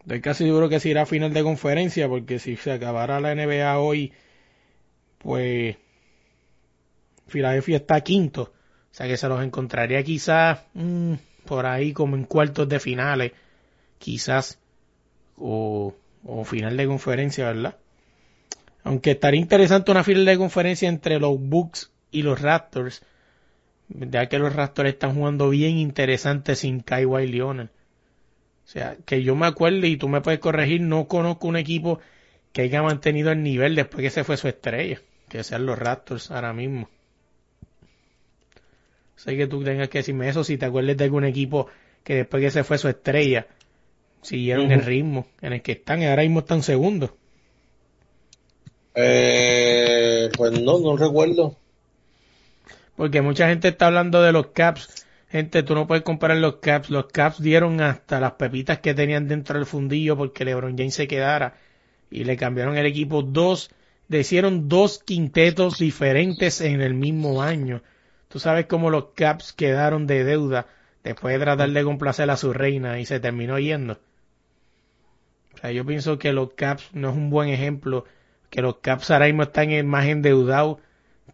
Estoy 0.00 0.20
casi 0.20 0.44
seguro 0.44 0.68
que 0.68 0.80
se 0.80 0.90
irá 0.90 1.06
final 1.06 1.32
de 1.34 1.42
conferencia, 1.42 2.08
porque 2.08 2.38
si 2.38 2.56
se 2.56 2.72
acabara 2.72 3.20
la 3.20 3.32
NBA 3.32 3.78
hoy, 3.80 4.12
pues 5.18 5.76
Filadelfia 7.26 7.76
está 7.78 8.00
quinto, 8.02 8.42
o 8.42 8.94
sea 8.94 9.06
que 9.06 9.16
se 9.16 9.28
los 9.28 9.42
encontraría 9.42 10.02
quizás 10.02 10.60
mm, 10.74 11.14
por 11.44 11.66
ahí 11.66 11.92
como 11.92 12.16
en 12.16 12.24
cuartos 12.24 12.68
de 12.68 12.80
finales, 12.80 13.32
quizás, 13.98 14.58
o, 15.36 15.94
o 16.24 16.44
final 16.44 16.76
de 16.76 16.86
conferencia, 16.86 17.46
¿verdad? 17.46 17.76
Aunque 18.84 19.12
estaría 19.12 19.40
interesante 19.40 19.90
una 19.90 20.04
final 20.04 20.24
de 20.24 20.38
conferencia 20.38 20.88
entre 20.88 21.18
los 21.20 21.38
Bucks 21.38 21.92
y 22.10 22.22
los 22.22 22.40
Raptors, 22.40 23.02
ya 23.88 24.28
que 24.28 24.38
los 24.38 24.54
Raptors 24.54 24.88
están 24.88 25.14
jugando 25.14 25.50
bien 25.50 25.78
interesante 25.78 26.56
sin 26.56 26.80
Kawhi 26.80 27.28
Leonard. 27.28 27.68
O 28.64 28.68
sea, 28.68 28.96
que 29.04 29.22
yo 29.22 29.34
me 29.36 29.46
acuerdo 29.46 29.86
y 29.86 29.96
tú 29.96 30.08
me 30.08 30.20
puedes 30.20 30.40
corregir, 30.40 30.80
no 30.80 31.06
conozco 31.06 31.48
un 31.48 31.56
equipo 31.56 32.00
que 32.52 32.62
haya 32.62 32.82
mantenido 32.82 33.32
el 33.32 33.42
nivel 33.42 33.74
después 33.74 34.02
que 34.02 34.10
se 34.10 34.24
fue 34.24 34.36
su 34.36 34.48
estrella, 34.48 35.00
que 35.28 35.42
sean 35.42 35.66
los 35.66 35.78
Raptors 35.78 36.30
ahora 36.30 36.52
mismo. 36.52 36.88
Sé 39.16 39.36
que 39.36 39.46
tú 39.46 39.62
tengas 39.62 39.88
que 39.88 39.98
decirme 39.98 40.28
eso 40.28 40.44
si 40.44 40.58
te 40.58 40.66
acuerdas 40.66 40.96
de 40.96 41.04
algún 41.04 41.24
equipo 41.24 41.68
que 42.02 42.16
después 42.16 42.42
que 42.42 42.50
se 42.50 42.64
fue 42.64 42.78
su 42.78 42.88
estrella 42.88 43.46
siguieron 44.22 44.70
el 44.72 44.82
ritmo 44.82 45.26
en 45.40 45.52
el 45.52 45.62
que 45.62 45.72
están 45.72 46.02
y 46.02 46.06
ahora 46.06 46.22
mismo 46.22 46.40
están 46.40 46.62
segundos. 46.62 47.10
Eh, 48.94 50.30
pues 50.36 50.60
no, 50.60 50.78
no 50.78 50.96
recuerdo. 50.96 51.56
Porque 52.96 53.22
mucha 53.22 53.48
gente 53.48 53.68
está 53.68 53.86
hablando 53.86 54.22
de 54.22 54.32
los 54.32 54.48
Caps. 54.48 55.06
Gente, 55.28 55.62
tú 55.62 55.74
no 55.74 55.86
puedes 55.86 56.04
comparar 56.04 56.36
los 56.36 56.56
Caps. 56.56 56.90
Los 56.90 57.06
Caps 57.06 57.42
dieron 57.42 57.80
hasta 57.80 58.20
las 58.20 58.32
pepitas 58.32 58.80
que 58.80 58.94
tenían 58.94 59.28
dentro 59.28 59.58
del 59.58 59.66
fundillo 59.66 60.16
porque 60.16 60.44
LeBron 60.44 60.76
James 60.76 60.94
se 60.94 61.08
quedara. 61.08 61.54
Y 62.10 62.24
le 62.24 62.36
cambiaron 62.36 62.76
el 62.76 62.86
equipo 62.86 63.22
dos. 63.22 63.70
Le 64.08 64.20
hicieron 64.20 64.68
dos 64.68 65.02
quintetos 65.02 65.78
diferentes 65.78 66.60
en 66.60 66.82
el 66.82 66.94
mismo 66.94 67.42
año. 67.42 67.82
Tú 68.32 68.38
sabes 68.38 68.64
cómo 68.64 68.88
los 68.88 69.08
Caps 69.14 69.52
quedaron 69.52 70.06
de 70.06 70.24
deuda 70.24 70.66
después 71.04 71.34
de 71.34 71.44
tratar 71.44 71.68
de 71.68 71.84
complacer 71.84 72.30
a 72.30 72.38
su 72.38 72.54
reina 72.54 72.98
y 72.98 73.04
se 73.04 73.20
terminó 73.20 73.58
yendo. 73.58 73.98
O 75.52 75.58
sea, 75.58 75.70
yo 75.70 75.84
pienso 75.84 76.18
que 76.18 76.32
los 76.32 76.54
Caps 76.54 76.88
no 76.94 77.10
es 77.10 77.14
un 77.14 77.28
buen 77.28 77.50
ejemplo. 77.50 78.06
Que 78.48 78.62
los 78.62 78.76
Caps 78.76 79.10
ahora 79.10 79.26
mismo 79.26 79.42
están 79.42 79.86
más 79.86 80.06
endeudados 80.06 80.78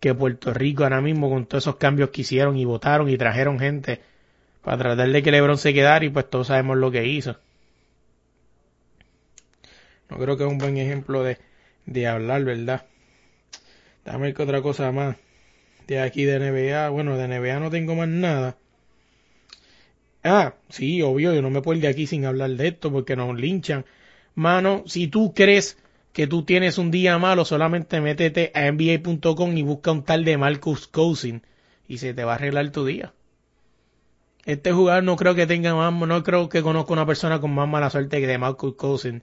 que 0.00 0.12
Puerto 0.12 0.52
Rico 0.52 0.82
ahora 0.82 1.00
mismo 1.00 1.30
con 1.30 1.46
todos 1.46 1.62
esos 1.62 1.76
cambios 1.76 2.10
que 2.10 2.22
hicieron 2.22 2.56
y 2.56 2.64
votaron 2.64 3.08
y 3.08 3.16
trajeron 3.16 3.60
gente 3.60 4.00
para 4.64 4.78
tratar 4.78 5.08
de 5.08 5.22
que 5.22 5.30
LeBron 5.30 5.56
se 5.56 5.72
quedara 5.72 6.04
y 6.04 6.10
pues 6.10 6.28
todos 6.28 6.48
sabemos 6.48 6.78
lo 6.78 6.90
que 6.90 7.06
hizo. 7.06 7.36
No 10.10 10.18
creo 10.18 10.36
que 10.36 10.42
es 10.42 10.50
un 10.50 10.58
buen 10.58 10.78
ejemplo 10.78 11.22
de, 11.22 11.38
de 11.86 12.08
hablar, 12.08 12.42
¿verdad? 12.42 12.86
Dame 14.04 14.34
qué 14.34 14.42
otra 14.42 14.62
cosa 14.62 14.90
más 14.90 15.16
de 15.88 16.00
aquí 16.00 16.24
de 16.24 16.38
NBA. 16.38 16.90
Bueno, 16.90 17.16
de 17.16 17.26
NBA 17.26 17.58
no 17.58 17.70
tengo 17.70 17.94
más 17.96 18.08
nada. 18.08 18.56
Ah, 20.22 20.54
sí, 20.68 21.02
obvio, 21.02 21.32
yo 21.32 21.42
no 21.42 21.50
me 21.50 21.62
puedo 21.62 21.76
ir 21.76 21.82
de 21.82 21.88
aquí 21.88 22.06
sin 22.06 22.26
hablar 22.26 22.50
de 22.50 22.68
esto 22.68 22.92
porque 22.92 23.16
nos 23.16 23.36
linchan. 23.36 23.84
Mano, 24.34 24.84
si 24.86 25.08
tú 25.08 25.32
crees 25.34 25.78
que 26.12 26.26
tú 26.26 26.44
tienes 26.44 26.78
un 26.78 26.90
día 26.90 27.18
malo, 27.18 27.44
solamente 27.44 28.00
métete 28.00 28.52
a 28.54 28.70
NBA.com 28.70 29.56
y 29.56 29.62
busca 29.62 29.90
un 29.90 30.04
tal 30.04 30.24
de 30.24 30.36
Marcus 30.36 30.86
Cousin 30.86 31.42
y 31.88 31.98
se 31.98 32.14
te 32.14 32.24
va 32.24 32.32
a 32.32 32.34
arreglar 32.36 32.70
tu 32.70 32.84
día. 32.84 33.14
Este 34.44 34.72
jugador 34.72 35.04
no 35.04 35.16
creo 35.16 35.34
que 35.34 35.46
tenga 35.46 35.74
más, 35.74 35.92
no 35.92 36.22
creo 36.22 36.48
que 36.48 36.62
conozca 36.62 36.92
una 36.92 37.06
persona 37.06 37.40
con 37.40 37.54
más 37.54 37.68
mala 37.68 37.90
suerte 37.90 38.20
que 38.20 38.26
de 38.26 38.38
Marcus 38.38 38.74
Cousin. 38.76 39.22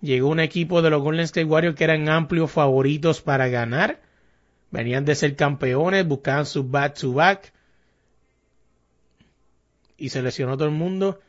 Llegó 0.00 0.28
un 0.28 0.40
equipo 0.40 0.80
de 0.80 0.90
los 0.90 1.02
Golden 1.02 1.24
State 1.24 1.44
Warriors 1.44 1.76
que 1.76 1.84
eran 1.84 2.08
amplios 2.08 2.50
favoritos 2.50 3.20
para 3.20 3.48
ganar. 3.48 4.00
Venían 4.70 5.04
de 5.04 5.14
ser 5.14 5.36
campeones, 5.36 6.06
buscaban 6.06 6.46
su 6.46 6.64
back 6.64 6.98
to 6.98 7.12
back. 7.12 7.52
Y 9.96 10.10
se 10.10 10.22
lesionó 10.22 10.56
todo 10.56 10.68
el 10.68 10.74
mundo 10.74 11.20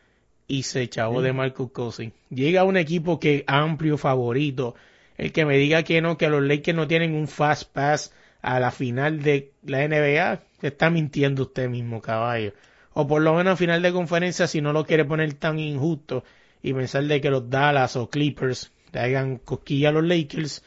y 0.47 0.63
se 0.63 0.81
echó 0.81 1.21
de 1.21 1.31
Marcus 1.31 1.71
Cousins. 1.71 2.13
Llega 2.29 2.63
un 2.63 2.75
equipo 2.75 3.19
que 3.19 3.43
amplio 3.47 3.97
favorito. 3.97 4.75
El 5.17 5.31
que 5.31 5.45
me 5.45 5.57
diga 5.57 5.83
que 5.83 6.01
no, 6.01 6.17
que 6.17 6.29
los 6.29 6.43
Lakers 6.43 6.75
no 6.75 6.87
tienen 6.87 7.13
un 7.13 7.27
fast 7.27 7.71
pass 7.71 8.13
a 8.41 8.59
la 8.59 8.71
final 8.71 9.21
de 9.21 9.51
la 9.63 9.87
NBA, 9.87 10.41
se 10.61 10.67
está 10.67 10.89
mintiendo 10.89 11.43
usted 11.43 11.69
mismo, 11.69 12.01
caballo. 12.01 12.53
O 12.93 13.07
por 13.07 13.21
lo 13.21 13.35
menos 13.35 13.53
a 13.53 13.57
final 13.57 13.81
de 13.81 13.91
conferencia, 13.91 14.47
si 14.47 14.61
no 14.61 14.73
lo 14.73 14.85
quiere 14.85 15.05
poner 15.05 15.33
tan 15.33 15.59
injusto 15.59 16.23
y 16.63 16.73
pensar 16.73 17.03
de 17.03 17.21
que 17.21 17.29
los 17.29 17.49
Dallas 17.49 17.95
o 17.95 18.09
Clippers 18.09 18.71
le 18.91 18.99
hagan 18.99 19.37
cosquilla 19.37 19.89
a 19.89 19.91
los 19.91 20.03
Lakers, 20.03 20.63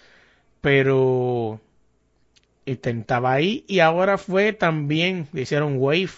pero 0.61 1.61
intentaba 2.67 3.33
ahí 3.33 3.65
y 3.69 3.81
ahora 3.81 4.19
fue 4.19 4.53
también, 4.53 5.29
le 5.33 5.43
hicieron 5.43 5.77
wave 5.79 6.11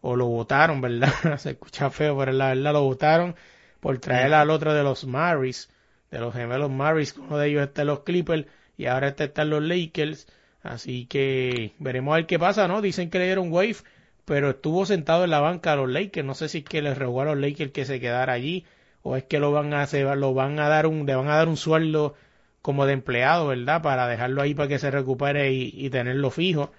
o 0.00 0.16
lo 0.16 0.26
votaron, 0.26 0.80
¿verdad? 0.80 1.12
Se 1.38 1.50
escucha 1.50 1.90
feo, 1.90 2.16
pero 2.18 2.32
la 2.32 2.48
verdad 2.48 2.72
lo 2.72 2.82
votaron 2.84 3.34
por 3.80 3.98
traer 3.98 4.34
al 4.34 4.50
otro 4.50 4.74
de 4.74 4.82
los 4.82 5.06
Maris, 5.06 5.70
de 6.10 6.18
los 6.18 6.34
gemelos 6.34 6.70
Maris, 6.70 7.16
uno 7.16 7.38
de 7.38 7.48
ellos 7.48 7.62
está 7.62 7.82
en 7.82 7.88
los 7.88 8.00
Clippers 8.00 8.46
y 8.76 8.86
ahora 8.86 9.08
este 9.08 9.24
está 9.24 9.42
en 9.42 9.50
los 9.50 9.62
Lakers, 9.62 10.26
así 10.62 11.06
que 11.06 11.72
veremos 11.78 12.12
a 12.12 12.16
ver 12.16 12.26
qué 12.26 12.38
pasa, 12.38 12.68
¿no? 12.68 12.82
Dicen 12.82 13.10
que 13.10 13.18
le 13.18 13.26
dieron 13.26 13.52
wave, 13.52 13.76
pero 14.24 14.50
estuvo 14.50 14.86
sentado 14.86 15.24
en 15.24 15.30
la 15.30 15.40
banca 15.40 15.72
a 15.72 15.76
los 15.76 15.88
Lakers, 15.88 16.26
no 16.26 16.34
sé 16.34 16.48
si 16.48 16.58
es 16.58 16.64
que 16.64 16.82
les 16.82 16.98
rogó 16.98 17.22
a 17.22 17.26
los 17.26 17.38
Lakers 17.38 17.72
que 17.72 17.84
se 17.84 18.00
quedara 18.00 18.32
allí 18.32 18.64
o 19.02 19.16
es 19.16 19.24
que 19.24 19.40
lo 19.40 19.52
van 19.52 19.72
a 19.74 19.82
hacer, 19.82 20.16
lo 20.16 20.34
van 20.34 20.58
a 20.60 20.68
dar 20.68 20.86
un, 20.86 21.06
le 21.06 21.14
van 21.14 21.28
a 21.28 21.36
dar 21.36 21.48
un 21.48 21.56
sueldo 21.56 22.14
como 22.62 22.86
de 22.86 22.92
empleado, 22.94 23.48
¿verdad? 23.48 23.82
Para 23.82 24.06
dejarlo 24.08 24.42
ahí 24.42 24.54
para 24.54 24.68
que 24.68 24.78
se 24.78 24.90
recupere 24.90 25.52
y, 25.52 25.72
y 25.74 25.90
tenerlo 25.90 26.30
fijo. 26.30 26.72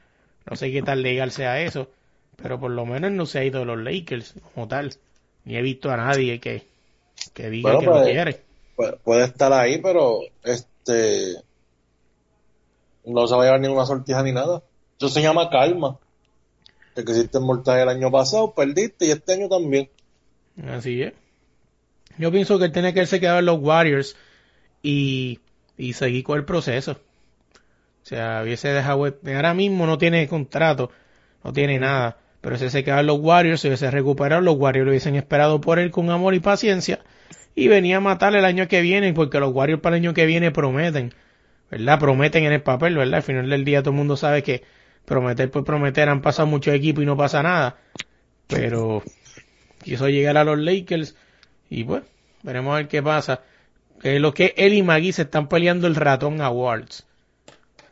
No 0.50 0.56
sé 0.56 0.72
qué 0.72 0.82
tan 0.84 1.02
legal 1.02 1.32
sea 1.32 1.62
eso, 1.62 1.90
pero 2.36 2.60
por 2.60 2.72
lo 2.72 2.86
menos 2.86 3.12
no 3.12 3.26
se 3.26 3.40
ha 3.40 3.44
ido 3.46 3.60
de 3.62 3.66
los 3.66 3.80
Lakers 3.80 4.36
como 4.54 4.68
tal. 4.68 4.94
Ni 5.46 5.58
he 5.58 5.62
visto 5.62 5.92
a 5.92 5.98
nadie 5.98 6.40
que, 6.40 6.68
que 7.34 7.50
diga 7.50 7.76
Bueno, 7.76 7.80
que 7.80 7.86
lo 7.88 7.92
pues, 7.92 8.04
quiere. 8.04 8.46
Pu- 8.76 9.00
puede 9.04 9.26
estar 9.26 9.52
ahí, 9.54 9.80
pero 9.82 10.20
este 10.44 11.36
No 13.04 13.28
se 13.28 13.36
va 13.36 13.42
a 13.42 13.46
llevar 13.46 13.60
ninguna 13.60 13.86
sortija 13.86 14.24
ni 14.24 14.32
nada. 14.32 14.64
Eso 14.98 15.10
se 15.10 15.22
llama 15.22 15.50
calma. 15.50 16.00
El 16.96 17.06
que 17.06 17.14
hiciste 17.14 17.40
mortal 17.40 17.80
el 17.80 17.90
año 17.90 18.12
pasado, 18.12 18.54
perdiste 18.54 19.08
y 19.08 19.12
este 19.12 19.34
año 19.34 19.50
también. 19.50 19.90
Así 20.64 21.02
es. 21.02 21.14
Yo 22.18 22.32
pienso 22.32 22.60
que 22.60 22.66
él 22.66 22.72
tiene 22.72 22.94
que 22.94 23.02
irse 23.02 23.20
quedar 23.20 23.40
en 23.40 23.46
los 23.46 23.60
Warriors 23.60 24.16
y, 24.84 25.40
y 25.80 25.94
seguir 25.94 26.24
con 26.24 26.38
el 26.38 26.46
proceso. 26.46 27.00
O 28.04 28.06
sea, 28.06 28.42
hubiese 28.44 28.68
dejado. 28.68 29.06
Ahora 29.06 29.54
mismo 29.54 29.88
no 29.88 29.98
tiene 29.98 30.28
contrato, 30.28 30.92
no 31.44 31.54
tiene 31.54 31.80
nada. 31.80 32.18
Pero 32.42 32.58
si 32.58 32.70
se 32.70 32.84
quedan 32.84 33.08
los 33.08 33.20
Warriors, 33.20 33.62
si 33.62 33.68
hubiese 33.68 33.90
recuperado, 33.90 34.42
los 34.42 34.56
Warriors 34.56 34.86
lo 34.86 34.92
hubiesen 34.92 35.16
esperado 35.16 35.60
por 35.62 35.80
él 35.80 35.90
con 35.90 36.10
amor 36.10 36.36
y 36.36 36.40
paciencia. 36.40 37.00
Y 37.56 37.70
venía 37.70 37.98
a 37.98 38.02
matar 38.02 38.36
el 38.36 38.46
año 38.46 38.68
que 38.68 38.82
viene, 38.82 39.14
porque 39.14 39.40
los 39.40 39.54
Warriors 39.54 39.82
para 39.82 39.96
el 39.96 40.04
año 40.04 40.14
que 40.14 40.26
viene 40.26 40.52
prometen. 40.52 41.14
¿Verdad? 41.72 42.00
Prometen 42.00 42.44
en 42.44 42.54
el 42.54 42.62
papel, 42.62 42.98
¿verdad? 42.98 43.16
Al 43.16 43.24
final 43.24 43.50
del 43.50 43.64
día 43.64 43.82
todo 43.82 43.92
el 43.92 43.98
mundo 43.98 44.18
sabe 44.18 44.44
que 44.44 44.64
prometer 45.06 45.50
por 45.50 45.64
prometer 45.64 46.10
han 46.10 46.22
pasado 46.22 46.48
muchos 46.48 46.74
equipos 46.74 47.04
y 47.04 47.06
no 47.06 47.16
pasa 47.16 47.42
nada. 47.42 47.78
Pero 48.48 49.02
quiso 49.84 50.10
llegar 50.10 50.36
a 50.38 50.44
los 50.44 50.60
Lakers 50.60 51.16
y 51.70 51.84
pues, 51.86 52.04
veremos 52.44 52.74
a 52.74 52.78
ver 52.78 52.88
qué 52.90 53.02
pasa. 53.02 53.42
Eh, 54.04 54.20
lo 54.20 54.34
que 54.34 54.54
él 54.58 54.74
y 54.74 54.84
Magui 54.84 55.12
se 55.12 55.24
están 55.24 55.50
peleando 55.50 55.88
el 55.88 55.96
ratón 55.96 56.42
Awards. 56.42 57.06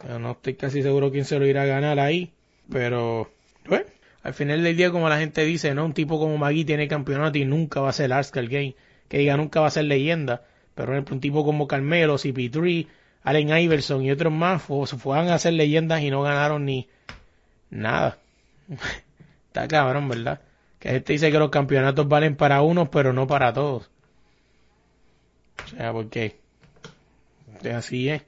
Yo 0.07 0.19
no 0.19 0.31
estoy 0.31 0.55
casi 0.55 0.81
seguro 0.81 1.11
quién 1.11 1.25
se 1.25 1.39
lo 1.39 1.45
irá 1.45 1.63
a 1.63 1.65
ganar 1.65 1.99
ahí, 1.99 2.31
pero 2.71 3.31
bueno, 3.67 3.85
al 4.23 4.33
final 4.33 4.63
del 4.63 4.77
día 4.77 4.91
como 4.91 5.09
la 5.09 5.19
gente 5.19 5.43
dice, 5.43 5.73
no, 5.73 5.85
un 5.85 5.93
tipo 5.93 6.19
como 6.19 6.37
Magui 6.37 6.65
tiene 6.65 6.87
campeonato 6.87 7.37
y 7.37 7.45
nunca 7.45 7.81
va 7.81 7.89
a 7.89 7.93
ser 7.93 8.13
Arsenal 8.13 8.47
Game, 8.47 8.75
que 9.07 9.17
diga 9.17 9.37
nunca 9.37 9.59
va 9.59 9.67
a 9.67 9.71
ser 9.71 9.85
leyenda, 9.85 10.43
pero 10.75 10.93
un 10.93 11.19
tipo 11.19 11.43
como 11.43 11.67
Carmelo, 11.67 12.15
CP3, 12.15 12.87
Allen 13.23 13.57
Iverson 13.57 14.03
y 14.03 14.11
otros 14.11 14.31
más 14.31 14.61
fueron 14.61 15.29
a 15.29 15.39
ser 15.39 15.53
leyendas 15.53 16.01
y 16.01 16.09
no 16.09 16.21
ganaron 16.21 16.63
ni 16.65 16.87
nada. 17.69 18.19
Está 19.47 19.67
cabrón, 19.67 20.07
¿verdad? 20.07 20.41
Que 20.79 20.89
gente 20.89 21.13
dice 21.13 21.31
que 21.31 21.39
los 21.39 21.49
campeonatos 21.49 22.07
valen 22.07 22.35
para 22.35 22.61
unos, 22.61 22.89
pero 22.89 23.13
no 23.13 23.27
para 23.27 23.51
todos. 23.51 23.89
O 25.65 25.69
sea, 25.69 25.93
porque 25.93 26.35
así 27.73 28.09
es. 28.09 28.21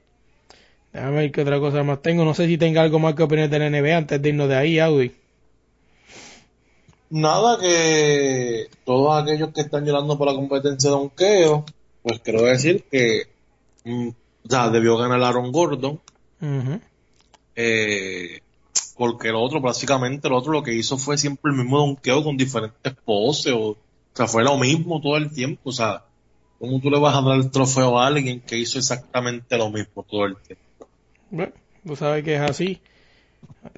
Déjame 0.92 1.16
ver 1.16 1.32
qué 1.32 1.42
otra 1.42 1.60
cosa 1.60 1.82
más 1.82 2.02
tengo. 2.02 2.24
No 2.24 2.34
sé 2.34 2.46
si 2.46 2.58
tenga 2.58 2.82
algo 2.82 2.98
más 2.98 3.14
que 3.14 3.22
opinar 3.22 3.48
de 3.48 3.58
la 3.58 3.70
NBA 3.70 3.96
antes 3.96 4.20
de 4.20 4.28
irnos 4.28 4.48
de 4.48 4.56
ahí, 4.56 4.78
Audi. 4.78 5.12
Nada, 7.10 7.58
que 7.58 8.68
todos 8.84 9.22
aquellos 9.22 9.52
que 9.52 9.62
están 9.62 9.84
llorando 9.84 10.16
por 10.16 10.28
la 10.28 10.34
competencia 10.34 10.90
de 10.90 10.96
donkeo, 10.96 11.64
pues 12.02 12.20
quiero 12.20 12.42
decir 12.42 12.84
que 12.90 13.24
mm, 13.84 14.08
ya 14.44 14.70
debió 14.70 14.96
ganar 14.96 15.22
Aaron 15.22 15.50
Gordon. 15.50 16.00
eh, 17.56 18.40
porque 18.96 19.28
el 19.28 19.34
otro, 19.34 19.60
básicamente, 19.60 20.28
el 20.28 20.34
otro 20.34 20.52
lo 20.52 20.62
que 20.62 20.74
hizo 20.74 20.98
fue 20.98 21.16
siempre 21.16 21.50
el 21.50 21.58
mismo 21.58 21.78
donkeo 21.78 22.22
con 22.22 22.36
diferentes 22.36 22.94
poses. 23.04 23.54
O, 23.56 23.76
sea, 24.12 24.26
fue 24.26 24.44
lo 24.44 24.56
mismo 24.58 25.00
todo 25.00 25.16
el 25.16 25.32
tiempo. 25.32 25.70
O 25.70 25.72
sea, 25.72 26.04
¿cómo 26.60 26.78
tú 26.78 26.90
le 26.90 27.00
vas 27.00 27.16
a 27.16 27.22
dar 27.22 27.36
el 27.36 27.50
trofeo 27.50 27.98
a 27.98 28.06
alguien 28.06 28.40
que 28.40 28.58
hizo 28.58 28.78
exactamente 28.78 29.56
lo 29.56 29.70
mismo 29.70 30.04
todo 30.08 30.26
el 30.26 30.36
tiempo? 30.36 30.86
Bueno, 31.30 31.52
tú 31.84 31.96
sabes 31.96 32.22
que 32.22 32.36
es 32.36 32.40
así. 32.40 32.80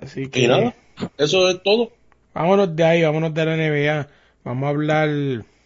Así 0.03 0.29
que. 0.29 0.41
Y 0.41 0.49
nada, 0.49 0.75
eso 1.17 1.49
es 1.49 1.63
todo. 1.63 1.93
Vámonos 2.35 2.75
de 2.75 2.85
ahí, 2.85 3.03
vámonos 3.03 3.33
de 3.33 3.45
la 3.45 3.57
NBA. 3.57 4.09
Vamos 4.45 4.67
a 4.67 4.69
hablar. 4.71 5.09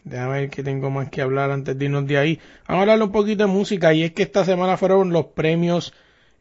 Déjame 0.04 0.40
ver 0.40 0.50
que 0.50 0.62
tengo 0.62 0.90
más 0.90 1.08
que 1.10 1.22
hablar 1.22 1.50
antes 1.50 1.76
de 1.76 1.84
irnos 1.86 2.06
de 2.06 2.18
ahí. 2.18 2.38
Vamos 2.68 2.80
a 2.80 2.82
hablar 2.82 3.02
un 3.02 3.12
poquito 3.12 3.44
de 3.44 3.52
música. 3.52 3.94
Y 3.94 4.02
es 4.02 4.12
que 4.12 4.22
esta 4.22 4.44
semana 4.44 4.76
fueron 4.76 5.10
los 5.10 5.26
premios. 5.26 5.94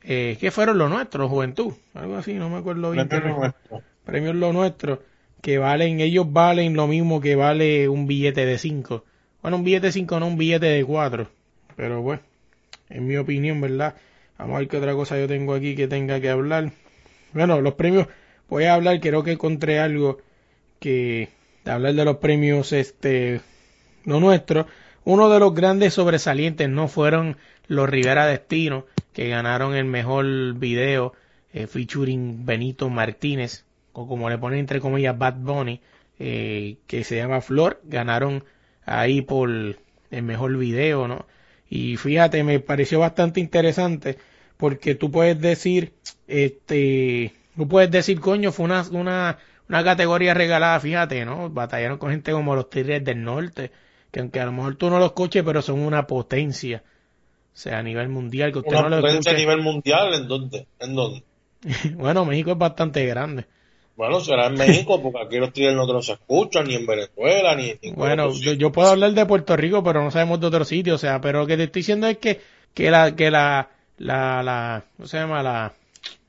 Eh, 0.03 0.37
¿Qué 0.39 0.51
fueron 0.51 0.77
los 0.77 0.89
nuestros, 0.89 1.29
Juventud? 1.29 1.73
Algo 1.93 2.17
así, 2.17 2.33
no 2.33 2.49
me 2.49 2.57
acuerdo 2.57 2.91
bien. 2.91 3.07
Premios 3.07 3.53
Premios 4.03 4.35
los 4.35 4.53
nuestros. 4.53 4.99
Que 5.41 5.57
valen, 5.57 5.99
ellos 5.99 6.31
valen 6.31 6.75
lo 6.75 6.85
mismo 6.87 7.21
que 7.21 7.35
vale 7.35 7.87
un 7.87 8.07
billete 8.07 8.45
de 8.45 8.57
5. 8.57 9.03
Bueno, 9.45 9.57
un 9.57 9.63
billete 9.63 9.85
de 9.85 9.91
5, 9.91 10.19
no 10.19 10.25
un 10.25 10.39
billete 10.39 10.65
de 10.65 10.83
4. 10.83 11.29
Pero 11.75 12.01
bueno, 12.01 12.23
en 12.89 13.05
mi 13.05 13.15
opinión, 13.15 13.61
¿verdad? 13.61 13.93
Vamos 14.39 14.55
a 14.55 14.57
ver 14.57 14.67
qué 14.67 14.77
otra 14.77 14.93
cosa 14.93 15.19
yo 15.19 15.27
tengo 15.27 15.53
aquí 15.53 15.75
que 15.75 15.87
tenga 15.87 16.19
que 16.19 16.31
hablar. 16.31 16.71
Bueno, 17.31 17.61
los 17.61 17.75
premios, 17.75 18.07
voy 18.49 18.63
a 18.63 18.73
hablar, 18.73 18.99
creo 18.99 19.23
que 19.23 19.33
encontré 19.33 19.77
algo 19.77 20.17
que 20.79 21.29
hablar 21.63 21.93
de 21.93 22.05
los 22.05 22.17
premios, 22.17 22.73
este, 22.73 23.39
no 24.03 24.19
nuestro. 24.19 24.65
Uno 25.03 25.29
de 25.29 25.39
los 25.39 25.53
grandes 25.53 25.93
sobresalientes 25.93 26.67
no 26.67 26.87
fueron 26.87 27.37
los 27.67 27.87
Rivera 27.87 28.25
Destino, 28.25 28.87
que 29.13 29.29
ganaron 29.29 29.75
el 29.75 29.85
mejor 29.85 30.55
video 30.55 31.13
eh, 31.53 31.67
featuring 31.67 32.47
Benito 32.47 32.89
Martínez, 32.89 33.63
o 33.93 34.07
como 34.07 34.27
le 34.27 34.39
ponen 34.39 34.57
entre 34.57 34.79
comillas 34.79 35.15
Bad 35.15 35.35
Bunny, 35.35 35.81
eh, 36.17 36.77
que 36.87 37.03
se 37.03 37.17
llama 37.17 37.41
Flor, 37.41 37.79
ganaron 37.83 38.43
ahí 38.85 39.21
por 39.21 39.49
el 39.49 40.23
mejor 40.23 40.57
video, 40.57 41.07
¿no? 41.07 41.25
Y 41.69 41.97
fíjate, 41.97 42.43
me 42.43 42.59
pareció 42.59 42.99
bastante 42.99 43.39
interesante 43.39 44.17
porque 44.57 44.95
tú 44.95 45.11
puedes 45.11 45.39
decir, 45.39 45.93
este, 46.27 47.33
tú 47.55 47.67
puedes 47.67 47.91
decir, 47.91 48.19
coño, 48.19 48.51
fue 48.51 48.65
una, 48.65 48.83
una, 48.91 49.37
una 49.67 49.83
categoría 49.83 50.33
regalada, 50.33 50.79
fíjate, 50.79 51.25
¿no? 51.25 51.49
Batallaron 51.49 51.97
con 51.97 52.11
gente 52.11 52.31
como 52.31 52.55
los 52.55 52.69
Tigres 52.69 53.03
del 53.03 53.23
Norte, 53.23 53.71
que 54.11 54.19
aunque 54.21 54.39
a 54.39 54.45
lo 54.45 54.51
mejor 54.51 54.75
tú 54.75 54.89
no 54.89 54.99
los 54.99 55.07
escuches, 55.07 55.43
pero 55.43 55.61
son 55.61 55.79
una 55.79 56.07
potencia. 56.07 56.83
O 57.53 57.57
sea, 57.57 57.79
a 57.79 57.83
nivel 57.83 58.09
mundial, 58.09 58.51
que 58.51 58.59
usted 58.59 58.77
Una 58.77 58.83
no 58.83 58.89
lo 58.89 58.97
potencia 58.97 59.31
escuche. 59.31 59.35
a 59.35 59.37
nivel 59.37 59.61
mundial, 59.61 60.13
¿en 60.13 60.27
dónde? 60.27 60.67
¿En 60.79 60.95
dónde? 60.95 61.23
bueno, 61.95 62.25
México 62.25 62.51
es 62.51 62.57
bastante 62.57 63.05
grande. 63.05 63.47
Bueno, 63.95 64.19
será 64.19 64.47
en 64.47 64.55
México, 64.55 65.01
porque 65.01 65.19
aquí 65.25 65.37
los 65.37 65.53
Tigres 65.53 65.73
no 65.75 66.01
se 66.01 66.13
escuchan, 66.13 66.67
ni 66.67 66.75
en 66.75 66.85
Venezuela, 66.85 67.55
ni 67.55 67.69
en 67.69 67.79
ningún 67.81 67.97
Bueno, 67.97 68.25
otro 68.25 68.37
yo, 68.39 68.51
sitio. 68.51 68.53
yo 68.53 68.71
puedo 68.71 68.89
hablar 68.89 69.13
de 69.13 69.25
Puerto 69.25 69.55
Rico, 69.55 69.83
pero 69.83 70.03
no 70.03 70.11
sabemos 70.11 70.39
de 70.41 70.47
otro 70.47 70.65
sitio, 70.65 70.95
o 70.95 70.97
sea, 70.97 71.21
pero 71.21 71.39
lo 71.39 71.47
que 71.47 71.55
te 71.57 71.63
estoy 71.63 71.79
diciendo 71.81 72.07
es 72.07 72.17
que, 72.17 72.41
que 72.73 72.91
la, 72.91 73.15
que 73.15 73.31
la, 73.31 73.69
la, 73.97 74.43
la, 74.43 74.83
¿cómo 74.97 75.07
se 75.07 75.17
llama? 75.17 75.41
La, 75.43 75.73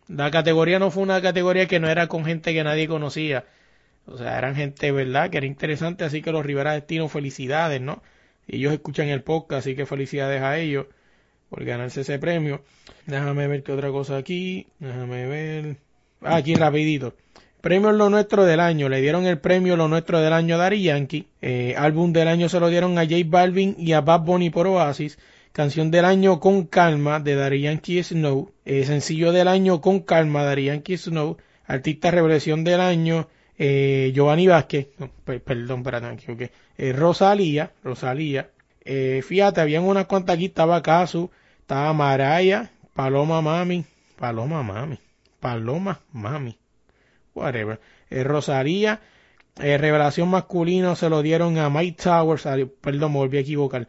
la 0.09 0.31
categoría 0.31 0.79
no 0.79 0.91
fue 0.93 1.03
una 1.03 1.21
categoría 1.21 1.67
que 1.67 1.81
no 1.81 1.89
era 1.89 2.07
con 2.07 2.25
gente 2.25 2.55
que 2.55 2.62
nadie 2.62 2.87
conocía. 2.87 3.45
O 4.07 4.17
sea, 4.17 4.39
eran 4.39 4.55
gente, 4.55 4.93
¿verdad? 4.93 5.31
Que 5.31 5.39
era 5.39 5.47
interesante, 5.47 6.05
así 6.05 6.23
que 6.23 6.31
los 6.31 6.47
Rivera 6.47 6.73
Destino, 6.75 7.09
felicidades, 7.09 7.81
¿no? 7.81 8.03
Ellos 8.47 8.73
escuchan 8.73 9.09
el 9.09 9.23
podcast, 9.25 9.67
así 9.67 9.75
que 9.75 9.87
felicidades 9.87 10.41
a 10.43 10.57
ellos 10.59 10.87
por 11.51 11.64
ganarse 11.64 12.03
ese 12.03 12.19
premio. 12.21 12.62
Déjame 13.07 13.49
ver 13.49 13.64
qué 13.64 13.73
otra 13.73 13.91
cosa 13.91 14.17
aquí. 14.19 14.69
Déjame 14.79 15.27
ver. 15.27 15.77
Ah, 16.23 16.37
aquí 16.37 16.55
rapidito. 16.55 17.14
Premio 17.61 17.90
Lo 17.92 18.11
Nuestro 18.11 18.44
del 18.44 18.61
Año. 18.61 18.88
Le 18.88 19.00
dieron 19.00 19.26
el 19.26 19.38
premio 19.38 19.76
Lo 19.76 19.88
Nuestro 19.88 20.20
del 20.20 20.32
Año 20.32 20.54
a 20.54 20.59
Daddy 20.59 20.82
Yankee. 20.82 21.26
Eh, 21.42 21.74
álbum 21.76 22.12
del 22.12 22.28
año 22.28 22.48
se 22.48 22.61
lo 22.61 22.68
dieron 22.68 22.98
a 22.98 23.04
J 23.04 23.16
Balvin 23.26 23.74
y 23.78 23.92
a 23.92 24.00
Bad 24.00 24.20
Bunny 24.20 24.50
por 24.50 24.66
Oasis. 24.66 25.18
Canción 25.52 25.90
del 25.90 26.04
año 26.04 26.38
Con 26.38 26.66
Calma 26.66 27.18
de 27.18 27.34
Daddy 27.34 27.62
Yankee 27.62 28.02
Snow. 28.02 28.52
Eh, 28.64 28.84
sencillo 28.84 29.32
del 29.32 29.48
año 29.48 29.80
Con 29.80 30.00
Calma 30.00 30.44
Daddy 30.44 30.66
Yankee 30.66 30.96
Snow. 30.96 31.38
Artista 31.66 32.11
Revelación 32.11 32.62
del 32.62 32.80
año 32.80 33.28
eh, 33.59 34.12
Giovanni 34.14 34.46
Vázquez. 34.46 34.88
Perdón, 35.24 35.82
equivoqué. 36.12 36.52
Eh, 36.78 36.92
Rosalía. 36.92 37.72
Rosalía. 37.82 38.50
Fíjate, 38.84 39.61
habían 39.61 39.82
unas 39.82 40.07
cuantas 40.07 40.36
aquí. 40.36 40.46
Estaba 40.46 40.82
Casu. 40.82 41.30
Estaba 41.61 41.92
Maraya. 41.92 42.70
Paloma 42.94 43.40
Mami. 43.40 43.84
Paloma 44.16 44.62
Mami. 44.62 45.00
Paloma 45.40 46.00
Mami 46.12 46.59
whatever. 47.37 47.80
Eh, 48.11 48.24
Rosalía, 48.24 49.01
eh, 49.61 49.78
revelación 49.78 50.28
masculino 50.28 50.97
se 50.97 51.09
lo 51.09 51.22
dieron 51.22 51.59
a 51.59 51.70
Mike 51.70 52.03
Towers, 52.03 52.47
perdón, 52.80 53.12
me 53.12 53.18
volví 53.18 53.39
a 53.39 53.41
equivocar. 53.41 53.89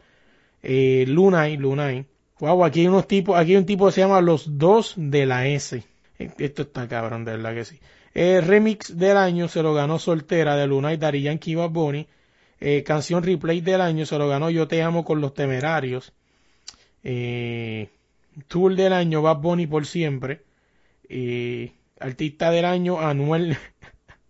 Eh, 0.61 1.05
Lunay, 1.07 1.57
Lunay. 1.57 2.05
Wow, 2.39 2.65
aquí 2.65 2.81
hay 2.81 2.87
unos 2.87 3.07
tipos, 3.07 3.37
aquí 3.37 3.51
hay 3.51 3.57
un 3.57 3.65
tipo 3.65 3.87
que 3.87 3.93
se 3.93 4.01
llama 4.01 4.21
Los 4.21 4.57
Dos 4.57 4.93
de 4.95 5.25
la 5.25 5.47
S. 5.47 5.83
Eh, 6.19 6.31
Esto 6.37 6.63
está 6.63 6.87
cabrón, 6.87 7.25
de 7.25 7.31
verdad 7.31 7.53
que 7.53 7.65
sí. 7.65 7.79
Eh, 8.13 8.41
remix 8.41 8.97
del 8.97 9.17
año 9.17 9.47
se 9.47 9.63
lo 9.63 9.73
ganó 9.73 9.99
Soltera 9.99 10.55
de 10.55 10.67
Lunay, 10.67 10.97
Dari 10.97 11.21
Yankee 11.21 11.51
y 11.51 11.55
Bad 11.55 11.69
Bunny. 11.69 12.07
Canción 12.85 13.21
replay 13.21 13.61
del 13.61 13.81
año 13.81 14.07
se 14.07 14.17
lo 14.17 14.27
ganó 14.27 14.49
Yo 14.49 14.67
Te 14.67 14.81
Amo 14.81 15.05
con 15.05 15.21
los 15.21 15.35
Temerarios. 15.35 16.11
Eh, 17.03 17.89
tour 18.47 18.75
del 18.75 18.93
año 18.93 19.21
Bad 19.21 19.37
Bunny 19.37 19.67
por 19.67 19.85
siempre. 19.85 20.41
Artista 21.99 22.51
del 22.51 22.65
año 22.65 22.99
Anuel. 22.99 23.57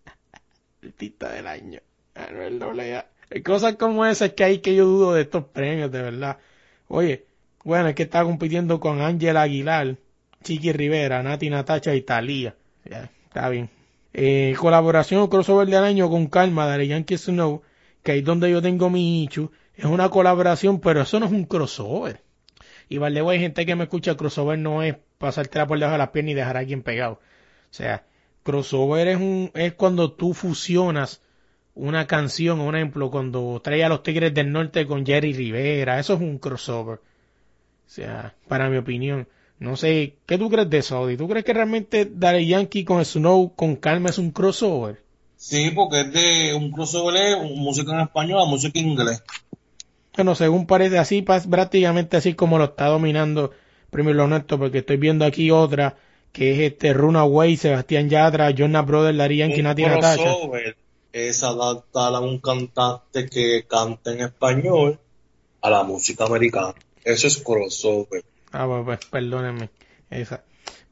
artista 0.84 1.32
del 1.32 1.48
año 1.48 1.80
Anuel 2.16 2.60
Doblea. 2.60 3.08
Cosas 3.44 3.76
como 3.76 4.06
esas 4.06 4.34
que 4.34 4.44
hay 4.44 4.60
que 4.60 4.76
yo 4.76 4.86
dudo 4.86 5.14
de 5.14 5.24
estos 5.24 5.46
premios, 5.46 5.92
de 5.92 6.02
verdad. 6.02 6.38
Oye, 6.88 7.26
bueno, 7.64 7.90
es 7.90 7.96
que 7.96 8.04
está 8.04 8.24
compitiendo 8.24 8.80
con 8.80 9.02
Ángela 9.02 9.42
Aguilar, 9.42 9.98
Chiqui 10.44 10.72
Rivera, 10.72 11.22
Nati 11.24 11.50
Natacha 11.50 11.94
y 11.94 12.02
Talía. 12.02 12.56
Ya, 12.86 13.12
está 13.26 13.50
bien. 13.50 13.70
Eh, 14.14 14.56
colaboración 14.58 15.22
o 15.22 15.30
crossover 15.30 15.68
del 15.68 15.84
año 15.84 16.10
con 16.10 16.28
Calma 16.28 16.78
de 16.78 16.88
Yankee 16.88 17.18
Snow, 17.18 17.62
que 18.02 18.14
ahí 18.14 18.22
donde 18.22 18.50
yo 18.50 18.62
tengo 18.62 18.90
mi 18.90 19.24
Ichu. 19.24 19.52
Es 19.76 19.86
una 19.86 20.10
colaboración, 20.10 20.80
pero 20.80 21.02
eso 21.02 21.20
no 21.20 21.26
es 21.26 21.32
un 21.32 21.44
crossover. 21.44 22.22
Y 22.90 22.98
vale, 22.98 23.20
hay 23.20 23.40
gente 23.40 23.66
que 23.66 23.76
me 23.76 23.84
escucha, 23.84 24.16
crossover 24.16 24.58
no 24.58 24.82
es 24.82 24.96
pasártela 25.18 25.68
por 25.68 25.78
debajo 25.78 25.94
de 25.94 25.98
las 25.98 26.10
piernas 26.10 26.32
y 26.32 26.36
dejar 26.36 26.56
a 26.56 26.60
alguien 26.62 26.82
pegado. 26.82 27.20
O 27.70 27.74
sea, 27.74 28.06
crossover 28.44 29.08
es 29.08 29.18
un, 29.18 29.52
es 29.54 29.74
cuando 29.74 30.14
tú 30.14 30.34
fusionas 30.34 31.22
una 31.76 32.08
canción, 32.08 32.60
un 32.60 32.76
ejemplo, 32.76 33.12
cuando 33.12 33.62
trae 33.64 33.84
a 33.84 33.90
los 33.90 34.04
Tigres 34.04 34.34
del 34.34 34.52
Norte 34.52 34.88
con 34.88 35.06
Jerry 35.06 35.34
Rivera, 35.34 36.00
eso 36.00 36.16
es 36.16 36.22
un 36.22 36.40
crossover. 36.40 36.98
O 36.98 37.90
sea, 37.90 38.36
para 38.48 38.70
mi 38.70 38.78
opinión. 38.78 39.28
No 39.60 39.76
sé, 39.76 40.18
¿qué 40.28 40.38
tú 40.38 40.50
crees 40.50 40.70
de 40.70 40.80
eso, 40.80 40.98
Audi? 40.98 41.18
¿Tú 41.18 41.28
crees 41.28 41.44
que 41.44 41.54
realmente 41.54 42.08
Daddy 42.12 42.48
Yankee 42.48 42.84
con 42.84 43.04
Snow 43.04 43.54
con 43.56 43.76
calma 43.76 44.10
es 44.10 44.18
un 44.20 44.32
crossover? 44.32 45.02
Sí, 45.36 45.72
porque 45.72 46.02
es 46.02 46.14
de 46.14 46.54
un 46.54 46.72
crossover 46.72 47.16
es 47.16 47.38
música 47.56 47.94
en 47.94 48.02
español 48.02 48.42
a 48.42 48.46
música 48.46 48.80
en 48.80 48.90
inglés. 48.90 49.24
Bueno, 50.16 50.36
según 50.36 50.66
parece 50.66 50.98
así, 50.98 51.22
prácticamente 51.22 52.18
así 52.18 52.34
como 52.34 52.58
lo 52.58 52.66
está 52.66 52.88
dominando 52.88 53.52
Primero 53.90 54.26
Honesto, 54.26 54.58
porque 54.58 54.80
estoy 54.80 54.98
viendo 54.98 55.26
aquí 55.26 55.52
otra 55.52 55.96
que 56.32 56.54
es 56.54 56.72
este 56.72 56.94
Runaway, 56.94 57.58
Sebastián 57.58 58.10
Yatra, 58.10 58.54
Jonah 58.56 58.82
Brother, 58.82 59.16
Daddy 59.16 59.38
Yankee, 59.38 59.62
Nati 59.62 59.84
Natasha. 59.84 60.36
es 61.12 61.44
adaptar 61.44 62.14
a 62.14 62.20
un 62.20 62.40
cantante 62.40 63.28
que 63.28 63.66
canta 63.68 64.12
en 64.12 64.22
español 64.22 65.00
a 65.62 65.70
la 65.70 65.84
música 65.84 66.26
americana. 66.26 66.76
Eso 67.04 67.28
es 67.28 67.38
crossover. 67.38 68.24
Ah, 68.52 68.66
pues, 68.68 68.84
pues 68.86 69.06
perdónenme. 69.06 69.70
Esa. 70.10 70.44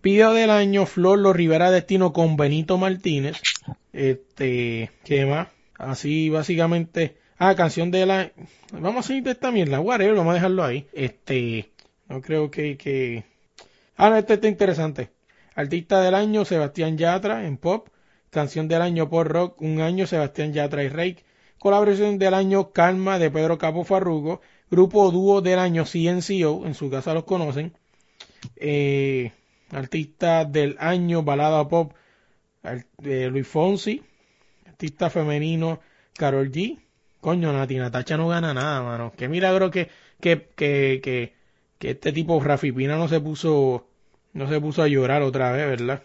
Pido 0.02 0.34
del 0.34 0.50
año, 0.50 0.86
Flor 0.86 1.20
Los 1.20 1.36
Rivera 1.36 1.72
Destino 1.72 2.14
con 2.14 2.38
Benito 2.38 2.78
Martínez. 2.78 3.42
Este, 3.92 4.92
¿qué 5.04 5.26
más? 5.26 5.48
Así, 5.78 6.30
básicamente. 6.30 7.18
Ah, 7.38 7.56
canción 7.56 7.92
de 7.92 8.06
la. 8.06 8.32
Vamos 8.72 9.06
a 9.06 9.08
seguir 9.08 9.24
de 9.24 9.32
esta 9.32 9.52
mierda, 9.52 9.80
whatever, 9.80 10.16
vamos 10.16 10.32
a 10.32 10.36
dejarlo 10.36 10.64
ahí. 10.64 10.88
Este, 10.94 11.72
no 12.08 12.22
creo 12.22 12.52
que. 12.52 12.78
que... 12.78 13.26
Ah, 13.98 14.10
no, 14.10 14.18
este 14.18 14.36
está 14.36 14.48
interesante. 14.48 15.10
Artista 15.56 16.02
del 16.02 16.16
año, 16.16 16.44
Sebastián 16.44 16.98
Yatra 16.98 17.46
en 17.46 17.58
pop. 17.58 17.88
Canción 18.30 18.68
del 18.68 18.82
año 18.82 19.10
por 19.10 19.30
rock, 19.30 19.62
un 19.62 19.80
año, 19.80 20.06
Sebastián 20.06 20.52
Yatra 20.52 20.84
y 20.84 20.90
Rake. 20.90 21.24
Colaboración 21.60 22.20
del 22.20 22.34
año, 22.34 22.74
Calma 22.74 23.18
de 23.18 23.32
Pedro 23.32 23.58
Capo 23.58 23.86
Farrugo. 23.86 24.42
Grupo 24.70 25.10
dúo 25.12 25.42
del 25.42 25.60
año, 25.60 25.86
CNCO, 25.86 26.66
en 26.66 26.74
su 26.74 26.90
casa 26.90 27.14
los 27.14 27.24
conocen. 27.24 27.74
Eh, 28.58 29.32
artista 29.72 30.44
del 30.44 30.76
año, 30.80 31.24
balada 31.24 31.66
pop, 31.70 31.94
de 32.98 33.30
Luis 33.30 33.48
Fonsi. 33.48 34.04
Artista 34.68 35.10
femenino, 35.10 35.80
Carol 36.14 36.52
G. 36.52 36.80
Coño, 37.22 37.54
Nati 37.54 37.78
Natacha 37.78 38.18
no 38.18 38.28
gana 38.28 38.54
nada, 38.54 38.84
mano. 38.84 39.14
Qué 39.16 39.30
milagro 39.30 39.72
que, 39.72 39.90
que, 40.20 40.50
que, 40.56 41.00
que, 41.02 41.34
que 41.80 41.92
este 41.92 42.12
tipo 42.12 42.40
Rafi 42.42 42.74
Pina 42.74 42.98
no 42.98 43.08
se 43.08 43.22
puso, 43.22 43.88
no 44.36 44.50
se 44.50 44.60
puso 44.60 44.84
a 44.84 44.88
llorar 44.88 45.22
otra 45.22 45.52
vez, 45.54 45.66
¿verdad? 45.66 46.04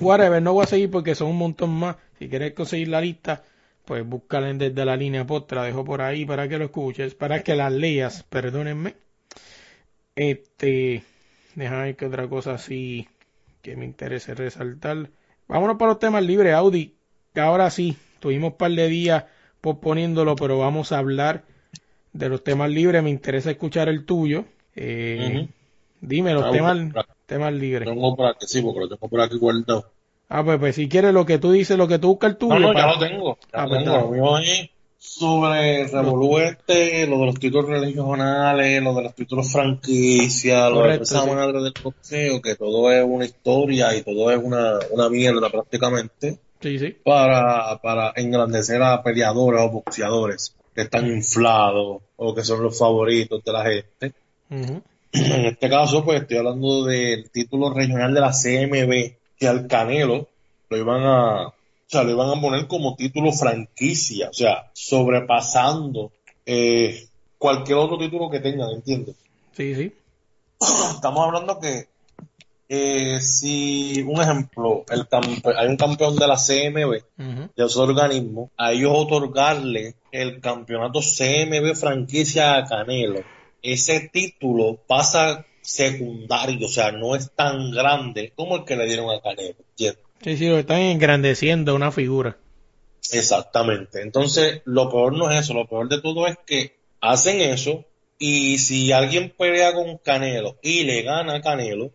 Whatever, 0.00 0.42
no 0.42 0.54
voy 0.54 0.64
a 0.64 0.66
seguir 0.66 0.90
porque 0.90 1.14
son 1.14 1.28
un 1.28 1.36
montón 1.36 1.70
más. 1.70 1.96
Si 2.18 2.28
quieres 2.28 2.54
conseguir 2.54 2.88
la 2.88 3.00
lista, 3.00 3.44
pues 3.84 4.04
búscala 4.04 4.52
desde 4.54 4.84
la 4.84 4.96
línea 4.96 5.26
post, 5.26 5.50
te 5.50 5.54
la 5.54 5.64
dejo 5.64 5.84
por 5.84 6.00
ahí 6.00 6.24
para 6.24 6.48
que 6.48 6.56
lo 6.56 6.64
escuches, 6.64 7.14
para 7.14 7.42
que 7.42 7.54
la 7.54 7.68
leas, 7.68 8.22
perdónenme. 8.24 8.94
Este, 10.16 11.04
déjame 11.54 11.82
ver 11.84 11.96
que 11.96 12.06
otra 12.06 12.26
cosa 12.26 12.54
así 12.54 13.06
que 13.60 13.76
me 13.76 13.84
interese 13.84 14.34
resaltar. 14.34 15.10
Vámonos 15.46 15.76
para 15.76 15.90
los 15.90 15.98
temas 15.98 16.24
libres, 16.24 16.54
Audi. 16.54 16.94
Ahora 17.36 17.68
sí, 17.68 17.98
tuvimos 18.18 18.52
un 18.52 18.56
par 18.56 18.72
de 18.72 18.88
días 18.88 19.24
posponiéndolo, 19.60 20.36
pero 20.36 20.58
vamos 20.58 20.90
a 20.90 20.98
hablar 20.98 21.44
de 22.14 22.30
los 22.30 22.42
temas 22.42 22.70
libres. 22.70 23.02
Me 23.02 23.10
interesa 23.10 23.50
escuchar 23.50 23.90
el 23.90 24.06
tuyo. 24.06 24.46
Eh, 24.74 25.48
Dime 26.00 26.32
los 26.32 26.50
temas, 26.50 26.78
temas 27.26 27.52
libres. 27.52 27.88
Tengo 27.88 28.16
por 28.16 28.26
aquí, 28.26 28.46
sí, 28.46 28.62
porque 28.62 28.80
lo 28.80 28.88
tengo 28.88 29.08
por 29.08 29.20
aquí 29.20 29.38
guardado. 29.38 29.86
Ah, 30.28 30.42
pues, 30.42 30.58
pues 30.58 30.74
si 30.76 30.88
quieres 30.88 31.12
lo 31.12 31.26
que 31.26 31.38
tú 31.38 31.52
dices, 31.52 31.76
lo 31.76 31.88
que 31.88 31.98
tú 31.98 32.08
buscas 32.08 32.30
el 32.30 32.36
tuyo. 32.38 32.58
No, 32.58 32.72
no, 32.72 32.74
ya 32.74 32.86
lo 32.86 32.98
tengo. 32.98 33.38
Ya 33.52 33.62
ah, 33.62 33.66
lo 33.66 33.68
pues, 33.68 33.84
tengo. 33.84 34.68
sobre 34.98 35.86
Revolú 35.88 36.38
este, 36.38 37.06
lo 37.06 37.18
de 37.18 37.26
los 37.26 37.34
títulos 37.34 37.66
religionales, 37.66 38.82
lo 38.82 38.94
de 38.94 39.02
los 39.02 39.14
títulos 39.14 39.52
franquicia, 39.52 40.70
lo 40.70 40.84
de 40.84 40.96
esa 40.96 41.26
madre 41.26 41.60
del 41.62 41.74
boxeo, 41.82 42.40
que 42.40 42.54
todo 42.54 42.90
es 42.90 43.04
una 43.06 43.26
historia 43.26 43.94
y 43.94 44.02
todo 44.02 44.30
es 44.30 44.40
una, 44.42 44.78
una 44.90 45.10
mierda 45.10 45.50
prácticamente. 45.50 46.38
Sí, 46.60 46.78
sí. 46.78 46.96
Para, 47.04 47.78
para 47.82 48.12
engrandecer 48.16 48.82
a 48.82 49.02
peleadores 49.02 49.60
o 49.60 49.70
boxeadores 49.70 50.54
que 50.74 50.82
están 50.82 51.06
inflados 51.08 52.02
o 52.16 52.34
que 52.34 52.44
son 52.44 52.62
los 52.62 52.78
favoritos 52.78 53.42
de 53.44 53.52
la 53.52 53.64
gente. 53.64 54.12
En 55.12 55.44
este 55.44 55.68
caso, 55.68 56.04
pues 56.04 56.22
estoy 56.22 56.38
hablando 56.38 56.84
del 56.84 57.30
título 57.30 57.72
regional 57.72 58.14
de 58.14 58.20
la 58.20 58.32
CMB, 58.32 59.16
que 59.38 59.48
al 59.48 59.66
Canelo 59.66 60.28
lo 60.70 60.76
iban 60.76 61.02
a, 61.02 61.48
o 61.48 61.54
sea, 61.86 62.02
lo 62.02 62.12
iban 62.12 62.30
a 62.30 62.40
poner 62.40 62.66
como 62.66 62.96
título 62.96 63.30
franquicia, 63.32 64.30
o 64.30 64.32
sea, 64.32 64.70
sobrepasando 64.72 66.12
eh, 66.46 67.06
cualquier 67.36 67.78
otro 67.78 67.98
título 67.98 68.30
que 68.30 68.40
tengan, 68.40 68.70
¿entiendes? 68.70 69.16
Sí, 69.54 69.74
sí. 69.74 69.92
Estamos 70.94 71.26
hablando 71.26 71.60
que 71.60 71.88
eh, 72.74 73.20
si, 73.20 74.00
un 74.00 74.22
ejemplo, 74.22 74.84
el 74.88 75.06
hay 75.58 75.68
un 75.68 75.76
campeón 75.76 76.16
de 76.16 76.26
la 76.26 76.36
CMB, 76.36 77.02
de 77.54 77.64
esos 77.64 77.76
organismos, 77.76 78.48
a 78.56 78.72
ellos 78.72 78.92
otorgarle 78.94 79.96
el 80.10 80.40
campeonato 80.40 81.00
CMB 81.00 81.74
franquicia 81.74 82.56
a 82.56 82.64
Canelo, 82.64 83.20
ese 83.62 84.10
título 84.12 84.80
pasa 84.86 85.46
secundario, 85.60 86.66
o 86.66 86.70
sea, 86.70 86.92
no 86.92 87.14
es 87.14 87.30
tan 87.32 87.70
grande 87.70 88.32
como 88.34 88.56
el 88.56 88.64
que 88.64 88.76
le 88.76 88.86
dieron 88.86 89.10
a 89.10 89.20
Canelo. 89.20 89.56
Sí, 89.76 90.36
sí, 90.36 90.48
lo 90.48 90.58
están 90.58 90.80
engrandeciendo 90.80 91.74
una 91.74 91.92
figura. 91.92 92.36
Exactamente. 93.12 94.02
Entonces, 94.02 94.62
lo 94.64 94.90
peor 94.90 95.16
no 95.16 95.30
es 95.30 95.44
eso, 95.44 95.54
lo 95.54 95.66
peor 95.66 95.88
de 95.88 96.00
todo 96.00 96.26
es 96.26 96.36
que 96.46 96.76
hacen 97.00 97.40
eso 97.40 97.84
y 98.18 98.58
si 98.58 98.92
alguien 98.92 99.32
pelea 99.36 99.72
con 99.72 99.98
Canelo 99.98 100.58
y 100.62 100.84
le 100.84 101.02
gana 101.02 101.36
a 101.36 101.40
Canelo, 101.40 101.90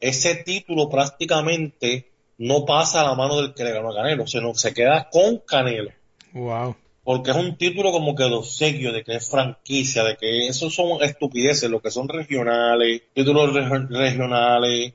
ese 0.00 0.36
título 0.36 0.88
prácticamente 0.88 2.10
no 2.38 2.64
pasa 2.64 3.00
a 3.00 3.04
la 3.04 3.14
mano 3.14 3.40
del 3.40 3.54
que 3.54 3.64
le 3.64 3.72
ganó 3.72 3.90
a 3.90 3.96
Canelo, 3.96 4.26
sino 4.26 4.54
se 4.54 4.72
queda 4.72 5.08
con 5.10 5.38
Canelo. 5.38 5.90
Wow 6.32 6.76
porque 7.08 7.30
es 7.30 7.38
un 7.38 7.56
título 7.56 7.90
como 7.90 8.14
que 8.14 8.24
de 8.24 8.34
obsequio, 8.34 8.92
de 8.92 9.02
que 9.02 9.16
es 9.16 9.30
franquicia, 9.30 10.04
de 10.04 10.18
que 10.18 10.46
esos 10.48 10.74
son 10.74 11.02
estupideces, 11.02 11.70
lo 11.70 11.80
que 11.80 11.90
son 11.90 12.06
regionales, 12.06 13.00
títulos 13.14 13.54
regionales, 13.54 14.92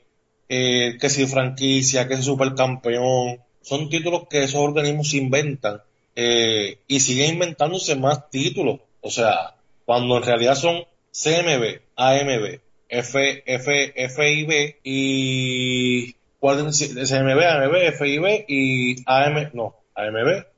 eh, 0.47 0.97
que 1.01 1.09
si 1.09 1.25
franquicia, 1.25 2.07
que 2.07 2.17
si 2.17 2.21
supercampeón, 2.21 3.39
son 3.63 3.89
títulos 3.89 4.27
que 4.29 4.43
esos 4.43 4.61
organismos 4.61 5.11
inventan 5.15 5.81
eh, 6.15 6.77
y 6.87 6.99
siguen 6.99 7.33
inventándose 7.33 7.95
más 7.95 8.29
títulos, 8.29 8.81
o 9.01 9.09
sea, 9.09 9.55
cuando 9.83 10.17
en 10.17 10.23
realidad 10.23 10.53
son 10.53 10.83
CMB, 11.11 11.81
AMB, 11.95 12.59
F, 12.89 13.43
F, 13.43 13.93
FIB 14.09 14.75
y. 14.83 16.15
CMB, 16.39 17.39
AMB, 17.41 17.91
FIB 17.97 18.45
y 18.47 19.03
AM, 19.07 19.49
no, 19.53 19.77
AMB, 19.95 20.52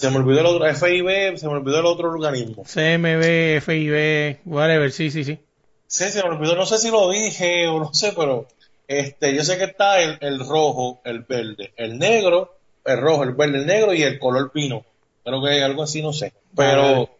se 0.00 0.10
me 0.10 0.16
olvidó 0.16 0.40
el 0.40 0.46
otro, 0.46 0.74
FIB, 0.74 1.36
se 1.36 1.46
me 1.46 1.52
olvidó 1.52 1.80
el 1.80 1.84
otro 1.84 2.10
organismo. 2.10 2.64
CMB, 2.64 3.60
FIB, 3.60 4.38
whatever, 4.46 4.90
sí, 4.90 5.10
sí, 5.10 5.24
sí. 5.24 5.38
Sí, 5.86 6.04
se 6.10 6.22
me 6.22 6.30
olvidó, 6.30 6.56
no 6.56 6.64
sé 6.64 6.78
si 6.78 6.90
lo 6.90 7.10
dije 7.10 7.68
o 7.68 7.78
no 7.78 7.92
sé, 7.92 8.14
pero 8.16 8.48
este, 8.88 9.34
yo 9.34 9.44
sé 9.44 9.58
que 9.58 9.64
está 9.64 10.00
el, 10.00 10.16
el 10.22 10.38
rojo, 10.38 11.02
el 11.04 11.20
verde, 11.20 11.74
el 11.76 11.98
negro, 11.98 12.56
el 12.82 12.98
rojo, 12.98 13.24
el 13.24 13.34
verde, 13.34 13.58
el 13.58 13.66
negro 13.66 13.92
y 13.92 14.02
el 14.02 14.18
color 14.18 14.50
pino. 14.52 14.86
Creo 15.22 15.42
que 15.42 15.62
algo 15.62 15.82
así, 15.82 16.00
no 16.00 16.14
sé. 16.14 16.32
Pero 16.56 17.10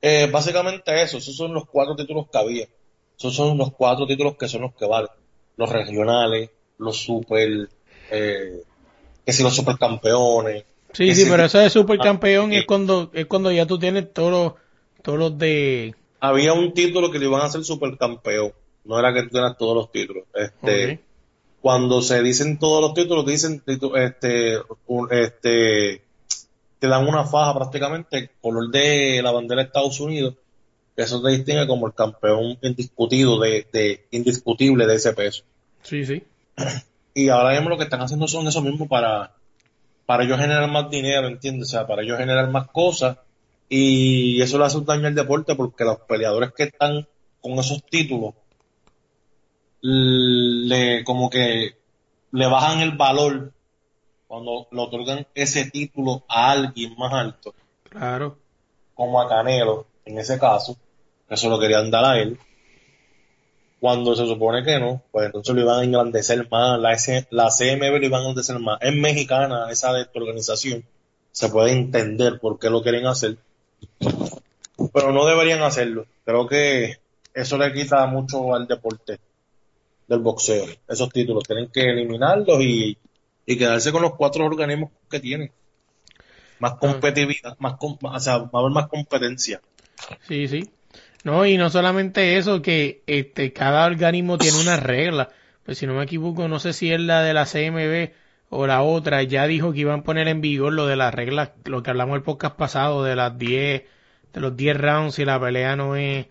eh, 0.00 0.26
básicamente 0.32 1.02
eso, 1.02 1.18
esos 1.18 1.36
son 1.36 1.52
los 1.52 1.66
cuatro 1.66 1.94
títulos 1.94 2.26
que 2.32 2.38
había. 2.38 2.66
Esos 3.18 3.36
son 3.36 3.58
los 3.58 3.72
cuatro 3.74 4.06
títulos 4.06 4.36
que 4.38 4.48
son 4.48 4.62
los 4.62 4.74
que 4.74 4.86
valen. 4.86 5.10
Los 5.58 5.68
regionales, 5.68 6.48
los 6.78 6.96
super, 6.96 7.68
eh, 8.10 8.62
que 9.26 9.32
si 9.32 9.42
los 9.42 9.54
supercampeones, 9.54 10.64
Sí, 10.94 11.14
sí, 11.14 11.26
pero 11.28 11.44
eso 11.44 11.58
de 11.58 11.70
supercampeón 11.70 12.52
es 12.52 12.64
cuando 12.66 13.10
es 13.12 13.26
cuando 13.26 13.50
ya 13.50 13.66
tú 13.66 13.78
tienes 13.78 14.12
todos 14.12 14.30
los, 14.30 14.52
todos 15.02 15.18
los 15.18 15.38
de... 15.38 15.94
Había 16.20 16.54
un 16.54 16.72
título 16.72 17.10
que 17.10 17.18
le 17.18 17.26
iban 17.26 17.42
a 17.42 17.46
hacer 17.46 17.64
supercampeón, 17.64 18.52
no 18.84 18.98
era 18.98 19.12
que 19.12 19.24
tú 19.24 19.30
tenías 19.30 19.58
todos 19.58 19.74
los 19.76 19.92
títulos. 19.92 20.24
Este, 20.34 21.00
Cuando 21.60 22.00
se 22.00 22.22
dicen 22.22 22.58
todos 22.58 22.80
los 22.80 22.94
títulos, 22.94 23.26
dicen, 23.26 23.62
este, 23.66 24.58
este, 25.10 26.02
te 26.78 26.88
dan 26.88 27.08
una 27.08 27.24
faja 27.24 27.54
prácticamente, 27.54 28.30
color 28.40 28.70
de 28.70 29.20
la 29.22 29.32
bandera 29.32 29.62
de 29.62 29.66
Estados 29.66 29.98
Unidos, 30.00 30.34
que 30.96 31.02
eso 31.02 31.20
te 31.20 31.30
distingue 31.30 31.66
como 31.66 31.88
el 31.88 31.94
campeón 31.94 32.56
indiscutido, 32.62 33.40
de, 33.40 33.66
de 33.72 34.06
indiscutible 34.12 34.86
de 34.86 34.94
ese 34.94 35.12
peso. 35.12 35.42
Sí, 35.82 36.06
sí. 36.06 36.22
Y 37.14 37.28
ahora 37.28 37.52
mismo 37.52 37.68
lo 37.68 37.76
que 37.76 37.84
están 37.84 38.00
haciendo 38.00 38.28
son 38.28 38.46
eso 38.46 38.62
mismo 38.62 38.86
para 38.86 39.32
para 40.06 40.24
ellos 40.24 40.38
generar 40.38 40.70
más 40.70 40.90
dinero, 40.90 41.26
¿entiendes? 41.26 41.68
O 41.68 41.70
sea, 41.70 41.86
para 41.86 42.02
ellos 42.02 42.18
generar 42.18 42.48
más 42.50 42.68
cosas 42.68 43.18
y 43.68 44.40
eso 44.42 44.58
le 44.58 44.64
hace 44.64 44.78
un 44.78 44.84
daño 44.84 45.06
al 45.06 45.14
deporte 45.14 45.54
porque 45.54 45.84
los 45.84 46.00
peleadores 46.00 46.52
que 46.52 46.64
están 46.64 47.06
con 47.40 47.52
esos 47.58 47.82
títulos 47.84 48.34
le 49.80 51.04
como 51.04 51.28
que 51.28 51.76
le 52.32 52.46
bajan 52.46 52.80
el 52.80 52.92
valor 52.92 53.52
cuando 54.26 54.66
le 54.70 54.80
otorgan 54.80 55.26
ese 55.34 55.70
título 55.70 56.24
a 56.28 56.50
alguien 56.50 56.94
más 56.96 57.12
alto. 57.12 57.54
Claro. 57.88 58.38
Como 58.94 59.20
a 59.20 59.28
Canelo, 59.28 59.86
en 60.04 60.18
ese 60.18 60.38
caso, 60.38 60.76
que 61.28 61.34
eso 61.34 61.48
lo 61.48 61.58
querían 61.58 61.90
dar 61.90 62.04
a 62.04 62.18
él. 62.18 62.38
Cuando 63.84 64.16
se 64.16 64.24
supone 64.24 64.64
que 64.64 64.80
no, 64.80 65.02
pues 65.12 65.26
entonces 65.26 65.54
lo 65.54 65.60
iban 65.60 65.80
a 65.80 65.84
engrandecer 65.84 66.48
más, 66.50 66.80
la, 66.80 66.94
S, 66.94 67.26
la 67.28 67.50
CMB 67.50 68.00
lo 68.00 68.06
iban 68.06 68.14
a 68.14 68.28
engrandecer 68.28 68.58
más. 68.58 68.78
Es 68.80 68.94
mexicana 68.94 69.70
esa 69.70 69.92
de 69.92 70.00
esta 70.00 70.18
organización, 70.20 70.86
se 71.30 71.50
puede 71.50 71.72
entender 71.72 72.40
por 72.40 72.58
qué 72.58 72.70
lo 72.70 72.82
quieren 72.82 73.06
hacer, 73.06 73.36
pero 74.90 75.12
no 75.12 75.26
deberían 75.26 75.60
hacerlo. 75.60 76.06
Creo 76.24 76.46
que 76.46 76.96
eso 77.34 77.58
le 77.58 77.74
quita 77.74 78.06
mucho 78.06 78.54
al 78.54 78.66
deporte 78.66 79.20
del 80.08 80.20
boxeo, 80.20 80.64
esos 80.88 81.10
títulos. 81.10 81.44
Tienen 81.44 81.68
que 81.68 81.82
eliminarlos 81.82 82.62
y, 82.62 82.96
y 83.44 83.58
quedarse 83.58 83.92
con 83.92 84.00
los 84.00 84.14
cuatro 84.14 84.46
organismos 84.46 84.92
que 85.10 85.20
tienen. 85.20 85.52
Más 86.58 86.76
competitividad, 86.76 87.58
más, 87.58 87.74
o 87.78 88.18
sea, 88.18 88.38
va 88.38 88.50
a 88.50 88.58
haber 88.60 88.72
más 88.72 88.88
competencia. 88.88 89.60
Sí, 90.26 90.48
sí. 90.48 90.70
No, 91.24 91.46
y 91.46 91.56
no 91.56 91.70
solamente 91.70 92.36
eso, 92.36 92.62
que 92.62 93.02
este, 93.06 93.52
cada 93.52 93.86
organismo 93.86 94.38
tiene 94.38 94.60
una 94.60 94.76
regla. 94.76 95.30
Pues 95.64 95.78
si 95.78 95.86
no 95.86 95.94
me 95.94 96.04
equivoco, 96.04 96.48
no 96.48 96.58
sé 96.58 96.74
si 96.74 96.92
es 96.92 97.00
la 97.00 97.22
de 97.22 97.32
la 97.32 97.46
CMB 97.46 98.12
o 98.50 98.66
la 98.66 98.82
otra, 98.82 99.22
ya 99.22 99.46
dijo 99.46 99.72
que 99.72 99.80
iban 99.80 100.00
a 100.00 100.02
poner 100.04 100.28
en 100.28 100.42
vigor 100.42 100.74
lo 100.74 100.86
de 100.86 100.96
las 100.96 101.14
reglas, 101.14 101.52
lo 101.64 101.82
que 101.82 101.90
hablamos 101.90 102.16
el 102.16 102.22
podcast 102.22 102.56
pasado, 102.56 103.02
de 103.02 103.16
las 103.16 103.38
10, 103.38 103.82
de 104.34 104.40
los 104.40 104.56
10 104.56 104.76
rounds 104.76 105.18
y 105.18 105.24
la 105.24 105.40
pelea 105.40 105.76
no 105.76 105.96
es 105.96 106.26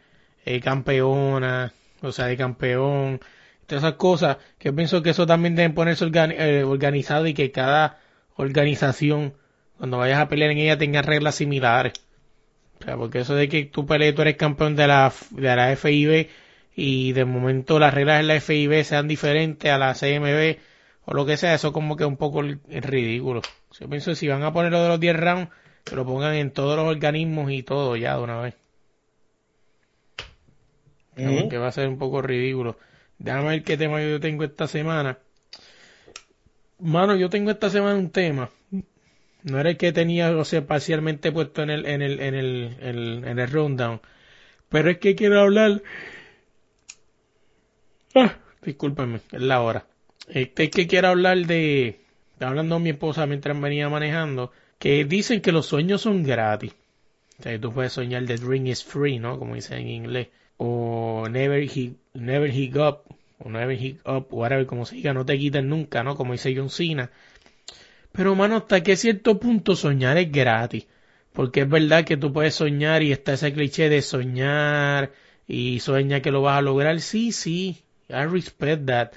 campeona, 0.64 1.74
o 2.02 2.12
sea, 2.12 2.28
de 2.28 2.38
campeón, 2.38 3.20
todas 3.66 3.84
esas 3.84 3.96
cosas, 3.96 4.38
que 4.60 4.70
yo 4.70 4.76
pienso 4.76 5.02
que 5.02 5.12
eso 5.12 5.26
también 5.26 5.56
debe 5.56 5.74
ponerse 5.74 6.06
eh, 6.14 6.64
organizado 6.64 7.26
y 7.28 7.34
que 7.34 7.52
cada 7.52 8.00
organización, 8.36 9.34
cuando 9.78 9.98
vayas 9.98 10.20
a 10.20 10.28
pelear 10.28 10.52
en 10.52 10.60
ella, 10.60 10.78
tenga 10.78 11.02
reglas 11.02 11.36
similares. 11.36 11.94
O 12.84 12.86
sea, 12.86 12.98
porque 12.98 13.20
eso 13.20 13.34
de 13.34 13.48
que 13.48 13.64
tú 13.64 13.86
pelees, 13.86 14.14
tú 14.14 14.24
eres 14.24 14.36
campeón 14.36 14.76
de 14.76 14.88
la, 14.88 15.14
de 15.30 15.56
la 15.56 15.74
FIB 15.78 16.28
y 16.76 17.14
de 17.14 17.24
momento 17.24 17.80
las 17.80 17.94
reglas 17.94 18.18
de 18.18 18.24
la 18.24 18.42
FIB 18.42 18.84
sean 18.84 19.08
diferentes 19.08 19.72
a 19.72 19.78
la 19.78 19.94
CMB 19.94 20.60
o 21.06 21.14
lo 21.14 21.26
que 21.26 21.38
sea, 21.38 21.54
eso 21.54 21.72
como 21.72 21.96
que 21.96 22.04
es 22.04 22.10
un 22.10 22.18
poco 22.18 22.42
ridículo. 22.42 23.42
Yo 23.80 23.88
pienso 23.88 24.12
que 24.12 24.16
si 24.18 24.28
van 24.28 24.44
a 24.44 24.52
poner 24.52 24.74
lo 24.74 24.84
de 24.84 24.90
los 24.90 25.00
10 25.00 25.16
rounds, 25.16 25.50
que 25.86 25.96
lo 25.96 26.06
pongan 26.06 26.34
en 26.34 26.52
todos 26.52 26.76
los 26.76 26.86
organismos 26.86 27.52
y 27.52 27.64
todo 27.64 27.96
ya 27.96 28.18
de 28.18 28.24
una 28.24 28.42
vez. 28.42 28.56
Que 31.16 31.58
va 31.58 31.68
a 31.68 31.72
ser 31.72 31.88
un 31.88 31.98
poco 31.98 32.22
ridículo. 32.22 32.78
Déjame 33.18 33.48
ver 33.48 33.64
qué 33.64 33.78
tema 33.78 34.02
yo 34.02 34.20
tengo 34.20 34.44
esta 34.44 34.68
semana. 34.68 35.20
Mano, 36.80 37.16
yo 37.16 37.30
tengo 37.30 37.50
esta 37.50 37.70
semana 37.70 37.96
un 37.98 38.10
tema. 38.10 38.50
No 39.44 39.60
era 39.60 39.72
el 39.72 39.78
que 39.78 39.92
tenía, 39.92 40.36
o 40.36 40.46
sea, 40.46 40.66
parcialmente 40.66 41.32
puesto 41.32 41.64
en 41.64 41.70
el, 41.70 41.86
en 41.86 42.02
el, 42.02 42.20
en 42.20 42.36
el, 42.36 43.24
en 43.26 43.40
el, 43.40 43.50
rundown. 43.50 44.02
Pero 44.70 44.90
es 44.90 44.98
que 44.98 45.16
quiero 45.16 45.42
hablar. 45.42 45.84
Ah, 48.16 48.38
discúlpenme, 48.62 49.20
es 49.32 49.42
la 49.42 49.62
hora. 49.62 49.86
Este 50.30 50.64
es 50.64 50.70
que 50.70 50.88
quiero 50.88 51.10
hablar 51.10 51.38
de. 51.46 52.00
Estaba 52.34 52.52
hablando 52.52 52.80
mi 52.80 52.92
esposa 52.92 53.26
mientras 53.26 53.60
venía 53.60 53.90
manejando. 53.90 54.52
Que 54.80 55.06
dicen 55.06 55.42
que 55.42 55.52
los 55.52 55.66
sueños 55.66 56.02
son 56.02 56.24
gratis. 56.24 56.74
O 57.40 57.44
sea, 57.44 57.60
tú 57.60 57.74
puedes 57.74 57.94
soñar 57.94 58.26
the 58.26 58.38
dream 58.38 58.68
is 58.68 58.84
free, 58.84 59.20
¿no? 59.20 59.40
Como 59.40 59.56
dicen 59.56 59.80
en 59.80 59.90
inglés 59.90 60.28
o 60.58 61.28
Never 61.30 61.68
Hit, 61.68 61.98
Never 62.14 62.52
Hit 62.52 62.76
Up, 62.76 63.04
o 63.40 63.50
Never 63.50 63.78
Hit 63.78 64.00
Up, 64.06 64.28
whatever, 64.32 64.66
como 64.66 64.86
se 64.86 64.96
diga, 64.96 65.14
no 65.14 65.26
te 65.26 65.38
quiten 65.38 65.68
nunca, 65.68 66.04
¿no? 66.04 66.16
Como 66.16 66.34
dice 66.34 66.54
John 66.56 66.70
Cena. 66.70 67.12
Pero, 68.14 68.36
mano, 68.36 68.58
hasta 68.58 68.82
que 68.84 68.96
cierto 68.96 69.40
punto 69.40 69.76
soñar 69.76 70.18
es 70.18 70.32
gratis. 70.32 70.88
Porque 71.34 71.62
es 71.62 71.70
verdad 71.70 72.06
que 72.06 72.18
tú 72.18 72.32
puedes 72.32 72.56
soñar 72.56 73.02
y 73.04 73.12
está 73.12 73.34
ese 73.34 73.54
cliché 73.54 73.90
de 73.90 74.02
soñar 74.02 75.12
y 75.48 75.80
sueña 75.80 76.22
que 76.22 76.32
lo 76.32 76.42
vas 76.44 76.60
a 76.60 76.62
lograr. 76.62 77.00
Sí, 77.02 77.32
sí, 77.32 77.84
I 78.10 78.26
respect 78.26 78.86
that. 78.86 79.12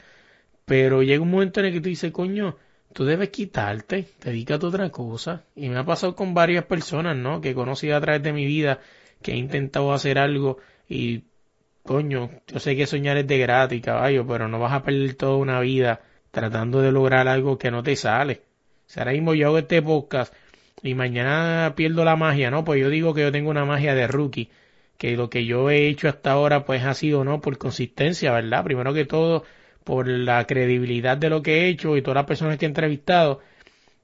Pero 0.64 1.02
llega 1.02 1.22
un 1.22 1.30
momento 1.30 1.60
en 1.60 1.66
el 1.66 1.72
que 1.74 1.80
tú 1.80 1.88
dices, 1.90 2.12
coño, 2.12 2.56
tú 2.92 3.04
debes 3.04 3.30
quitarte, 3.30 4.08
dedícate 4.22 4.66
a 4.66 4.68
otra 4.70 4.90
cosa. 4.90 5.44
Y 5.54 5.68
me 5.68 5.78
ha 5.78 5.84
pasado 5.84 6.16
con 6.16 6.34
varias 6.34 6.64
personas, 6.64 7.16
¿no? 7.16 7.40
Que 7.40 7.50
he 7.50 7.54
conocido 7.54 7.96
a 7.96 8.00
través 8.00 8.22
de 8.22 8.32
mi 8.32 8.46
vida, 8.46 8.80
que 9.22 9.32
he 9.32 9.36
intentado 9.36 9.92
hacer 9.92 10.18
algo 10.18 10.58
y, 10.88 11.24
coño, 11.82 12.30
yo 12.46 12.60
sé 12.60 12.76
que 12.76 12.86
soñar 12.86 13.18
es 13.18 13.26
de 13.26 13.38
gratis, 13.38 13.82
caballo, 13.82 14.26
pero 14.26 14.48
no 14.48 14.58
vas 14.58 14.72
a 14.72 14.82
perder 14.82 15.14
toda 15.14 15.36
una 15.36 15.60
vida 15.60 16.00
tratando 16.30 16.80
de 16.82 16.92
lograr 16.92 17.28
algo 17.28 17.58
que 17.58 17.70
no 17.70 17.82
te 17.82 17.96
sale. 17.96 18.45
Si 18.86 19.00
ahora 19.00 19.12
mismo 19.12 19.34
yo 19.34 19.56
este 19.58 19.82
podcast 19.82 20.32
y 20.82 20.94
mañana 20.94 21.74
pierdo 21.76 22.04
la 22.04 22.16
magia, 22.16 22.50
¿no? 22.50 22.64
Pues 22.64 22.80
yo 22.80 22.88
digo 22.88 23.14
que 23.14 23.22
yo 23.22 23.32
tengo 23.32 23.50
una 23.50 23.64
magia 23.64 23.94
de 23.94 24.06
rookie, 24.06 24.50
que 24.98 25.16
lo 25.16 25.28
que 25.30 25.44
yo 25.44 25.70
he 25.70 25.88
hecho 25.88 26.08
hasta 26.08 26.32
ahora 26.32 26.64
pues 26.64 26.84
ha 26.84 26.94
sido, 26.94 27.24
¿no? 27.24 27.40
Por 27.40 27.58
consistencia, 27.58 28.32
¿verdad? 28.32 28.64
Primero 28.64 28.94
que 28.94 29.04
todo, 29.04 29.44
por 29.84 30.08
la 30.08 30.46
credibilidad 30.46 31.16
de 31.16 31.30
lo 31.30 31.42
que 31.42 31.62
he 31.62 31.68
hecho 31.68 31.96
y 31.96 32.02
todas 32.02 32.16
las 32.16 32.26
personas 32.26 32.58
que 32.58 32.66
he 32.66 32.68
entrevistado 32.68 33.40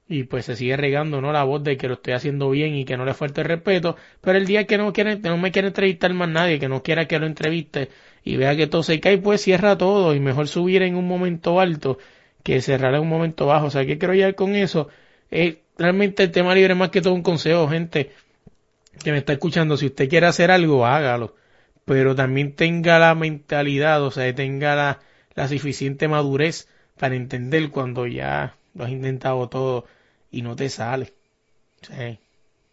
y 0.07 0.23
pues 0.23 0.45
se 0.45 0.55
sigue 0.55 0.77
regando 0.77 1.21
no 1.21 1.31
la 1.31 1.43
voz 1.43 1.63
de 1.63 1.77
que 1.77 1.87
lo 1.87 1.95
estoy 1.95 2.13
haciendo 2.13 2.49
bien 2.49 2.75
y 2.75 2.85
que 2.85 2.97
no 2.97 3.05
le 3.05 3.13
falta 3.13 3.41
el 3.41 3.47
respeto 3.47 3.95
pero 4.21 4.37
el 4.37 4.45
día 4.45 4.65
que 4.65 4.77
no 4.77 4.91
quiere 4.93 5.17
no 5.19 5.37
me 5.37 5.51
quiere 5.51 5.69
entrevistar 5.69 6.13
más 6.13 6.29
nadie 6.29 6.59
que 6.59 6.67
no 6.67 6.83
quiera 6.83 7.07
que 7.07 7.19
lo 7.19 7.25
entreviste 7.25 7.89
y 8.23 8.35
vea 8.37 8.55
que 8.55 8.67
todo 8.67 8.83
se 8.83 8.99
cae 8.99 9.17
pues 9.17 9.41
cierra 9.41 9.77
todo 9.77 10.13
y 10.13 10.19
mejor 10.19 10.47
subir 10.47 10.83
en 10.83 10.95
un 10.95 11.07
momento 11.07 11.59
alto 11.59 11.99
que 12.43 12.61
cerrar 12.61 12.93
en 12.95 13.01
un 13.01 13.09
momento 13.09 13.47
bajo. 13.47 13.67
O 13.67 13.69
sea 13.71 13.85
que 13.85 13.97
quiero 13.97 14.13
llegar 14.13 14.35
con 14.35 14.55
eso. 14.55 14.89
Eh, 15.31 15.63
realmente 15.77 16.23
el 16.23 16.31
tema 16.31 16.55
libre 16.55 16.73
es 16.73 16.79
más 16.79 16.89
que 16.89 17.01
todo 17.01 17.13
un 17.13 17.23
consejo 17.23 17.67
gente 17.67 18.11
que 19.03 19.11
me 19.11 19.19
está 19.19 19.33
escuchando. 19.33 19.77
Si 19.77 19.87
usted 19.87 20.09
quiere 20.09 20.27
hacer 20.27 20.51
algo 20.51 20.85
hágalo. 20.85 21.35
Pero 21.85 22.15
también 22.15 22.55
tenga 22.55 22.97
la 22.99 23.13
mentalidad 23.13 24.01
o 24.03 24.11
sea 24.11 24.33
tenga 24.33 24.75
la, 24.75 24.99
la 25.35 25.47
suficiente 25.49 26.07
madurez 26.07 26.69
para 26.97 27.15
entender 27.15 27.69
cuando 27.71 28.07
ya 28.07 28.55
lo 28.73 28.85
has 28.85 28.91
intentado 28.91 29.49
todo 29.49 29.85
y 30.31 30.41
no 30.41 30.55
te 30.55 30.69
sale. 30.69 31.13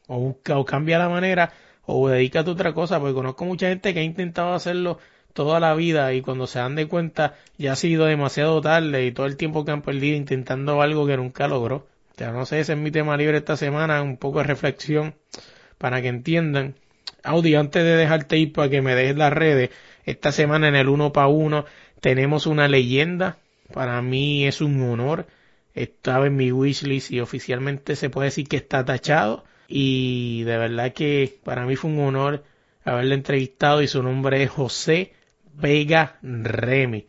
O 0.07 0.19
busca 0.19 0.59
o 0.59 0.65
cambia 0.65 0.99
la 0.99 1.09
manera 1.09 1.53
o 1.87 2.09
dedícate 2.09 2.51
a 2.51 2.53
otra 2.53 2.73
cosa, 2.73 3.01
porque 3.01 3.15
conozco 3.15 3.45
mucha 3.45 3.69
gente 3.69 3.93
que 3.93 4.01
ha 4.01 4.05
intentado 4.05 4.55
hacerlo 4.55 4.99
toda 5.33 5.61
la 5.61 5.75
vida 5.75 6.13
y 6.13 6.23
cuando 6.23 6.47
se 6.47 6.59
dan 6.59 6.75
de 6.75 6.87
cuenta 6.87 7.35
ya 7.59 7.73
ha 7.73 7.77
sido 7.77 8.07
demasiado 8.07 8.61
tarde 8.61 9.07
y 9.07 9.13
todo 9.13 9.27
el 9.27 9.37
tiempo 9.37 9.65
que 9.65 9.71
han 9.71 9.83
perdido 9.83 10.17
intentando 10.17 10.83
algo 10.83 11.07
que 11.07 11.17
nunca 11.17 11.49
logró. 11.49 11.77
O 12.15 12.19
sea, 12.19 12.33
no 12.33 12.47
sé, 12.47 12.61
ese 12.61 12.73
es 12.73 12.79
mi 12.79 12.91
tema 12.91 13.17
libre 13.17 13.39
esta 13.39 13.57
semana, 13.57 14.03
un 14.03 14.17
poco 14.17 14.39
de 14.39 14.45
reflexión 14.45 15.15
para 15.79 16.03
que 16.03 16.09
entiendan. 16.09 16.75
Audi, 17.23 17.55
antes 17.55 17.83
de 17.83 17.97
dejarte 17.97 18.39
ir 18.39 18.53
para 18.53 18.69
que 18.69 18.83
me 18.83 18.95
dejes 18.95 19.17
las 19.17 19.33
redes, 19.33 19.71
esta 20.05 20.33
semana 20.33 20.69
en 20.69 20.77
el 20.77 20.89
uno 20.89 21.13
para 21.13 21.29
uno 21.29 21.65
tenemos 22.01 22.47
una 22.47 22.69
leyenda. 22.69 23.39
Para 23.73 24.03
mí 24.03 24.47
es 24.47 24.61
un 24.61 24.83
honor 24.83 25.27
estaba 25.75 26.27
en 26.27 26.37
mi 26.37 26.53
wishlist 26.53 27.11
y 27.11 27.21
oficialmente 27.21 27.97
se 27.97 28.11
puede 28.11 28.27
decir 28.27 28.49
que 28.49 28.57
está 28.57 28.85
tachado 28.85 29.45
y 29.69 30.43
de 30.45 30.57
verdad 30.57 30.93
que 30.93 31.39
para 31.45 31.65
mí 31.65 31.77
fue 31.77 31.91
un 31.91 32.01
honor 32.01 32.45
haberle 32.85 33.15
entrevistado 33.15 33.83
y 33.83 33.89
su 33.89 34.03
nombre 34.03 34.43
es 34.43 34.51
José 34.51 35.13
Vega 35.55 36.19
Remy. 36.23 37.07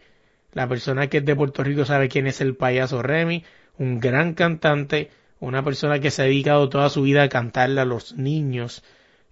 La 0.54 0.68
persona 0.68 1.08
que 1.08 1.18
es 1.18 1.26
de 1.26 1.36
Puerto 1.36 1.64
Rico 1.64 1.86
sabe 1.86 2.10
quién 2.10 2.28
es 2.28 2.42
el 2.42 2.56
payaso 2.56 3.02
Remy, 3.02 3.44
un 3.78 4.00
gran 4.00 4.34
cantante, 4.34 5.10
una 5.40 5.64
persona 5.64 6.00
que 6.00 6.12
se 6.12 6.22
ha 6.22 6.26
dedicado 6.26 6.70
toda 6.70 6.90
su 6.90 7.04
vida 7.04 7.24
a 7.24 7.30
cantarle 7.30 7.82
a 7.82 7.86
los 7.86 8.16
niños 8.18 8.84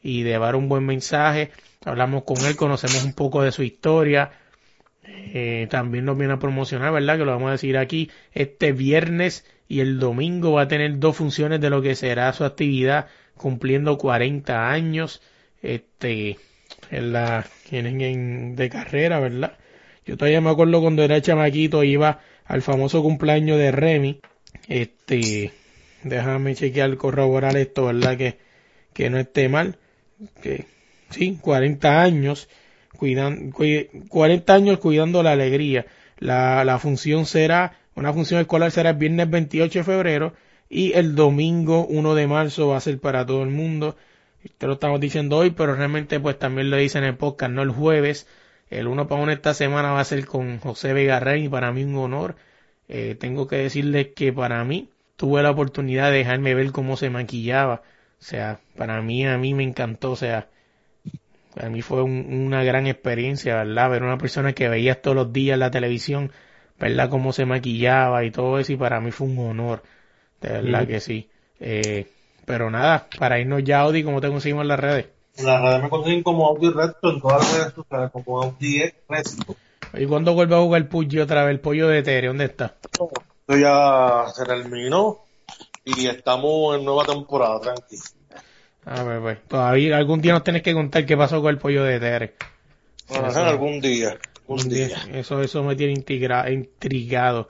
y 0.02 0.24
de 0.24 0.38
dar 0.40 0.56
un 0.56 0.70
buen 0.70 0.86
mensaje. 0.86 1.52
Hablamos 1.86 2.24
con 2.24 2.38
él, 2.46 2.56
conocemos 2.56 3.04
un 3.04 3.14
poco 3.14 3.44
de 3.44 3.52
su 3.52 3.64
historia, 3.64 4.32
eh, 5.04 5.68
también 5.70 6.06
nos 6.06 6.18
viene 6.18 6.34
a 6.34 6.40
promocionar, 6.40 6.92
¿verdad? 6.92 7.18
Que 7.18 7.26
lo 7.26 7.32
vamos 7.32 7.50
a 7.50 7.54
decir 7.54 7.78
aquí. 7.78 8.10
Este 8.34 8.72
viernes 8.72 9.46
y 9.68 9.82
el 9.82 10.00
domingo 10.00 10.54
va 10.54 10.64
a 10.64 10.68
tener 10.68 11.00
dos 11.00 11.18
funciones 11.18 11.62
de 11.62 11.70
lo 11.70 11.82
que 11.82 11.96
será 11.96 12.32
su 12.34 12.44
actividad 12.44 13.08
cumpliendo 13.36 13.98
40 13.98 14.72
años. 14.72 15.22
Este, 15.62 16.38
en 16.92 17.14
la, 17.14 17.46
en, 17.72 18.56
de 18.56 18.70
carrera, 18.70 19.20
¿verdad? 19.20 19.58
Yo 20.06 20.18
todavía 20.18 20.42
me 20.42 20.50
acuerdo 20.50 20.82
cuando 20.82 21.04
era 21.04 21.22
chamaquito 21.22 21.84
iba 21.84 22.20
al 22.46 22.62
famoso 22.62 23.04
cumpleaños 23.04 23.58
de 23.60 23.72
Remy. 23.72 24.22
Este, 24.68 25.52
déjame 26.04 26.56
chequear, 26.56 26.98
corroborar 26.98 27.58
esto, 27.58 27.86
¿verdad? 27.86 28.18
Que, 28.18 28.40
que 28.94 29.10
no 29.10 29.20
esté 29.20 29.50
mal. 29.50 29.78
Que, 30.42 30.66
sí, 31.10 31.38
40 31.42 32.02
años 32.02 32.50
cuidan, 32.98 33.52
40 33.52 34.54
años 34.54 34.80
cuidando 34.80 35.24
la 35.24 35.32
alegría. 35.32 35.86
La, 36.18 36.66
la 36.66 36.80
función 36.80 37.26
será, 37.26 37.78
una 37.96 38.14
función 38.14 38.42
escolar 38.42 38.72
será 38.72 38.92
el 38.92 38.98
viernes 38.98 39.30
28 39.30 39.80
de 39.80 39.84
febrero 39.84 40.34
y 40.70 40.94
el 40.94 41.16
domingo 41.16 41.86
1 41.88 42.16
de 42.16 42.28
marzo 42.28 42.68
va 42.70 42.78
a 42.78 42.82
ser 42.82 43.00
para 43.00 43.26
todo 43.26 43.44
el 43.44 43.50
mundo. 43.50 43.96
Te 44.58 44.68
lo 44.68 44.74
estamos 44.74 45.00
diciendo 45.00 45.38
hoy, 45.38 45.52
pero 45.52 45.76
realmente 45.76 46.20
pues 46.20 46.40
también 46.40 46.70
lo 46.70 46.78
dicen 46.78 47.04
en 47.04 47.10
el 47.10 47.18
podcast, 47.18 47.52
no 47.52 47.62
el 47.62 47.72
jueves. 47.72 48.28
El 48.70 48.88
uno 48.88 49.08
para 49.08 49.22
uno 49.22 49.32
esta 49.32 49.54
semana 49.54 49.92
va 49.92 50.00
a 50.00 50.06
ser 50.06 50.26
con 50.26 50.60
José 50.60 50.94
Vega 50.94 51.20
Rey 51.20 51.46
y 51.46 51.50
para 51.50 51.72
mí 51.72 51.84
un 51.84 51.96
honor. 51.96 52.36
Eh, 52.88 53.16
tengo 53.20 53.48
que 53.48 53.58
decirles 53.58 54.10
que 54.16 54.32
para 54.32 54.64
mí 54.64 54.90
tuve 55.16 55.44
la 55.44 55.52
oportunidad 55.52 56.12
de 56.12 56.20
dejarme 56.20 56.56
ver 56.56 56.72
cómo 56.72 56.96
se 56.98 57.10
maquillaba. 57.10 57.82
O 58.20 58.24
sea, 58.24 58.60
para 58.78 59.02
mí, 59.02 59.26
a 59.26 59.38
mí 59.38 59.54
me 59.54 59.64
encantó. 59.64 60.12
O 60.12 60.16
sea, 60.16 60.48
para 61.56 61.70
mí 61.70 61.82
fue 61.82 62.04
una 62.04 62.64
gran 62.64 62.88
experiencia, 62.88 63.56
¿verdad? 63.56 63.90
Ver 63.90 64.04
una 64.04 64.18
persona 64.18 64.54
que 64.54 64.70
veías 64.70 65.02
todos 65.02 65.16
los 65.16 65.34
días 65.34 65.56
en 65.56 65.60
la 65.62 65.72
televisión, 65.72 66.32
¿verdad? 66.80 67.10
Cómo 67.10 67.34
se 67.34 67.46
maquillaba 67.46 68.24
y 68.24 68.32
todo 68.32 68.60
eso. 68.60 68.74
Y 68.74 68.78
para 68.78 69.02
mí 69.02 69.12
fue 69.12 69.28
un 69.28 69.40
honor. 69.40 69.84
De 70.42 70.50
verdad 70.50 70.88
que 70.88 71.00
sí. 71.00 71.30
Eh, 71.60 72.08
pero 72.50 72.72
nada, 72.72 73.06
para 73.20 73.40
irnos 73.40 73.64
ya, 73.64 73.82
Audi, 73.82 74.04
¿cómo 74.04 74.20
te 74.22 74.28
conseguimos 74.28 74.64
en 74.64 74.70
las 74.70 74.80
redes? 74.80 75.06
En 75.38 75.46
las 75.46 75.62
redes 75.62 75.84
me 75.84 75.90
consiguen 75.90 76.24
como 76.24 76.48
Audi 76.48 76.72
Recto, 76.72 77.12
en 77.12 77.22
todas 77.22 77.44
las 77.44 77.54
redes 77.60 77.74
sociales 77.76 78.10
como 78.12 78.42
Audi 78.42 78.92
Recto. 79.08 79.56
¿Y 79.94 80.08
cuándo 80.08 80.34
vuelve 80.34 80.56
a 80.56 80.60
jugar 80.60 80.90
Puggy 80.90 81.20
otra 81.20 81.44
vez? 81.44 81.52
El 81.52 81.60
pollo 81.60 81.88
de 81.88 82.02
Tere, 82.02 82.26
¿dónde 82.26 82.46
está? 82.46 82.76
Esto 82.82 83.56
ya 83.56 84.26
se 84.34 84.46
terminó 84.46 85.20
y 85.86 86.08
estamos 86.08 86.76
en 86.76 86.86
nueva 86.86 87.06
temporada, 87.06 87.60
tranquilo. 87.60 88.02
A 88.84 89.04
ver, 89.04 89.22
pues. 89.22 89.38
Todavía 89.48 89.98
algún 89.98 90.20
día 90.20 90.34
nos 90.34 90.44
tenés 90.44 90.64
que 90.64 90.74
contar 90.74 91.06
qué 91.06 91.16
pasó 91.16 91.44
con 91.44 91.52
el 91.52 91.60
pollo 91.60 91.84
de 91.84 92.00
Tere. 92.00 92.34
Bueno, 93.10 93.28
algún 93.28 93.80
día. 93.80 94.18
Algún 94.48 94.68
día. 94.70 94.98
Eso, 95.14 95.40
eso 95.44 95.64
me 95.64 95.76
tiene 95.76 95.94
intrigado. 95.94 97.48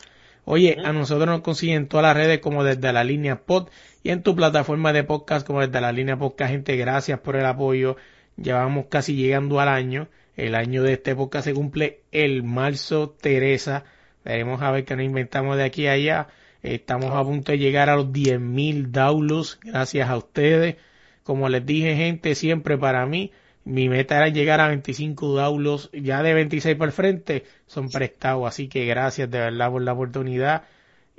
Oye, 0.51 0.77
a 0.83 0.93
nosotros 0.93 1.27
nos 1.27 1.41
consiguen 1.41 1.87
todas 1.87 2.03
las 2.03 2.17
redes 2.17 2.39
como 2.39 2.63
desde 2.63 2.91
la 2.91 3.03
línea 3.03 3.45
pod 3.45 3.69
y 4.01 4.09
en 4.09 4.23
tu 4.23 4.35
plataforma 4.35 4.91
de 4.91 5.03
podcast 5.03 5.45
como 5.45 5.61
desde 5.61 5.79
la 5.79 5.91
línea 5.91 6.17
podcast. 6.17 6.49
Gente, 6.49 6.75
gracias 6.75 7.19
por 7.19 7.35
el 7.35 7.45
apoyo. 7.45 7.97
Llevamos 8.35 8.87
casi 8.89 9.15
llegando 9.15 9.59
al 9.59 9.67
año. 9.67 10.07
El 10.35 10.55
año 10.55 10.81
de 10.81 10.93
este 10.93 11.15
podcast 11.15 11.45
se 11.45 11.53
cumple 11.53 12.01
el 12.11 12.41
marzo 12.41 13.11
Teresa. 13.11 13.83
Veremos 14.25 14.59
a 14.63 14.71
ver 14.71 14.85
qué 14.85 14.95
nos 14.95 15.05
inventamos 15.05 15.55
de 15.55 15.65
aquí 15.65 15.85
a 15.85 15.91
allá. 15.91 16.29
Estamos 16.63 17.11
a 17.11 17.23
punto 17.23 17.51
de 17.51 17.59
llegar 17.59 17.91
a 17.91 17.95
los 17.95 18.07
10.000 18.07 18.87
downloads. 18.87 19.59
Gracias 19.61 20.09
a 20.09 20.17
ustedes. 20.17 20.77
Como 21.21 21.47
les 21.47 21.63
dije, 21.63 21.95
gente, 21.95 22.33
siempre 22.33 22.75
para 22.75 23.05
mí, 23.05 23.31
mi 23.63 23.89
meta 23.89 24.17
era 24.17 24.29
llegar 24.29 24.61
a 24.61 24.67
25 24.67 25.35
downloads. 25.35 25.89
Ya 25.93 26.23
de 26.23 26.33
26 26.33 26.75
por 26.75 26.87
el 26.87 26.93
frente 26.93 27.45
son 27.67 27.89
prestados. 27.89 28.47
Así 28.47 28.67
que 28.67 28.85
gracias 28.85 29.29
de 29.29 29.39
verdad 29.39 29.71
por 29.71 29.81
la 29.81 29.93
oportunidad. 29.93 30.63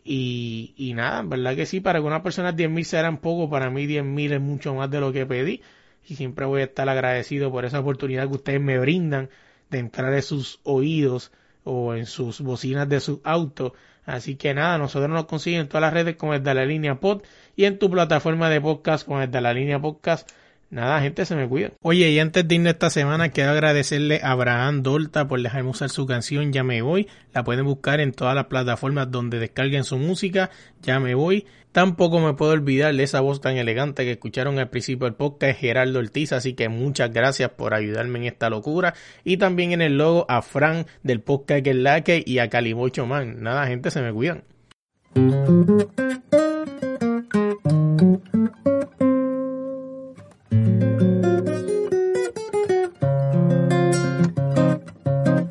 Y, 0.03 0.75
y 0.77 0.95
nada, 0.95 1.23
verdad 1.23 1.55
que 1.55 1.67
sí, 1.67 1.81
para 1.81 1.99
algunas 1.99 2.23
personas 2.23 2.57
10.000 2.57 2.85
serán 2.85 3.19
poco. 3.19 3.51
Para 3.51 3.71
mí 3.71 3.87
10.000 3.87 4.33
es 4.33 4.41
mucho 4.41 4.75
más 4.75 4.91
de 4.91 5.01
lo 5.01 5.13
que 5.13 5.27
pedí 5.27 5.63
y 6.09 6.17
siempre 6.17 6.47
voy 6.47 6.63
a 6.63 6.65
estar 6.65 6.89
agradecido 6.89 7.51
por 7.51 7.65
esa 7.65 7.81
oportunidad 7.81 8.27
que 8.29 8.35
ustedes 8.35 8.61
me 8.61 8.79
brindan 8.79 9.31
de 9.71 9.79
entrar 9.79 10.13
en 10.13 10.23
sus 10.23 10.61
oídos 10.65 11.31
o 11.65 11.95
en 11.95 12.07
sus 12.07 12.41
bocinas 12.41 12.89
de 12.89 13.01
su 13.01 13.21
auto. 13.25 13.75
Así 14.05 14.37
que 14.37 14.55
nada, 14.55 14.79
nosotros 14.79 15.11
nos 15.11 15.27
consiguen 15.27 15.63
en 15.63 15.69
todas 15.69 15.83
las 15.83 15.93
redes 15.93 16.17
como 16.17 16.33
desde 16.33 16.55
la 16.55 16.65
línea 16.65 16.97
pod 16.99 17.23
y 17.55 17.65
en 17.65 17.79
tu 17.79 17.91
plataforma 17.91 18.49
de 18.51 18.61
podcast 18.61 19.07
como 19.07 19.21
desde 19.21 19.41
la 19.41 19.53
línea 19.53 19.81
podcast 19.81 20.29
Nada, 20.71 21.01
gente, 21.01 21.27
se 21.27 21.35
me 21.35 21.49
cuida. 21.49 21.73
Oye, 21.83 22.11
y 22.11 22.21
antes 22.21 22.47
de 22.47 22.55
irnos 22.55 22.73
esta 22.73 22.91
semana, 22.91 23.31
quiero 23.31 23.51
agradecerle 23.51 24.21
a 24.23 24.31
Abraham 24.31 24.85
Dolta 24.85 25.27
por 25.27 25.43
dejarme 25.43 25.71
usar 25.71 25.91
su 25.91 26.07
canción 26.07 26.53
Ya 26.53 26.63
me 26.63 26.81
voy. 26.81 27.09
La 27.35 27.43
pueden 27.43 27.65
buscar 27.65 27.99
en 27.99 28.13
todas 28.13 28.37
las 28.37 28.47
plataformas 28.47 29.11
donde 29.11 29.41
descarguen 29.41 29.83
su 29.83 29.99
música. 29.99 30.51
Ya 30.81 31.01
me 31.01 31.17
voy. 31.17 31.45
Tampoco 31.73 32.21
me 32.21 32.35
puedo 32.35 32.53
olvidar 32.53 32.95
de 32.95 33.03
esa 33.03 33.21
voz 33.21 33.41
tan 33.41 33.57
elegante 33.57 34.05
que 34.05 34.13
escucharon 34.13 34.61
al 34.61 34.71
principio 34.71 35.07
del 35.07 35.15
podcast, 35.15 35.59
Gerardo 35.59 35.99
Ortiz. 35.99 36.33
Así 36.33 36.55
que 36.55 36.69
muchas 36.69 37.13
gracias 37.13 37.51
por 37.51 37.75
ayudarme 37.75 38.21
en 38.21 38.27
esta 38.27 38.49
locura. 38.49 38.95
Y 39.25 39.39
también 39.39 39.73
en 39.73 39.83
el 39.83 39.99
logo 39.99 40.25
a 40.29 40.41
Fran 40.41 40.87
del 41.03 41.21
podcast 41.21 41.65
Que 41.65 41.75
Laque 41.75 42.23
y 42.25 42.39
a 42.39 42.49
Calibocho 42.49 43.07
Man. 43.07 43.43
Nada, 43.43 43.67
gente, 43.67 43.91
se 43.91 44.03
me 44.03 44.13
cuidan. 44.13 44.45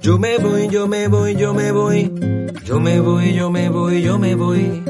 Yo 0.10 0.18
me 0.18 0.40
voy, 0.40 0.68
yo 0.70 0.88
me 0.88 1.08
voy, 1.08 1.36
yo 1.36 1.54
me 1.54 1.72
voy. 1.72 2.12
Yo 2.66 2.80
me 2.80 3.00
voy, 3.00 3.32
yo 3.36 3.52
me 3.52 3.70
voy, 3.70 4.02
yo 4.02 4.18
me 4.18 4.34
voy. 4.34 4.84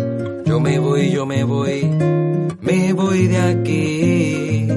Yo 0.46 0.62
me 0.62 0.80
voy, 0.80 1.12
yo 1.12 1.26
me 1.26 1.44
voy. 1.44 1.84
Me 2.62 2.94
voy 2.94 3.28
de 3.28 3.38
aquí. 3.38 4.68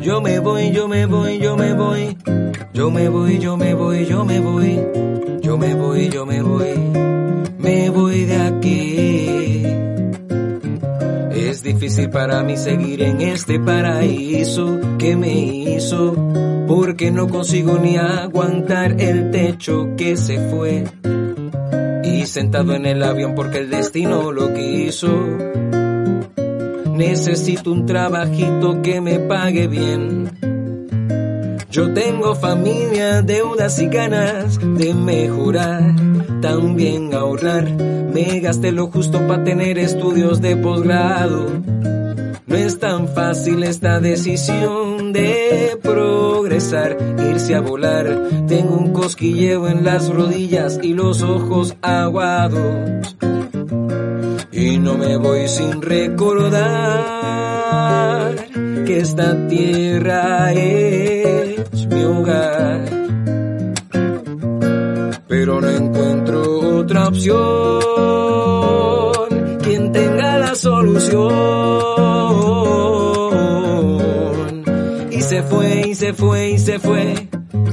Yo 0.00 0.20
me 0.20 0.38
voy, 0.38 0.70
yo 0.70 0.86
me 0.86 1.06
voy, 1.06 1.40
yo 1.40 1.56
me 1.56 1.74
voy. 1.74 2.16
Yo 2.72 2.92
me 2.92 3.08
voy, 3.08 3.38
yo 3.40 3.56
me 3.56 3.74
voy, 3.74 4.06
yo 4.06 4.24
me 4.24 4.38
voy. 4.38 4.80
Yo 5.42 5.58
me 5.58 5.74
voy, 5.74 6.08
yo 6.08 6.24
me 6.24 6.40
voy. 6.40 6.74
Me 7.58 7.90
voy 7.90 8.24
de 8.24 8.36
aquí. 8.36 9.66
Es 11.34 11.64
difícil 11.64 12.10
para 12.10 12.44
mí 12.44 12.56
seguir 12.56 13.02
en 13.02 13.20
este 13.20 13.58
paraíso 13.58 14.78
que 14.98 15.16
me 15.16 15.32
hizo 15.32 16.14
porque 16.74 17.10
no 17.10 17.28
consigo 17.28 17.78
ni 17.78 17.98
aguantar 17.98 18.98
el 18.98 19.30
techo 19.30 19.90
que 19.94 20.16
se 20.16 20.38
fue. 20.48 20.84
Y 22.02 22.24
sentado 22.24 22.74
en 22.74 22.86
el 22.86 23.02
avión 23.02 23.34
porque 23.34 23.58
el 23.58 23.68
destino 23.68 24.32
lo 24.32 24.54
quiso. 24.54 25.10
Necesito 26.94 27.72
un 27.72 27.84
trabajito 27.84 28.80
que 28.80 29.02
me 29.02 29.18
pague 29.18 29.66
bien. 29.66 30.30
Yo 31.70 31.92
tengo 31.92 32.34
familia, 32.36 33.20
deudas 33.20 33.78
y 33.78 33.88
ganas 33.88 34.58
de 34.58 34.94
mejorar, 34.94 35.94
también 36.40 37.12
ahorrar. 37.12 37.70
Me 37.70 38.40
gasté 38.40 38.72
lo 38.72 38.86
justo 38.86 39.26
para 39.26 39.44
tener 39.44 39.78
estudios 39.78 40.40
de 40.40 40.56
posgrado. 40.56 41.48
No 42.46 42.56
es 42.56 42.78
tan 42.80 43.08
fácil 43.08 43.62
esta 43.62 44.00
decisión 44.00 45.12
de 45.12 45.78
progresar, 45.80 46.96
irse 47.30 47.54
a 47.54 47.60
volar. 47.60 48.28
Tengo 48.48 48.76
un 48.76 48.92
cosquilleo 48.92 49.68
en 49.68 49.84
las 49.84 50.08
rodillas 50.08 50.80
y 50.82 50.94
los 50.94 51.22
ojos 51.22 51.76
aguados. 51.82 53.16
Y 54.50 54.78
no 54.78 54.98
me 54.98 55.16
voy 55.16 55.46
sin 55.46 55.80
recordar 55.80 56.62
que 58.86 58.98
esta 58.98 59.46
tierra 59.48 60.52
es 60.52 61.86
mi 61.86 62.02
hogar. 62.02 62.84
Pero 65.28 65.60
no 65.60 65.68
encuentro 65.68 66.78
otra 66.78 67.06
opción. 67.08 67.61
se 76.72 76.78
fue, 76.78 77.28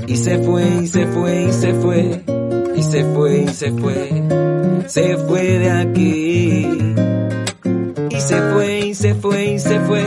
y 0.07 0.17
se 0.17 0.37
fue, 0.39 0.63
y 0.81 0.87
se 0.87 1.07
fue, 1.07 1.43
y 1.43 1.51
se 1.53 1.73
fue, 1.73 2.21
y 2.75 2.83
se 2.83 3.05
fue, 3.05 3.37
y 3.43 3.47
se 3.47 3.71
fue, 3.71 4.23
se 4.87 5.17
fue 5.17 5.41
de 5.41 5.71
aquí. 5.71 6.67
Y 8.09 8.19
se 8.19 8.41
fue, 8.51 8.79
y 8.87 8.93
se 8.93 9.15
fue, 9.15 9.45
y 9.53 9.59
se 9.59 9.79
fue, 9.79 10.03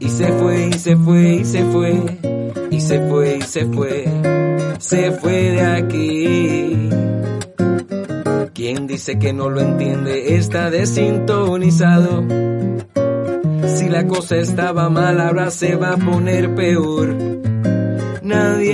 y 0.00 0.08
se 0.10 0.26
fue, 0.32 0.66
y 0.66 0.72
se 0.74 0.96
fue, 0.96 1.32
y 1.32 1.44
se 1.46 1.64
fue, 1.64 1.94
y 2.70 2.80
se 2.80 3.00
fue, 3.08 3.36
y 3.38 3.42
se 3.42 3.64
fue, 3.64 4.04
se 4.78 5.12
fue 5.12 5.32
de 5.32 5.62
aquí. 5.62 6.90
¿Quién 8.52 8.86
dice 8.86 9.18
que 9.18 9.32
no 9.32 9.48
lo 9.48 9.62
entiende? 9.62 10.36
Está 10.36 10.70
desintonizado. 10.70 12.22
Si 13.66 13.88
la 13.88 14.06
cosa 14.06 14.36
estaba 14.36 14.90
mal, 14.90 15.22
ahora 15.22 15.50
se 15.50 15.74
va 15.74 15.94
a 15.94 15.96
poner 15.96 16.54
peor. 16.54 17.39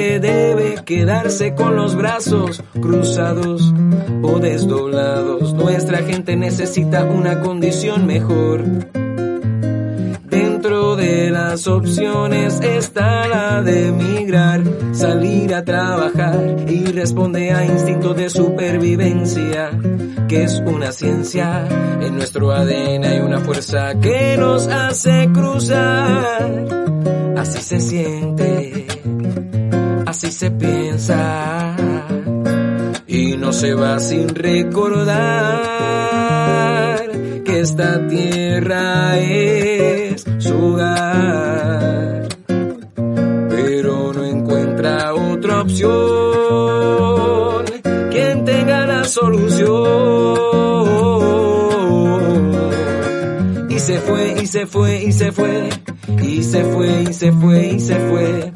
Debe 0.07 0.77
quedarse 0.85 1.55
con 1.55 1.75
los 1.75 1.97
brazos 1.97 2.63
cruzados 2.81 3.75
o 4.23 4.39
desdoblados. 4.39 5.53
Nuestra 5.53 5.99
gente 5.99 6.37
necesita 6.37 7.05
una 7.05 7.41
condición 7.41 8.07
mejor. 8.07 8.63
Dentro 10.25 10.97
de 10.97 11.31
las 11.31 11.67
opciones 11.67 12.61
está 12.63 13.27
la 13.27 13.63
de 13.63 13.89
emigrar, 13.89 14.63
salir 14.93 15.55
a 15.55 15.65
trabajar 15.65 16.57
y 16.69 16.85
responde 16.87 17.53
a 17.53 17.67
instintos 17.67 18.17
de 18.17 18.31
supervivencia, 18.31 19.71
que 20.29 20.45
es 20.45 20.63
una 20.65 20.93
ciencia. 20.93 21.67
En 22.01 22.17
nuestro 22.17 22.53
ADN 22.53 23.05
hay 23.05 23.19
una 23.19 23.41
fuerza 23.41 23.99
que 24.01 24.37
nos 24.39 24.67
hace 24.69 25.29
cruzar. 25.33 26.67
Así 27.37 27.61
se 27.61 27.81
siente, 27.81 28.76
se 33.57 33.73
va 33.73 33.99
sin 33.99 34.29
recordar 34.35 35.17
que 37.43 37.61
esta 37.61 38.07
tierra 38.07 39.19
es 39.19 40.27
su 40.39 40.55
hogar, 40.55 42.29
pero 43.49 44.13
no 44.13 44.27
encuentra 44.27 45.15
otra 45.15 45.63
opción. 45.63 47.65
Quien 48.11 48.45
tenga 48.45 48.85
la 48.85 49.05
solución. 49.05 50.37
Y 53.71 53.79
se 53.79 54.01
fue, 54.01 54.35
y 54.43 54.47
se 54.47 54.67
fue, 54.67 55.03
y 55.03 55.13
se 55.13 55.33
fue. 55.33 55.71
Y 56.23 56.43
se 56.43 56.63
fue, 56.63 57.05
y 57.09 57.13
se 57.15 57.33
fue, 57.33 57.69
y 57.69 57.81
se 57.81 57.99
fue. 58.01 58.53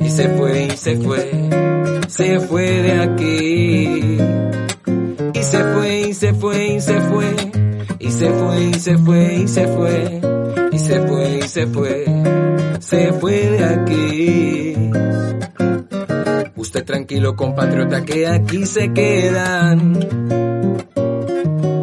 Y 0.00 0.10
se 0.10 0.28
fue, 0.28 0.64
y 0.64 0.76
se 0.76 0.96
fue. 0.96 1.79
Se 2.10 2.40
fue 2.40 2.64
de 2.64 3.00
aquí. 3.00 4.18
Y 5.32 5.42
se 5.42 5.64
fue, 5.64 6.00
y 6.08 6.12
se 6.12 6.34
fue, 6.34 6.66
y 6.66 6.80
se 6.80 7.00
fue. 7.02 7.36
Y 8.00 8.10
se 8.10 8.32
fue, 8.32 8.64
y 8.64 8.74
se 8.74 8.98
fue, 8.98 9.34
y 9.34 9.48
se 9.48 9.68
fue. 9.68 10.20
Y 10.72 10.78
se 10.78 11.00
fue, 11.06 11.38
y 11.38 11.42
se 11.42 11.66
fue. 11.68 12.04
Se 12.80 13.12
fue 13.12 13.32
de 13.32 13.64
aquí. 13.64 14.74
Usted 16.56 16.84
tranquilo 16.84 17.36
compatriota 17.36 18.04
que 18.04 18.26
aquí 18.26 18.66
se 18.66 18.92
quedan. 18.92 19.96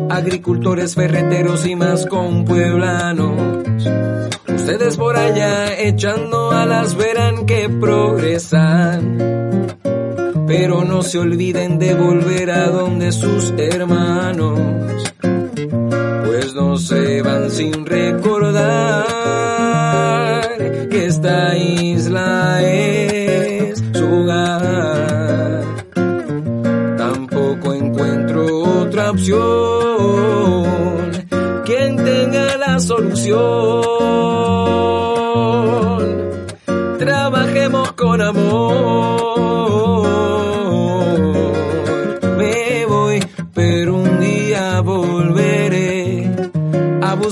Agricultores, 0.10 0.96
ferreteros 0.96 1.66
y 1.66 1.78
más 1.78 2.06
con 2.06 2.44
pueblanos. 2.44 3.64
Ustedes 4.54 4.98
por 4.98 5.16
allá 5.16 5.80
echando 5.80 6.52
alas 6.52 6.96
verán 6.96 7.46
que 7.46 7.70
progresan. 7.70 9.77
Pero 10.48 10.86
no 10.86 11.04
se 11.04 11.20
olviden 11.20 11.78
de 11.78 11.94
volver 11.94 12.50
a 12.52 12.70
donde 12.70 13.12
sus 13.12 13.54
hermanos. 13.58 14.58
Pues 16.26 16.54
no 16.56 16.78
se 16.78 17.22
van 17.22 17.52
sin 17.52 17.86
recordar 17.86 19.06
que 20.90 21.06
esta 21.06 21.58
isla 21.58 22.62
es 22.64 23.84
su 23.94 24.06
hogar. 24.06 25.66
Tampoco 26.98 27.74
encuentro 27.74 28.64
otra 28.84 29.12
opción. 29.12 30.68
Quien 31.66 31.98
tenga 31.98 32.58
la 32.58 32.80
solución. 32.80 33.97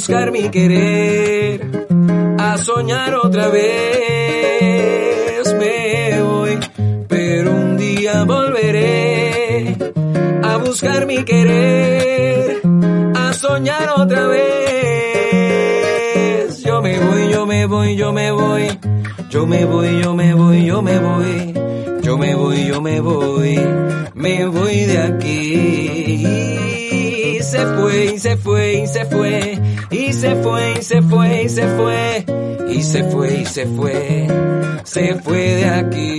Buscar 0.07 0.31
mi 0.31 0.49
querer, 0.49 1.61
a 2.37 2.59
soñar 2.59 3.15
otra 3.15 3.47
vez. 3.47 5.51
Me 5.59 6.21
voy, 6.21 6.59
pero 7.07 7.51
un 7.51 7.75
día 7.75 8.23
volveré 8.23 9.75
a 10.43 10.57
buscar 10.57 11.07
mi 11.07 11.23
querer, 11.23 12.61
a 13.15 13.33
soñar 13.33 13.89
otra 13.97 14.27
vez. 14.27 14.45
Yo 16.63 16.83
me 16.83 16.99
voy, 16.99 17.31
yo 17.31 17.47
me 17.47 17.65
voy, 17.65 17.95
yo 17.95 18.13
me 18.13 18.29
voy. 18.29 18.79
Yo 19.31 19.47
me 19.47 19.65
voy, 19.65 20.03
yo 20.03 20.13
me 20.13 20.35
voy, 20.35 20.65
yo 20.65 20.83
me 20.83 20.99
voy. 20.99 21.53
Yo 22.03 22.19
me 22.19 22.35
voy, 22.35 22.67
yo 22.67 22.79
me 22.79 23.01
voy. 23.01 23.59
Me 24.13 24.45
voy 24.45 24.85
de 24.85 24.99
aquí. 24.99 26.27
Se 27.41 27.65
fue, 27.65 28.19
se 28.19 28.37
fue, 28.37 28.85
se 28.85 29.03
fue. 29.05 29.59
Se 30.19 30.33
fue, 30.37 30.75
y 30.79 30.81
se 30.81 31.01
fue, 31.01 31.43
y 31.43 31.49
se 31.49 31.67
fue. 31.75 32.25
Y 32.69 32.81
se 32.81 33.03
fue, 33.03 33.41
y 33.41 33.45
se 33.45 33.65
fue. 33.65 34.27
Se 34.85 35.15
fue 35.15 35.37
de 35.37 35.65
aquí. 35.65 36.14